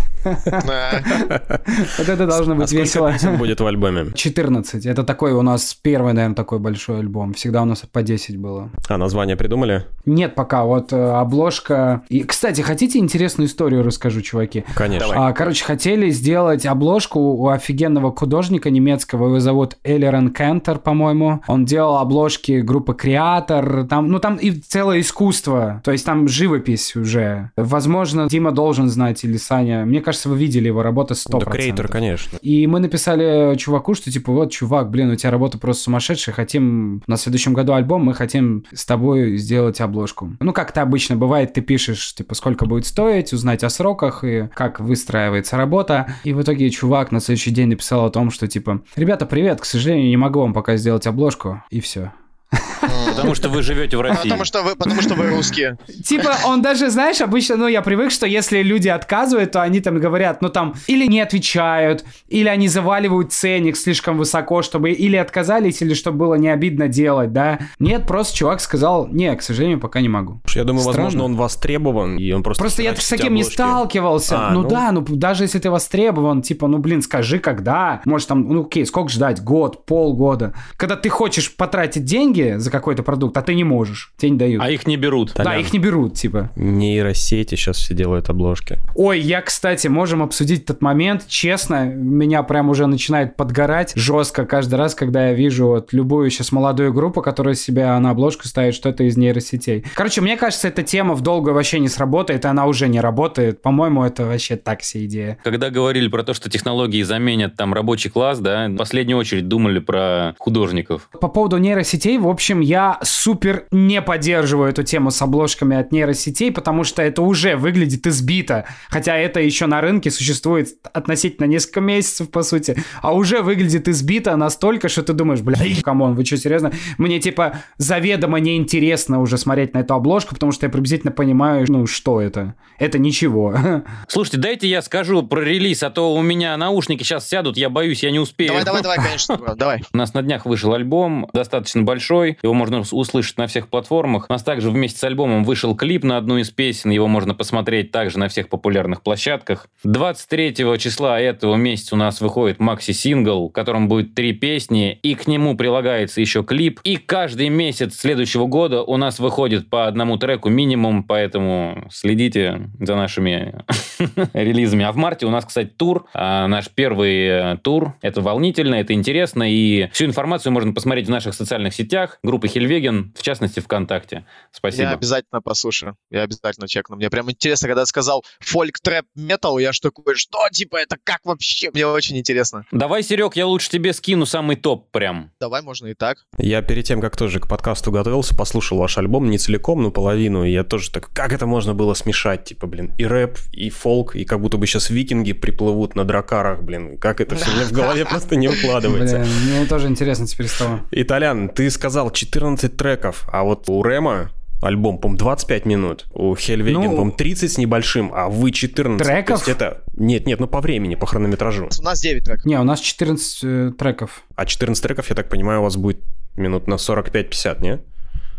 Вот 1.98 2.08
это 2.08 2.26
должно 2.26 2.54
А 2.54 2.56
быть 2.56 2.68
сколько 2.68 2.82
весело. 2.82 3.36
будет 3.36 3.60
в 3.60 3.66
альбоме? 3.66 4.12
14. 4.14 4.86
Это 4.86 5.04
такой 5.04 5.32
у 5.32 5.42
нас 5.42 5.74
первый, 5.74 6.12
наверное, 6.12 6.34
такой 6.36 6.58
большой 6.58 7.00
альбом. 7.00 7.34
Всегда 7.34 7.62
у 7.62 7.64
нас 7.64 7.82
по 7.90 8.02
10 8.02 8.38
было. 8.38 8.70
А, 8.88 8.96
название 8.96 9.36
придумали? 9.36 9.84
Нет 10.04 10.34
пока, 10.34 10.64
вот 10.64 10.92
э, 10.92 10.96
обложка. 10.96 12.02
И, 12.08 12.22
кстати, 12.22 12.60
хотите 12.60 12.98
интересную 12.98 13.48
историю 13.48 13.82
расскажу, 13.82 14.20
чуваки? 14.20 14.64
Конечно. 14.74 15.28
А, 15.28 15.32
короче, 15.32 15.64
хотели 15.64 16.10
сделать 16.10 16.66
обложку 16.66 17.18
у 17.20 17.48
офигенного 17.48 18.14
художника 18.14 18.70
немецкого, 18.70 19.26
его 19.26 19.40
зовут 19.40 19.76
Элерен 19.84 20.32
Кентер, 20.32 20.78
по-моему. 20.78 21.42
Он 21.46 21.64
делал 21.64 21.98
обложки 21.98 22.60
группы 22.60 22.94
Креатор, 22.94 23.86
там, 23.86 24.08
ну 24.08 24.18
там 24.18 24.36
и 24.36 24.50
целое 24.52 25.00
искусство, 25.00 25.80
то 25.84 25.92
есть 25.92 26.04
там 26.04 26.28
живопись 26.28 26.96
уже. 26.96 27.50
Возможно, 27.56 28.28
Дима 28.28 28.52
должен 28.52 28.88
знать 28.88 29.24
или 29.24 29.36
Саня. 29.36 29.84
Мне 29.84 30.00
кажется, 30.00 30.15
вы 30.24 30.38
видели 30.38 30.68
его 30.68 30.82
работы 30.82 31.14
100%. 31.14 31.44
Да, 31.44 31.50
креатор, 31.50 31.88
конечно. 31.88 32.38
И 32.40 32.66
мы 32.66 32.80
написали 32.80 33.56
чуваку, 33.56 33.94
что 33.94 34.10
типа, 34.10 34.32
вот, 34.32 34.50
чувак, 34.50 34.90
блин, 34.90 35.10
у 35.10 35.16
тебя 35.16 35.30
работа 35.30 35.58
просто 35.58 35.84
сумасшедшая, 35.84 36.34
хотим 36.34 37.02
на 37.06 37.16
следующем 37.16 37.52
году 37.52 37.74
альбом, 37.74 38.04
мы 38.04 38.14
хотим 38.14 38.64
с 38.72 38.86
тобой 38.86 39.36
сделать 39.36 39.80
обложку. 39.80 40.32
Ну, 40.40 40.52
как 40.52 40.70
это 40.70 40.82
обычно 40.82 41.16
бывает, 41.16 41.52
ты 41.52 41.60
пишешь, 41.60 42.14
типа, 42.14 42.34
сколько 42.34 42.66
будет 42.66 42.86
стоить, 42.86 43.32
узнать 43.32 43.64
о 43.64 43.68
сроках 43.68 44.24
и 44.24 44.48
как 44.54 44.80
выстраивается 44.80 45.56
работа. 45.56 46.14
И 46.24 46.32
в 46.32 46.40
итоге 46.40 46.70
чувак 46.70 47.12
на 47.12 47.20
следующий 47.20 47.50
день 47.50 47.68
написал 47.68 48.06
о 48.06 48.10
том, 48.10 48.30
что 48.30 48.46
типа, 48.46 48.82
ребята, 48.94 49.26
привет, 49.26 49.60
к 49.60 49.64
сожалению, 49.64 50.08
не 50.08 50.16
могу 50.16 50.40
вам 50.40 50.54
пока 50.54 50.76
сделать 50.76 51.06
обложку. 51.06 51.62
И 51.70 51.80
все. 51.80 52.12
Потому 53.06 53.34
что 53.34 53.48
вы 53.48 53.62
живете 53.62 53.96
в 53.96 54.00
России. 54.00 54.22
Потому 54.22 54.44
что 54.44 54.62
вы, 54.62 54.76
потому 54.76 55.02
что 55.02 55.14
вы 55.14 55.30
русские. 55.30 55.78
Типа, 56.04 56.36
он 56.44 56.62
даже, 56.62 56.90
знаешь, 56.90 57.20
обычно, 57.20 57.56
ну, 57.56 57.66
я 57.66 57.82
привык, 57.82 58.10
что 58.10 58.26
если 58.26 58.62
люди 58.62 58.88
отказывают, 58.88 59.52
то 59.52 59.62
они 59.62 59.80
там 59.80 59.98
говорят, 59.98 60.42
ну, 60.42 60.48
там, 60.48 60.74
или 60.86 61.06
не 61.06 61.20
отвечают, 61.20 62.04
или 62.28 62.48
они 62.48 62.68
заваливают 62.68 63.32
ценник 63.32 63.76
слишком 63.76 64.18
высоко, 64.18 64.62
чтобы 64.62 64.90
или 64.90 65.16
отказались, 65.16 65.82
или 65.82 65.94
чтобы 65.94 66.18
было 66.18 66.34
не 66.34 66.48
обидно 66.48 66.88
делать, 66.88 67.32
да. 67.32 67.58
Нет, 67.78 68.06
просто 68.06 68.36
чувак 68.36 68.60
сказал, 68.60 69.08
не, 69.08 69.34
к 69.34 69.42
сожалению, 69.42 69.80
пока 69.80 70.00
не 70.00 70.08
могу. 70.08 70.40
Я 70.54 70.64
думаю, 70.64 70.82
Странно. 70.82 71.04
возможно, 71.04 71.24
он 71.24 71.36
востребован, 71.36 72.18
и 72.18 72.32
он 72.32 72.42
просто... 72.42 72.62
Просто 72.62 72.82
я 72.82 72.94
с 72.94 73.08
таким 73.08 73.34
не 73.34 73.44
сталкивался. 73.44 74.48
А, 74.48 74.50
ну, 74.52 74.62
ну. 74.62 74.68
да, 74.68 74.92
ну 74.92 75.04
даже 75.08 75.44
если 75.44 75.58
ты 75.58 75.70
востребован, 75.70 76.42
типа, 76.42 76.66
ну 76.66 76.78
блин, 76.78 77.02
скажи, 77.02 77.38
когда. 77.38 78.00
Может 78.04 78.28
там, 78.28 78.48
ну 78.48 78.62
окей, 78.62 78.84
сколько 78.86 79.10
ждать? 79.10 79.42
Год, 79.42 79.86
полгода. 79.86 80.54
Когда 80.76 80.96
ты 80.96 81.08
хочешь 81.08 81.54
потратить 81.54 82.04
деньги 82.04 82.35
за 82.56 82.70
какой-то 82.70 83.02
продукт, 83.02 83.36
а 83.36 83.42
ты 83.42 83.54
не 83.54 83.64
можешь, 83.64 84.12
тебе 84.16 84.30
не 84.30 84.38
дают. 84.38 84.62
А 84.62 84.70
их 84.70 84.86
не 84.86 84.96
берут. 84.96 85.32
Да, 85.34 85.44
Толян. 85.44 85.60
их 85.60 85.72
не 85.72 85.78
берут, 85.78 86.14
типа. 86.14 86.50
Нейросети 86.56 87.54
сейчас 87.54 87.76
все 87.76 87.94
делают 87.94 88.28
обложки. 88.28 88.78
Ой, 88.94 89.20
я, 89.20 89.42
кстати, 89.42 89.88
можем 89.88 90.22
обсудить 90.22 90.64
этот 90.64 90.82
момент. 90.82 91.26
Честно, 91.26 91.84
меня 91.86 92.42
прям 92.42 92.70
уже 92.70 92.86
начинает 92.86 93.36
подгорать 93.36 93.92
жестко 93.96 94.44
каждый 94.44 94.76
раз, 94.76 94.94
когда 94.94 95.28
я 95.28 95.34
вижу 95.34 95.66
вот 95.66 95.92
любую 95.92 96.30
сейчас 96.30 96.52
молодую 96.52 96.92
группу, 96.92 97.22
которая 97.22 97.54
себя 97.54 97.98
на 97.98 98.10
обложку 98.10 98.46
ставит 98.46 98.74
что-то 98.74 99.04
из 99.04 99.16
нейросетей. 99.16 99.84
Короче, 99.94 100.20
мне 100.20 100.36
кажется, 100.36 100.68
эта 100.68 100.82
тема 100.82 101.14
в 101.14 101.20
долгую 101.20 101.54
вообще 101.54 101.78
не 101.80 101.88
сработает, 101.88 102.44
и 102.44 102.48
она 102.48 102.66
уже 102.66 102.88
не 102.88 103.00
работает. 103.00 103.62
По-моему, 103.62 104.04
это 104.04 104.24
вообще 104.26 104.56
такси 104.56 105.06
идея. 105.06 105.38
Когда 105.44 105.70
говорили 105.70 106.08
про 106.08 106.22
то, 106.22 106.34
что 106.34 106.50
технологии 106.50 107.02
заменят 107.02 107.56
там 107.56 107.74
рабочий 107.74 108.10
класс, 108.10 108.38
да, 108.38 108.68
в 108.68 108.76
последнюю 108.76 109.18
очередь 109.18 109.48
думали 109.48 109.78
про 109.78 110.34
художников. 110.38 111.08
По 111.20 111.28
поводу 111.28 111.58
нейросетей, 111.58 112.18
в 112.26 112.30
общем, 112.30 112.60
я 112.60 112.98
супер 113.02 113.66
не 113.70 114.02
поддерживаю 114.02 114.70
эту 114.70 114.82
тему 114.82 115.10
с 115.10 115.20
обложками 115.22 115.76
от 115.76 115.92
нейросетей, 115.92 116.52
потому 116.52 116.84
что 116.84 117.02
это 117.02 117.22
уже 117.22 117.56
выглядит 117.56 118.06
избито. 118.06 118.66
Хотя 118.88 119.16
это 119.16 119.40
еще 119.40 119.66
на 119.66 119.80
рынке 119.80 120.10
существует 120.10 120.68
относительно 120.92 121.46
несколько 121.46 121.80
месяцев, 121.80 122.30
по 122.30 122.42
сути. 122.42 122.76
А 123.02 123.14
уже 123.14 123.42
выглядит 123.42 123.88
избито 123.88 124.36
настолько, 124.36 124.88
что 124.88 125.02
ты 125.02 125.12
думаешь, 125.12 125.40
бля, 125.40 125.56
come 125.82 126.00
on, 126.00 126.14
вы 126.14 126.24
что, 126.24 126.36
серьезно? 126.36 126.72
Мне, 126.98 127.20
типа, 127.20 127.60
заведомо 127.78 128.40
неинтересно 128.40 129.20
уже 129.20 129.38
смотреть 129.38 129.74
на 129.74 129.78
эту 129.78 129.94
обложку, 129.94 130.34
потому 130.34 130.52
что 130.52 130.66
я 130.66 130.70
приблизительно 130.70 131.12
понимаю, 131.12 131.64
ну, 131.68 131.86
что 131.86 132.20
это. 132.20 132.54
Это 132.78 132.98
ничего. 132.98 133.54
Слушайте, 134.08 134.38
дайте 134.38 134.68
я 134.68 134.82
скажу 134.82 135.22
про 135.22 135.40
релиз, 135.40 135.82
а 135.82 135.90
то 135.90 136.14
у 136.14 136.22
меня 136.22 136.56
наушники 136.56 137.02
сейчас 137.02 137.28
сядут, 137.28 137.56
я 137.56 137.70
боюсь, 137.70 138.02
я 138.02 138.10
не 138.10 138.18
успею. 138.18 138.50
Давай, 138.50 138.64
давай, 138.64 138.82
давай, 138.82 138.96
конечно, 139.04 139.38
давай. 139.56 139.82
У 139.92 139.96
нас 139.96 140.12
на 140.14 140.22
днях 140.22 140.44
вышел 140.44 140.72
альбом, 140.74 141.28
достаточно 141.32 141.82
большой, 141.82 142.15
его 142.24 142.54
можно 142.54 142.80
ус- 142.80 142.92
услышать 142.92 143.38
на 143.38 143.46
всех 143.46 143.68
платформах. 143.68 144.26
У 144.28 144.32
нас 144.32 144.42
также 144.42 144.70
вместе 144.70 144.98
с 144.98 145.04
альбомом 145.04 145.44
вышел 145.44 145.74
клип 145.74 146.04
на 146.04 146.16
одну 146.16 146.38
из 146.38 146.50
песен, 146.50 146.90
его 146.90 147.06
можно 147.06 147.34
посмотреть 147.34 147.90
также 147.92 148.18
на 148.18 148.28
всех 148.28 148.48
популярных 148.48 149.02
площадках. 149.02 149.68
23 149.84 150.54
числа 150.78 151.20
этого 151.20 151.56
месяца 151.56 151.94
у 151.94 151.98
нас 151.98 152.20
выходит 152.20 152.60
макси-сингл, 152.60 153.48
в 153.48 153.52
котором 153.52 153.88
будет 153.88 154.14
три 154.14 154.32
песни, 154.32 154.98
и 155.02 155.14
к 155.14 155.26
нему 155.26 155.56
прилагается 155.56 156.20
еще 156.20 156.42
клип. 156.42 156.80
И 156.84 156.96
каждый 156.96 157.48
месяц 157.48 157.96
следующего 157.98 158.46
года 158.46 158.82
у 158.82 158.96
нас 158.96 159.18
выходит 159.18 159.68
по 159.70 159.86
одному 159.86 160.16
треку 160.16 160.48
минимум, 160.48 161.04
поэтому 161.04 161.86
следите 161.90 162.70
за 162.80 162.96
нашими 162.96 163.54
релизами. 164.32 164.84
А 164.84 164.92
в 164.92 164.96
марте 164.96 165.26
у 165.26 165.30
нас, 165.30 165.44
кстати, 165.44 165.68
тур, 165.68 166.06
а, 166.14 166.46
наш 166.46 166.68
первый 166.68 167.26
э, 167.26 167.56
тур. 167.62 167.94
Это 168.02 168.20
волнительно, 168.20 168.76
это 168.76 168.92
интересно, 168.92 169.44
и 169.50 169.88
всю 169.92 170.06
информацию 170.06 170.52
можно 170.52 170.72
посмотреть 170.72 171.06
в 171.06 171.10
наших 171.10 171.34
социальных 171.34 171.74
сетях, 171.74 172.05
группы 172.22 172.48
Хельвеген, 172.48 173.12
в 173.16 173.22
частности, 173.22 173.60
ВКонтакте. 173.60 174.26
Спасибо. 174.52 174.82
Я 174.84 174.90
обязательно 174.92 175.40
послушаю. 175.40 175.96
Я 176.10 176.22
обязательно 176.22 176.68
чекну. 176.68 176.96
Мне 176.96 177.10
прям 177.10 177.30
интересно, 177.30 177.68
когда 177.68 177.86
сказал 177.86 178.24
фольк 178.40 178.78
трэп 178.80 179.06
метал, 179.14 179.58
я 179.58 179.72
ж 179.72 179.80
такой, 179.80 180.14
что 180.14 180.38
типа 180.50 180.76
это 180.76 180.96
как 181.02 181.20
вообще? 181.24 181.70
Мне 181.72 181.86
очень 181.86 182.18
интересно. 182.18 182.64
Давай, 182.70 183.02
Серег, 183.02 183.36
я 183.36 183.46
лучше 183.46 183.70
тебе 183.70 183.92
скину 183.92 184.26
самый 184.26 184.56
топ 184.56 184.90
прям. 184.90 185.32
Давай, 185.40 185.62
можно 185.62 185.86
и 185.86 185.94
так. 185.94 186.18
Я 186.38 186.62
перед 186.62 186.84
тем, 186.84 187.00
как 187.00 187.16
тоже 187.16 187.40
к 187.40 187.48
подкасту 187.48 187.90
готовился, 187.90 188.34
послушал 188.36 188.78
ваш 188.78 188.98
альбом 188.98 189.30
не 189.30 189.38
целиком, 189.38 189.82
но 189.82 189.90
половину, 189.90 190.44
и 190.44 190.50
я 190.50 190.64
тоже 190.64 190.90
так, 190.90 191.10
как 191.12 191.32
это 191.32 191.46
можно 191.46 191.74
было 191.74 191.94
смешать, 191.94 192.44
типа, 192.44 192.66
блин, 192.66 192.94
и 192.98 193.06
рэп, 193.06 193.38
и 193.52 193.70
фолк, 193.70 194.16
и 194.16 194.24
как 194.24 194.40
будто 194.40 194.56
бы 194.58 194.66
сейчас 194.66 194.90
викинги 194.90 195.32
приплывут 195.32 195.94
на 195.96 196.04
дракарах, 196.04 196.62
блин, 196.62 196.98
как 196.98 197.20
это 197.20 197.36
все 197.36 197.50
мне 197.50 197.64
в 197.64 197.72
голове 197.72 198.04
просто 198.10 198.36
не 198.36 198.48
укладывается. 198.48 199.18
Блин, 199.18 199.58
мне 199.58 199.66
тоже 199.66 199.88
интересно 199.88 200.26
теперь 200.26 200.48
стало. 200.48 200.82
Итальян, 200.90 201.48
ты 201.48 201.70
сказал 201.70 201.95
14 202.10 202.76
треков, 202.76 203.26
а 203.32 203.44
вот 203.44 203.68
у 203.68 203.82
Рема 203.82 204.30
альбом, 204.62 204.98
по 204.98 205.08
25 205.08 205.66
минут, 205.66 206.06
у 206.12 206.34
Хельвеген, 206.34 206.82
Ну, 206.82 207.10
по 207.10 207.16
30 207.16 207.52
с 207.52 207.58
небольшим, 207.58 208.10
а 208.14 208.28
вы 208.28 208.50
14. 208.50 209.06
Треков? 209.06 209.44
То 209.44 209.50
есть 209.50 209.60
это... 209.60 209.82
Нет, 209.94 210.26
нет, 210.26 210.40
ну 210.40 210.46
по 210.46 210.60
времени, 210.60 210.94
по 210.94 211.06
хронометражу. 211.06 211.68
У 211.78 211.82
нас 211.82 212.00
9 212.00 212.24
треков. 212.24 212.44
Не, 212.44 212.58
у 212.58 212.64
нас 212.64 212.80
14 212.80 213.40
э, 213.44 213.72
треков. 213.78 214.22
А 214.34 214.46
14 214.46 214.82
треков, 214.82 215.10
я 215.10 215.16
так 215.16 215.28
понимаю, 215.28 215.60
у 215.60 215.64
вас 215.64 215.76
будет 215.76 216.00
минут 216.36 216.66
на 216.68 216.74
45-50, 216.74 217.62
не? 217.62 217.80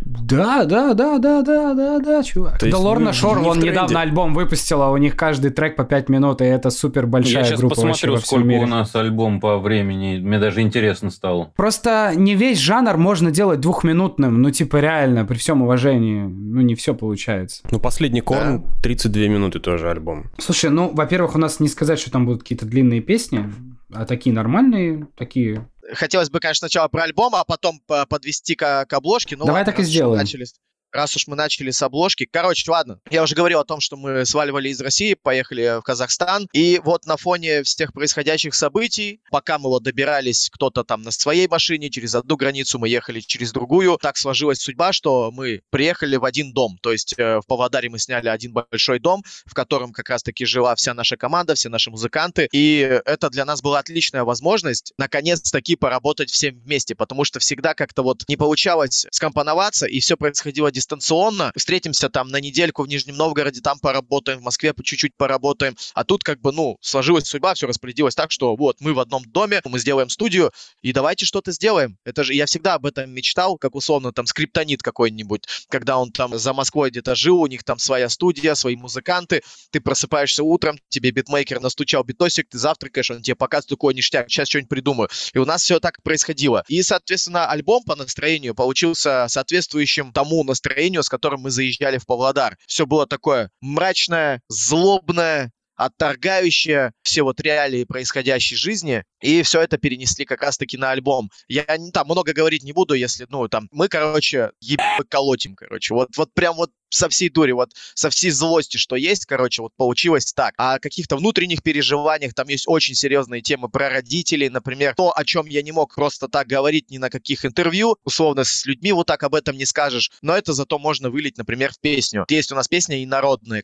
Да, 0.08 0.66
да, 0.66 0.94
да, 0.94 1.18
да, 1.20 1.42
да, 1.42 1.74
да, 1.74 2.00
да, 2.00 2.24
чувак. 2.24 2.60
Да 2.62 2.78
Лорна 2.78 3.14
Шор, 3.14 3.40
он 3.40 3.60
недавно 3.60 4.02
альбом 4.02 4.34
выпустила, 4.34 4.88
у 4.90 4.98
них 4.98 5.16
каждый 5.16 5.52
трек 5.52 5.76
по 5.76 5.84
5 5.84 6.10
минут, 6.10 6.42
и 6.42 6.46
это 6.46 6.70
супер 6.70 7.08
большая 7.08 7.44
я 7.44 7.44
сейчас 7.44 7.60
группа 7.60 7.76
вообще 7.76 7.92
посмотрю, 7.92 8.14
во 8.14 8.20
сколько 8.20 8.44
мире. 8.46 8.64
у 8.64 8.68
нас 8.68 8.96
альбом 8.96 9.40
по 9.40 9.58
времени. 9.58 10.20
Мне 10.20 10.40
даже 10.40 10.62
интересно 10.62 11.10
стало. 11.10 11.52
Просто 11.56 12.14
не 12.16 12.36
весь 12.36 12.60
жанр 12.60 12.98
можно 12.98 13.32
делать 13.32 13.60
двухминутным, 13.60 14.42
ну 14.42 14.52
типа 14.52 14.78
реально, 14.78 15.26
при 15.26 15.38
всем 15.38 15.62
уважении, 15.62 16.22
ну 16.22 16.62
не 16.62 16.76
все 16.76 16.94
получается. 16.94 17.64
Ну, 17.72 17.80
последний 17.80 18.22
Корн, 18.22 18.66
32 18.82 19.24
минуты 19.24 19.60
тоже 19.60 19.90
альбом. 19.90 20.26
Слушай, 20.38 20.70
ну, 20.70 20.92
во-первых, 20.94 21.36
у 21.36 21.40
нас 21.40 21.60
не 21.60 21.68
сказать, 21.68 22.00
что 22.00 22.12
там 22.12 22.26
будут 22.26 22.44
какие-то 22.44 22.66
длинные 22.66 23.02
песни, 23.02 23.52
а 23.94 24.06
такие 24.06 24.34
нормальные, 24.34 25.08
такие... 25.18 25.68
Хотелось 25.94 26.30
бы, 26.30 26.40
конечно, 26.40 26.68
сначала 26.68 26.88
про 26.88 27.04
альбом, 27.04 27.36
а 27.36 27.44
потом 27.46 27.80
по- 27.88 28.06
подвести 28.06 28.56
к, 28.56 28.86
к 28.86 28.94
обложке. 28.94 29.36
Ну, 29.38 29.46
Давай 29.46 29.62
ладно, 29.62 29.74
так 29.74 29.80
и 29.80 29.84
сделаем. 29.84 30.18
начали 30.20 30.46
Раз 30.92 31.16
уж 31.16 31.28
мы 31.28 31.36
начали 31.36 31.72
с 31.72 31.82
обложки. 31.82 32.28
Короче, 32.30 32.70
ладно. 32.72 33.00
Я 33.10 33.24
уже 33.24 33.36
говорил 33.36 33.60
о 33.60 33.66
том, 33.66 33.80
что 33.80 33.98
мы 33.98 34.26
сваливали 34.26 34.70
из 34.70 34.80
России, 34.82 35.14
поехали 35.14 35.80
в 35.80 35.82
Казахстан. 35.82 36.48
И 36.54 36.80
вот 36.84 37.06
на 37.06 37.18
фоне 37.18 37.64
всех 37.64 37.94
происходящих 37.94 38.56
событий, 38.56 39.20
пока 39.30 39.60
мы 39.60 39.70
вот 39.70 39.84
добирались, 39.84 40.50
кто-то 40.52 40.84
там 40.84 41.02
на 41.02 41.12
своей 41.12 41.48
машине, 41.48 41.90
через 41.90 42.16
одну 42.16 42.36
границу 42.36 42.80
мы 42.80 42.90
ехали 42.90 43.20
через 43.20 43.52
другую, 43.52 43.98
так 44.02 44.18
сложилась 44.18 44.60
судьба, 44.60 44.94
что 44.94 45.32
мы 45.32 45.62
приехали 45.70 46.16
в 46.16 46.26
один 46.26 46.54
дом. 46.54 46.78
То 46.82 46.92
есть 46.92 47.16
э, 47.18 47.40
в 47.40 47.46
Павлодаре 47.48 47.90
мы 47.90 48.00
сняли 48.00 48.30
один 48.30 48.54
большой 48.54 49.00
дом, 49.00 49.24
в 49.46 49.54
котором 49.54 49.92
как 49.92 50.10
раз-таки 50.10 50.46
жила 50.46 50.76
вся 50.76 50.94
наша 50.94 51.18
команда, 51.18 51.56
все 51.56 51.70
наши 51.70 51.92
музыканты. 51.92 52.48
И 52.52 52.78
это 53.06 53.30
для 53.30 53.46
нас 53.46 53.62
была 53.62 53.80
отличная 53.80 54.24
возможность 54.24 54.94
наконец-таки 54.98 55.76
поработать 55.76 56.32
всем 56.32 56.60
вместе, 56.60 56.96
потому 56.96 57.24
что 57.24 57.40
всегда 57.40 57.74
как-то 57.74 58.04
вот 58.04 58.24
не 58.28 58.38
получалось 58.38 59.06
скомпоноваться, 59.12 59.86
и 59.86 60.00
все 60.00 60.18
происходило 60.18 60.72
дистанционно, 60.78 61.52
встретимся 61.56 62.08
там 62.10 62.30
на 62.30 62.40
недельку 62.40 62.84
в 62.84 62.88
Нижнем 62.88 63.16
Новгороде, 63.16 63.62
там 63.62 63.80
поработаем, 63.80 64.40
в 64.40 64.44
Москве 64.44 64.74
по 64.74 64.84
чуть-чуть 64.84 65.16
поработаем, 65.18 65.76
а 65.96 66.04
тут 66.04 66.24
как 66.24 66.40
бы, 66.40 66.52
ну, 66.52 66.78
сложилась 66.82 67.26
судьба, 67.26 67.56
все 67.56 67.66
распорядилось 67.66 68.14
так, 68.14 68.32
что 68.32 68.56
вот 68.56 68.78
мы 68.80 68.94
в 68.94 69.00
одном 69.00 69.24
доме, 69.24 69.62
мы 69.66 69.80
сделаем 69.80 70.10
студию, 70.10 70.52
и 70.84 70.94
давайте 70.94 71.26
что-то 71.26 71.52
сделаем. 71.52 71.98
Это 72.06 72.24
же, 72.24 72.36
я 72.36 72.46
всегда 72.46 72.76
об 72.76 72.86
этом 72.86 73.10
мечтал, 73.10 73.58
как 73.58 73.74
условно 73.74 74.12
там 74.14 74.28
скриптонит 74.28 74.84
какой-нибудь, 74.84 75.46
когда 75.68 75.98
он 75.98 76.12
там 76.12 76.38
за 76.38 76.54
Москвой 76.54 76.92
где-то 76.92 77.16
жил, 77.16 77.42
у 77.42 77.48
них 77.48 77.64
там 77.64 77.80
своя 77.80 78.08
студия, 78.10 78.54
свои 78.54 78.76
музыканты, 78.76 79.42
ты 79.72 79.82
просыпаешься 79.82 80.44
утром, 80.44 80.78
тебе 80.90 81.10
битмейкер 81.10 81.60
настучал 81.60 82.04
битосик, 82.04 82.50
ты 82.50 82.60
завтракаешь, 82.60 83.10
он 83.10 83.24
тебе 83.24 83.36
показывает 83.36 83.70
такой 83.70 83.96
ништяк, 83.96 84.30
сейчас 84.30 84.48
что-нибудь 84.48 84.70
придумаю. 84.70 85.10
И 85.34 85.40
у 85.40 85.46
нас 85.46 85.64
все 85.64 85.80
так 85.80 86.04
происходило. 86.04 86.64
И, 86.68 86.84
соответственно, 86.84 87.50
альбом 87.50 87.84
по 87.84 87.96
настроению 87.96 88.54
получился 88.54 89.26
соответствующим 89.28 90.12
тому 90.14 90.44
настроению, 90.44 90.67
с 91.04 91.10
которым 91.10 91.42
мы 91.42 91.52
заезжали 91.52 91.98
в 91.98 92.06
Павлодар. 92.06 92.58
Все 92.68 92.86
было 92.86 93.08
такое 93.08 93.52
мрачное, 93.62 94.42
злобное, 94.50 95.52
отторгающее 95.78 96.92
все 97.04 97.22
вот 97.24 97.40
реалии 97.40 97.86
происходящей 97.86 98.58
жизни, 98.58 99.04
и 99.22 99.42
все 99.44 99.62
это 99.62 99.78
перенесли 99.78 100.26
как 100.26 100.42
раз-таки 100.42 100.78
на 100.78 100.92
альбом. 100.92 101.30
Я 101.48 101.66
не 101.78 101.92
там 101.92 102.08
много 102.08 102.34
говорить 102.34 102.64
не 102.64 102.74
буду, 102.74 102.94
если, 102.96 103.26
ну, 103.30 103.48
там, 103.48 103.70
мы, 103.72 103.88
короче, 103.88 104.52
еб 104.60 104.82
колотим, 105.08 105.56
короче, 105.56 105.94
вот, 105.94 106.10
вот 106.18 106.34
прям 106.34 106.56
вот 106.56 106.72
со 106.90 107.10
всей 107.10 107.30
дури, 107.30 107.52
вот 107.52 107.72
со 107.94 108.10
всей 108.10 108.32
злости, 108.32 108.78
что 108.78 108.96
есть, 108.96 109.26
короче, 109.26 109.62
вот 109.62 109.74
получилось 109.76 110.34
так. 110.34 110.54
А 110.58 110.76
о 110.76 110.80
каких-то 110.80 111.18
внутренних 111.18 111.62
переживаниях, 111.62 112.34
там 112.34 112.48
есть 112.48 112.66
очень 112.68 112.96
серьезные 112.96 113.42
темы 113.42 113.70
про 113.70 113.90
родителей, 113.90 114.50
например, 114.50 114.96
то, 114.96 115.16
о 115.16 115.24
чем 115.26 115.48
я 115.48 115.62
не 115.62 115.72
мог 115.72 115.94
просто 115.94 116.28
так 116.28 116.48
говорить 116.48 116.90
ни 116.90 116.98
на 116.98 117.10
каких 117.10 117.46
интервью, 117.46 117.98
условно, 118.04 118.44
с 118.44 118.66
людьми 118.66 118.92
вот 118.94 119.08
так 119.08 119.24
об 119.24 119.36
этом 119.36 119.58
не 119.58 119.66
скажешь, 119.66 120.12
но 120.22 120.36
это 120.36 120.54
зато 120.54 120.80
можно 120.80 121.10
вылить, 121.10 121.38
например, 121.38 121.74
в 121.74 121.80
песню. 121.80 122.26
Есть 122.30 122.52
у 122.52 122.56
нас 122.56 122.68
песня 122.68 123.02
и 123.02 123.06
народная, 123.06 123.64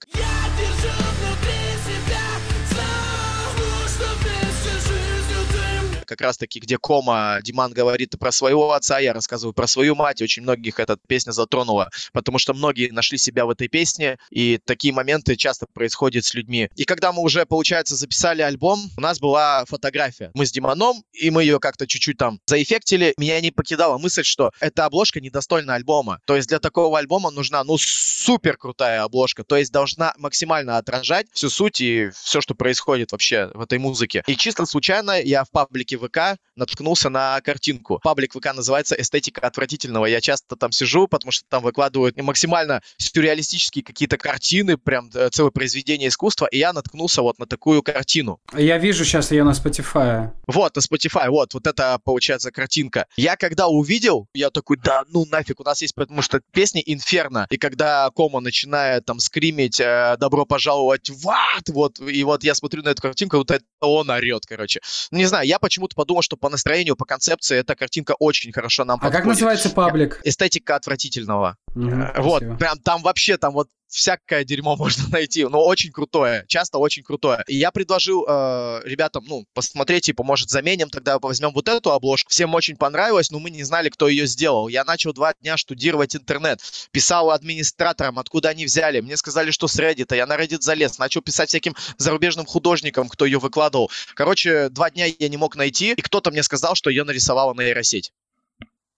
как 6.14 6.22
раз-таки, 6.22 6.60
где 6.60 6.78
Кома, 6.78 7.40
Диман 7.42 7.72
говорит 7.72 8.18
про 8.20 8.32
своего 8.32 8.74
отца, 8.74 9.00
я 9.00 9.14
рассказываю 9.14 9.54
про 9.54 9.66
свою 9.66 9.96
мать, 9.96 10.22
очень 10.22 10.44
многих 10.44 10.80
эта 10.80 10.98
песня 11.08 11.32
затронула, 11.32 11.90
потому 12.12 12.38
что 12.38 12.54
многие 12.54 12.92
нашли 12.92 13.18
себя 13.18 13.46
в 13.46 13.50
этой 13.50 13.68
песне, 13.68 14.18
и 14.30 14.60
такие 14.64 14.94
моменты 14.94 15.36
часто 15.36 15.66
происходят 15.74 16.24
с 16.24 16.36
людьми. 16.36 16.70
И 16.76 16.86
когда 16.86 17.12
мы 17.12 17.24
уже, 17.24 17.48
получается, 17.48 17.96
записали 17.96 18.44
альбом, 18.44 18.92
у 18.96 19.02
нас 19.02 19.20
была 19.20 19.66
фотография. 19.66 20.30
Мы 20.36 20.46
с 20.46 20.52
Диманом, 20.52 21.04
и 21.14 21.32
мы 21.32 21.42
ее 21.44 21.60
как-то 21.60 21.88
чуть-чуть 21.88 22.18
там 22.18 22.40
заэффектили. 22.46 23.16
Меня 23.18 23.42
не 23.42 23.50
покидала 23.50 23.98
мысль, 23.98 24.24
что 24.24 24.52
эта 24.60 24.86
обложка 24.86 25.20
недостойна 25.20 25.74
альбома. 25.74 26.20
То 26.26 26.36
есть 26.36 26.50
для 26.50 26.60
такого 26.60 27.00
альбома 27.00 27.32
нужна, 27.32 27.64
ну, 27.64 27.78
супер 27.80 28.58
крутая 28.58 29.02
обложка. 29.02 29.44
То 29.44 29.58
есть 29.58 29.72
должна 29.72 30.14
максимально 30.18 30.78
отражать 30.78 31.28
всю 31.34 31.50
суть 31.50 31.82
и 31.82 32.10
все, 32.16 32.40
что 32.40 32.54
происходит 32.54 33.12
вообще 33.12 33.50
в 33.54 33.62
этой 33.62 33.80
музыке. 33.80 34.24
И 34.28 34.36
чисто 34.36 34.66
случайно 34.66 35.20
я 35.20 35.44
в 35.44 35.50
паблике 35.50 35.98
ВК 36.08 36.38
наткнулся 36.56 37.10
на 37.10 37.40
картинку. 37.42 38.00
Паблик 38.04 38.34
ВК 38.34 38.54
называется 38.54 38.96
«Эстетика 38.96 39.42
отвратительного». 39.42 40.06
Я 40.06 40.22
часто 40.22 40.56
там 40.56 40.72
сижу, 40.72 41.08
потому 41.08 41.32
что 41.32 41.46
там 41.50 41.64
выкладывают 41.64 42.20
максимально 42.22 42.82
сюрреалистические 42.98 43.84
какие-то 43.84 44.18
картины, 44.18 44.78
прям 44.78 45.10
э, 45.14 45.30
целое 45.30 45.52
произведение 45.52 46.10
искусства, 46.10 46.46
и 46.46 46.58
я 46.58 46.74
наткнулся 46.74 47.22
вот 47.22 47.40
на 47.40 47.46
такую 47.46 47.82
картину. 47.84 48.40
Я 48.56 48.78
вижу 48.78 49.06
сейчас 49.06 49.32
ее 49.32 49.44
на 49.44 49.52
Spotify. 49.52 50.32
Вот, 50.48 50.76
на 50.76 50.80
Spotify, 50.80 51.30
вот, 51.30 51.54
вот 51.54 51.68
это, 51.68 52.00
получается, 52.04 52.52
картинка. 52.52 53.08
Я 53.16 53.36
когда 53.36 53.68
увидел, 53.68 54.28
я 54.34 54.50
такой, 54.50 54.78
да 54.78 55.04
ну 55.10 55.26
нафиг, 55.26 55.60
у 55.60 55.64
нас 55.64 55.82
есть, 55.82 55.96
потому 55.96 56.22
что 56.22 56.42
песня 56.52 56.82
«Инферно», 56.86 57.48
и 57.50 57.58
когда 57.58 58.10
Кома 58.12 58.40
начинает 58.40 59.06
там 59.06 59.20
скримить 59.20 59.80
э, 59.80 60.16
«Добро 60.20 60.46
пожаловать 60.46 61.10
в 61.10 61.28
ад», 61.30 61.70
вот, 61.70 62.00
и 62.00 62.24
вот 62.24 62.44
я 62.44 62.56
смотрю 62.56 62.84
на 62.84 62.90
эту 62.90 63.02
картинку, 63.02 63.38
вот 63.38 63.52
это 63.52 63.64
он 63.82 64.10
орет, 64.10 64.46
короче. 64.46 64.82
Не 65.12 65.26
знаю, 65.26 65.48
я 65.48 65.60
почему-то 65.84 65.96
подумал, 65.96 66.22
что 66.22 66.38
по 66.38 66.50
настроению, 66.50 66.96
по 66.96 67.06
концепции 67.06 67.58
эта 67.58 67.76
картинка 67.76 68.16
очень 68.20 68.52
хорошо 68.52 68.86
нам 68.86 69.00
А 69.02 69.12
как 69.12 69.26
называется 69.26 69.70
паблик? 69.70 70.22
Эстетика 70.24 70.76
отвратительного. 70.76 71.58
Э, 71.76 72.22
Вот, 72.22 72.38
спасибо. 72.38 72.58
прям 72.58 72.80
там 72.80 73.02
вообще, 73.02 73.38
там 73.38 73.54
вот 73.54 73.70
всякое 73.88 74.44
дерьмо 74.44 74.76
можно 74.78 75.08
найти, 75.10 75.46
но 75.46 75.64
очень 75.64 75.92
крутое, 75.92 76.46
часто 76.48 76.78
очень 76.80 77.04
крутое. 77.04 77.44
И 77.48 77.56
я 77.56 77.72
предложил 77.72 78.26
э, 78.28 78.82
ребятам, 78.86 79.24
ну, 79.28 79.46
посмотреть, 79.54 80.06
типа, 80.06 80.24
может, 80.24 80.50
заменим, 80.50 80.90
тогда 80.90 81.20
возьмем 81.20 81.52
вот 81.54 81.68
эту 81.68 81.92
обложку. 81.92 82.30
Всем 82.30 82.54
очень 82.56 82.76
понравилось, 82.76 83.32
но 83.32 83.40
мы 83.40 83.50
не 83.50 83.64
знали, 83.64 83.90
кто 83.90 84.08
ее 84.08 84.26
сделал. 84.26 84.68
Я 84.68 84.84
начал 84.84 85.14
два 85.14 85.34
дня 85.34 85.58
штудировать 85.58 86.16
интернет, 86.16 86.60
писал 86.92 87.32
администраторам, 87.32 88.20
откуда 88.20 88.50
они 88.50 88.66
взяли. 88.66 89.00
Мне 89.00 89.18
сказали, 89.18 89.52
что 89.52 89.68
с 89.68 89.80
Reddit, 89.80 90.16
я 90.16 90.26
на 90.26 90.36
Reddit 90.36 90.62
залез, 90.62 90.98
начал 90.98 91.22
писать 91.22 91.50
всяким 91.50 91.76
зарубежным 91.98 92.46
художникам, 92.46 93.10
кто 93.10 93.26
ее 93.26 93.40
выкладывал. 93.40 93.92
Короче, 94.16 94.70
два 94.70 94.90
дня 94.90 95.06
я 95.06 95.30
не 95.30 95.38
мог 95.38 95.56
найти, 95.56 95.94
и 95.94 96.02
кто-то 96.02 96.32
мне 96.32 96.44
сказал, 96.44 96.76
что 96.76 96.90
ее 96.90 97.04
нарисовала 97.04 97.54
нейросеть. 97.54 98.12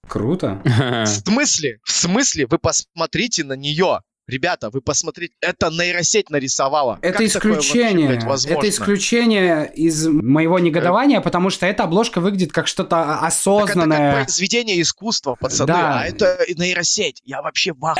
Круто. 0.08 0.62
В 0.64 1.06
смысле? 1.26 1.80
В 1.84 1.92
смысле? 1.92 2.48
Вы 2.48 2.58
посмотрите 2.60 3.44
на 3.44 3.54
нее. 3.54 4.02
Ребята, 4.28 4.72
вы 4.72 4.82
посмотрите, 4.82 5.36
это 5.40 5.70
нейросеть 5.70 6.32
нарисовала. 6.32 6.98
Это 7.04 7.20
Как 7.20 7.32
такое 7.32 7.54
вообще, 7.54 7.68
исключение. 7.70 8.08
блядь, 8.08 8.24
возможно? 8.24 8.58
это 8.58 8.70
исключение 8.70 9.72
из 9.76 10.08
моего 10.08 10.58
негодования, 10.58 11.22
потому 11.22 11.52
что 11.52 11.68
эта 11.68 11.84
обложка 11.84 12.22
выглядит 12.22 12.52
как 12.52 12.66
что-то 12.66 12.90
Так 12.90 13.08
это 13.08 13.14
как 13.20 13.28
осознанное. 13.28 14.24
произведение 14.24 14.82
искусства, 14.82 15.36
пацаны, 15.36 15.68
Да. 15.68 16.00
а 16.00 16.06
это 16.08 16.40
нейросеть. 16.58 17.22
Я 17.24 17.44
вообще 17.44 17.74
в. 17.74 17.94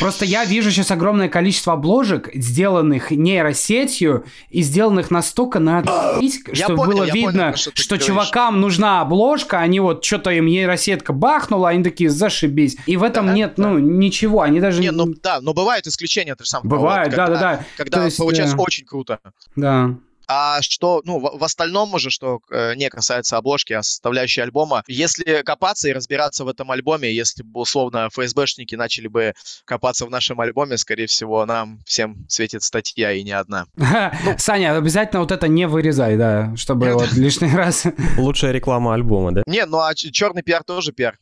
Просто 0.00 0.24
я 0.24 0.44
вижу 0.44 0.70
сейчас 0.70 0.90
огромное 0.90 1.28
количество 1.28 1.74
обложек, 1.74 2.30
сделанных 2.34 3.10
нейросетью 3.10 4.24
и 4.50 4.62
сделанных 4.62 5.10
настолько 5.10 5.58
на 5.58 5.82
Я 6.20 6.54
что 6.54 6.76
понял, 6.76 6.84
было 6.84 7.06
понял, 7.06 7.14
видно, 7.14 7.54
что 7.56 7.98
чувакам 7.98 8.60
нужна 8.60 9.00
обложка, 9.00 9.58
они 9.60 9.80
вот 9.80 10.04
что-то 10.04 10.30
им 10.30 10.46
нейросетка 10.46 11.12
бахнула, 11.12 11.70
они 11.70 11.84
такие 11.84 12.10
зашибись. 12.10 12.76
И 12.86 12.96
в 12.96 13.02
этом 13.02 13.26
Да, 13.26 13.32
нет, 13.32 13.54
да. 13.56 13.68
ну, 13.68 13.78
ничего, 13.78 14.42
они 14.42 14.60
даже... 14.60 14.80
Не, 14.80 14.90
ну 14.90 15.14
да, 15.22 15.40
но 15.40 15.52
бывают 15.54 15.86
исключения, 15.86 16.34
ты 16.34 16.44
же 16.44 16.50
сам 16.50 16.62
Бывает, 16.64 17.10
когда- 17.10 17.26
да-да-да. 17.26 17.64
Когда 17.76 18.04
есть, 18.04 18.18
получается 18.18 18.56
да. 18.56 18.62
очень 18.62 18.84
круто. 18.84 19.18
Да. 19.56 19.94
А 20.34 20.62
что, 20.62 21.02
ну, 21.04 21.18
в, 21.18 21.38
в 21.38 21.44
остальном 21.44 21.92
уже, 21.92 22.08
что 22.08 22.40
э, 22.50 22.74
не 22.74 22.88
касается 22.88 23.36
обложки, 23.36 23.74
а 23.74 23.82
составляющей 23.82 24.40
альбома, 24.40 24.82
если 24.86 25.42
копаться 25.42 25.90
и 25.90 25.92
разбираться 25.92 26.46
в 26.46 26.48
этом 26.48 26.70
альбоме, 26.70 27.12
если 27.12 27.42
бы, 27.42 27.60
условно, 27.60 28.08
ФСБшники 28.10 28.74
начали 28.74 29.08
бы 29.08 29.34
копаться 29.66 30.06
в 30.06 30.10
нашем 30.10 30.40
альбоме, 30.40 30.78
скорее 30.78 31.06
всего, 31.06 31.44
нам 31.44 31.80
всем 31.84 32.24
светит 32.28 32.62
статья 32.62 33.12
и 33.12 33.22
не 33.22 33.32
одна. 33.32 33.66
Саня, 34.38 34.74
обязательно 34.74 35.20
вот 35.20 35.32
это 35.32 35.48
не 35.48 35.68
вырезай, 35.68 36.16
да, 36.16 36.56
чтобы 36.56 36.94
вот 36.94 37.12
лишний 37.12 37.54
раз... 37.54 37.84
Лучшая 38.16 38.52
реклама 38.52 38.94
альбома, 38.94 39.32
да? 39.32 39.42
Не, 39.46 39.66
ну 39.66 39.80
а 39.80 39.94
черный 39.94 40.42
пиар 40.42 40.64
тоже 40.64 40.92
пиар. 40.92 41.18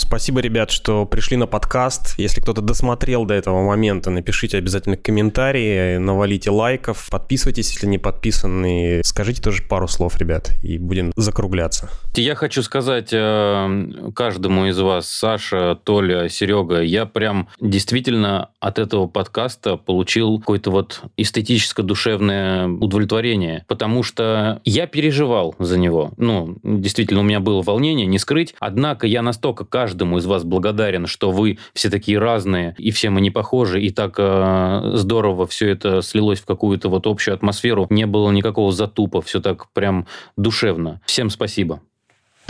Спасибо, 0.00 0.40
ребят, 0.40 0.70
что 0.70 1.04
пришли 1.04 1.36
на 1.36 1.46
подкаст. 1.46 2.18
Если 2.18 2.40
кто-то 2.40 2.62
досмотрел 2.62 3.26
до 3.26 3.34
этого 3.34 3.62
момента, 3.62 4.08
напишите 4.10 4.56
обязательно 4.56 4.96
комментарии, 4.96 5.98
навалите 5.98 6.50
лайков, 6.50 7.08
подписывайтесь, 7.10 7.70
если 7.70 7.86
не 7.86 7.98
подписаны. 7.98 9.02
Скажите 9.04 9.42
тоже 9.42 9.62
пару 9.62 9.86
слов, 9.88 10.16
ребят, 10.16 10.52
и 10.62 10.78
будем 10.78 11.12
закругляться. 11.16 11.90
Я 12.14 12.34
хочу 12.34 12.62
сказать 12.62 13.10
э, 13.12 14.10
каждому 14.14 14.66
из 14.66 14.78
вас, 14.78 15.06
Саша, 15.06 15.78
Толя, 15.84 16.30
Серега, 16.30 16.80
я 16.80 17.04
прям 17.04 17.48
действительно 17.60 18.48
от 18.58 18.78
этого 18.78 19.06
подкаста 19.06 19.76
получил 19.76 20.40
какое-то 20.40 20.70
вот 20.70 21.02
эстетическо-душевное 21.18 22.68
удовлетворение, 22.68 23.64
потому 23.68 24.02
что 24.02 24.62
я 24.64 24.86
переживал 24.86 25.54
за 25.58 25.78
него. 25.78 26.12
Ну, 26.16 26.56
действительно, 26.62 27.20
у 27.20 27.24
меня 27.24 27.40
было 27.40 27.60
волнение, 27.60 28.06
не 28.06 28.18
скрыть. 28.18 28.54
Однако 28.60 29.06
я 29.06 29.20
настолько 29.20 29.66
каждому 29.90 30.18
из 30.18 30.26
вас 30.26 30.44
благодарен, 30.44 31.06
что 31.06 31.32
вы 31.32 31.58
все 31.74 31.90
такие 31.90 32.18
разные, 32.18 32.76
и 32.78 32.92
все 32.92 33.10
мы 33.10 33.20
не 33.20 33.30
похожи, 33.32 33.82
и 33.82 33.90
так 33.90 34.14
э, 34.18 34.92
здорово 34.94 35.46
все 35.46 35.68
это 35.68 36.00
слилось 36.00 36.38
в 36.38 36.46
какую-то 36.46 36.88
вот 36.88 37.08
общую 37.08 37.34
атмосферу. 37.34 37.88
Не 37.90 38.06
было 38.06 38.30
никакого 38.30 38.70
затупа, 38.70 39.20
все 39.20 39.40
так 39.40 39.66
прям 39.72 40.06
душевно. 40.36 41.00
Всем 41.06 41.28
спасибо. 41.28 41.80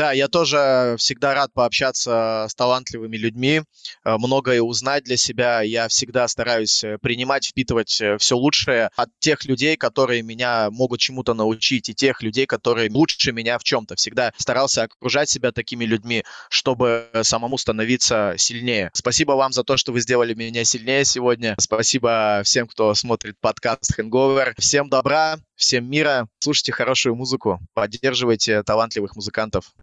Да, 0.00 0.12
я 0.12 0.28
тоже 0.28 0.94
всегда 0.96 1.34
рад 1.34 1.52
пообщаться 1.52 2.46
с 2.48 2.54
талантливыми 2.54 3.18
людьми, 3.18 3.60
э, 4.02 4.16
многое 4.16 4.62
узнать 4.62 5.04
для 5.04 5.18
себя. 5.18 5.60
Я 5.60 5.88
всегда 5.88 6.26
стараюсь 6.26 6.82
э, 6.82 6.96
принимать, 7.02 7.48
впитывать 7.48 8.02
все 8.18 8.34
лучшее 8.34 8.88
от 8.96 9.10
тех 9.18 9.44
людей, 9.44 9.76
которые 9.76 10.22
меня 10.22 10.70
могут 10.70 11.00
чему-то 11.00 11.34
научить, 11.34 11.90
и 11.90 11.94
тех 11.94 12.22
людей, 12.22 12.46
которые 12.46 12.90
лучше 12.90 13.32
меня 13.32 13.58
в 13.58 13.62
чем-то. 13.62 13.94
Всегда 13.96 14.32
старался 14.38 14.84
окружать 14.84 15.28
себя 15.28 15.52
такими 15.52 15.84
людьми, 15.84 16.24
чтобы 16.48 17.10
самому 17.20 17.58
становиться 17.58 18.36
сильнее. 18.38 18.90
Спасибо 18.94 19.32
вам 19.32 19.52
за 19.52 19.64
то, 19.64 19.76
что 19.76 19.92
вы 19.92 20.00
сделали 20.00 20.32
меня 20.32 20.64
сильнее 20.64 21.04
сегодня. 21.04 21.56
Спасибо 21.58 22.40
всем, 22.42 22.66
кто 22.68 22.94
смотрит 22.94 23.38
подкаст 23.38 23.98
Hangover. 23.98 24.54
Всем 24.56 24.88
добра, 24.88 25.36
всем 25.56 25.90
мира. 25.90 26.26
Слушайте 26.38 26.72
хорошую 26.72 27.16
музыку, 27.16 27.60
поддерживайте 27.74 28.62
талантливых 28.62 29.14
музыкантов. 29.14 29.74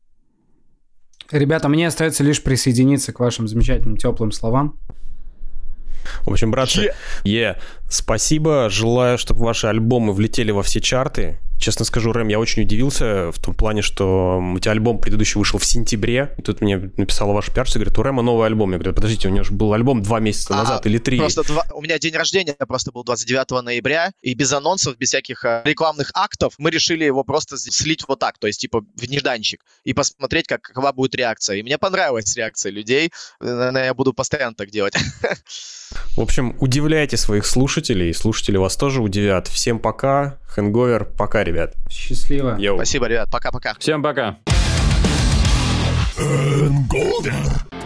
Ребята, 1.31 1.67
мне 1.67 1.87
остается 1.87 2.23
лишь 2.23 2.41
присоединиться 2.41 3.11
к 3.11 3.19
вашим 3.19 3.47
замечательным 3.47 3.97
теплым 3.97 4.31
словам. 4.31 4.79
В 6.25 6.31
общем, 6.31 6.51
братцы, 6.51 6.93
е, 7.25 7.57
спасибо. 7.89 8.69
Желаю, 8.69 9.17
чтобы 9.17 9.43
ваши 9.43 9.67
альбомы 9.67 10.13
влетели 10.13 10.51
во 10.51 10.63
все 10.63 10.79
чарты. 10.79 11.39
Честно 11.67 11.83
скажу, 11.83 12.13
Рэм, 12.13 12.29
я 12.29 12.39
очень 12.39 12.61
удивился 12.61 13.29
в 13.33 13.41
том 13.43 13.53
плане, 13.53 13.81
что 13.81 14.39
у 14.39 14.57
тебя 14.57 14.71
альбом 14.71 15.01
предыдущий 15.01 15.37
вышел 15.37 15.59
в 15.59 15.65
сентябре. 15.65 16.33
И 16.37 16.41
тут 16.41 16.61
мне 16.61 16.77
написала 16.77 17.33
ваша 17.33 17.51
пиарщица, 17.51 17.79
говорит, 17.79 17.99
у 17.99 18.03
Рэма 18.03 18.21
новый 18.23 18.47
альбом. 18.47 18.71
Я 18.71 18.77
говорю, 18.77 18.95
подождите, 18.95 19.27
у 19.27 19.31
него 19.31 19.43
же 19.43 19.51
был 19.51 19.73
альбом 19.73 20.01
два 20.01 20.21
месяца 20.21 20.53
А, 20.53 20.59
назад 20.59 20.85
или 20.85 20.97
три. 20.97 21.17
Просто 21.17 21.43
два- 21.43 21.65
у 21.73 21.81
меня 21.81 21.99
день 21.99 22.13
рождения 22.15 22.53
просто 22.53 22.93
был 22.93 23.03
29 23.03 23.61
ноября, 23.61 24.13
и 24.21 24.33
без 24.33 24.53
анонсов, 24.53 24.97
без 24.97 25.09
всяких 25.09 25.43
э, 25.43 25.63
рекламных 25.65 26.11
актов 26.13 26.53
мы 26.57 26.71
решили 26.71 27.03
его 27.03 27.25
просто 27.25 27.57
слить 27.57 28.05
вот 28.07 28.19
так, 28.19 28.37
то 28.37 28.47
есть 28.47 28.61
типа 28.61 28.85
в 28.95 29.09
нежданчик, 29.09 29.65
и 29.83 29.91
посмотреть, 29.91 30.47
как, 30.47 30.61
какова 30.61 30.93
будет 30.93 31.15
реакция. 31.15 31.57
И 31.57 31.63
мне 31.63 31.77
понравилась 31.77 32.33
реакция 32.37 32.71
людей. 32.71 33.11
Э, 33.41 33.45
Наверное, 33.45 33.85
я 33.87 33.93
буду 33.93 34.13
постоянно 34.13 34.55
так 34.55 34.69
делать. 34.71 34.93
В 36.15 36.21
общем, 36.21 36.55
удивляйте 36.59 37.17
своих 37.17 37.45
слушателей. 37.45 38.13
Слушатели 38.13 38.57
вас 38.57 38.75
тоже 38.75 39.01
удивят. 39.01 39.47
Всем 39.47 39.79
пока. 39.79 40.37
Хэнговер. 40.47 41.05
Пока, 41.05 41.43
ребят. 41.43 41.75
Счастливо. 41.89 42.57
Йоу. 42.57 42.77
Спасибо, 42.77 43.07
ребят. 43.07 43.29
Пока-пока. 43.31 43.75
Всем 43.79 44.01
пока. 44.01 44.37
Golden. 46.17 47.76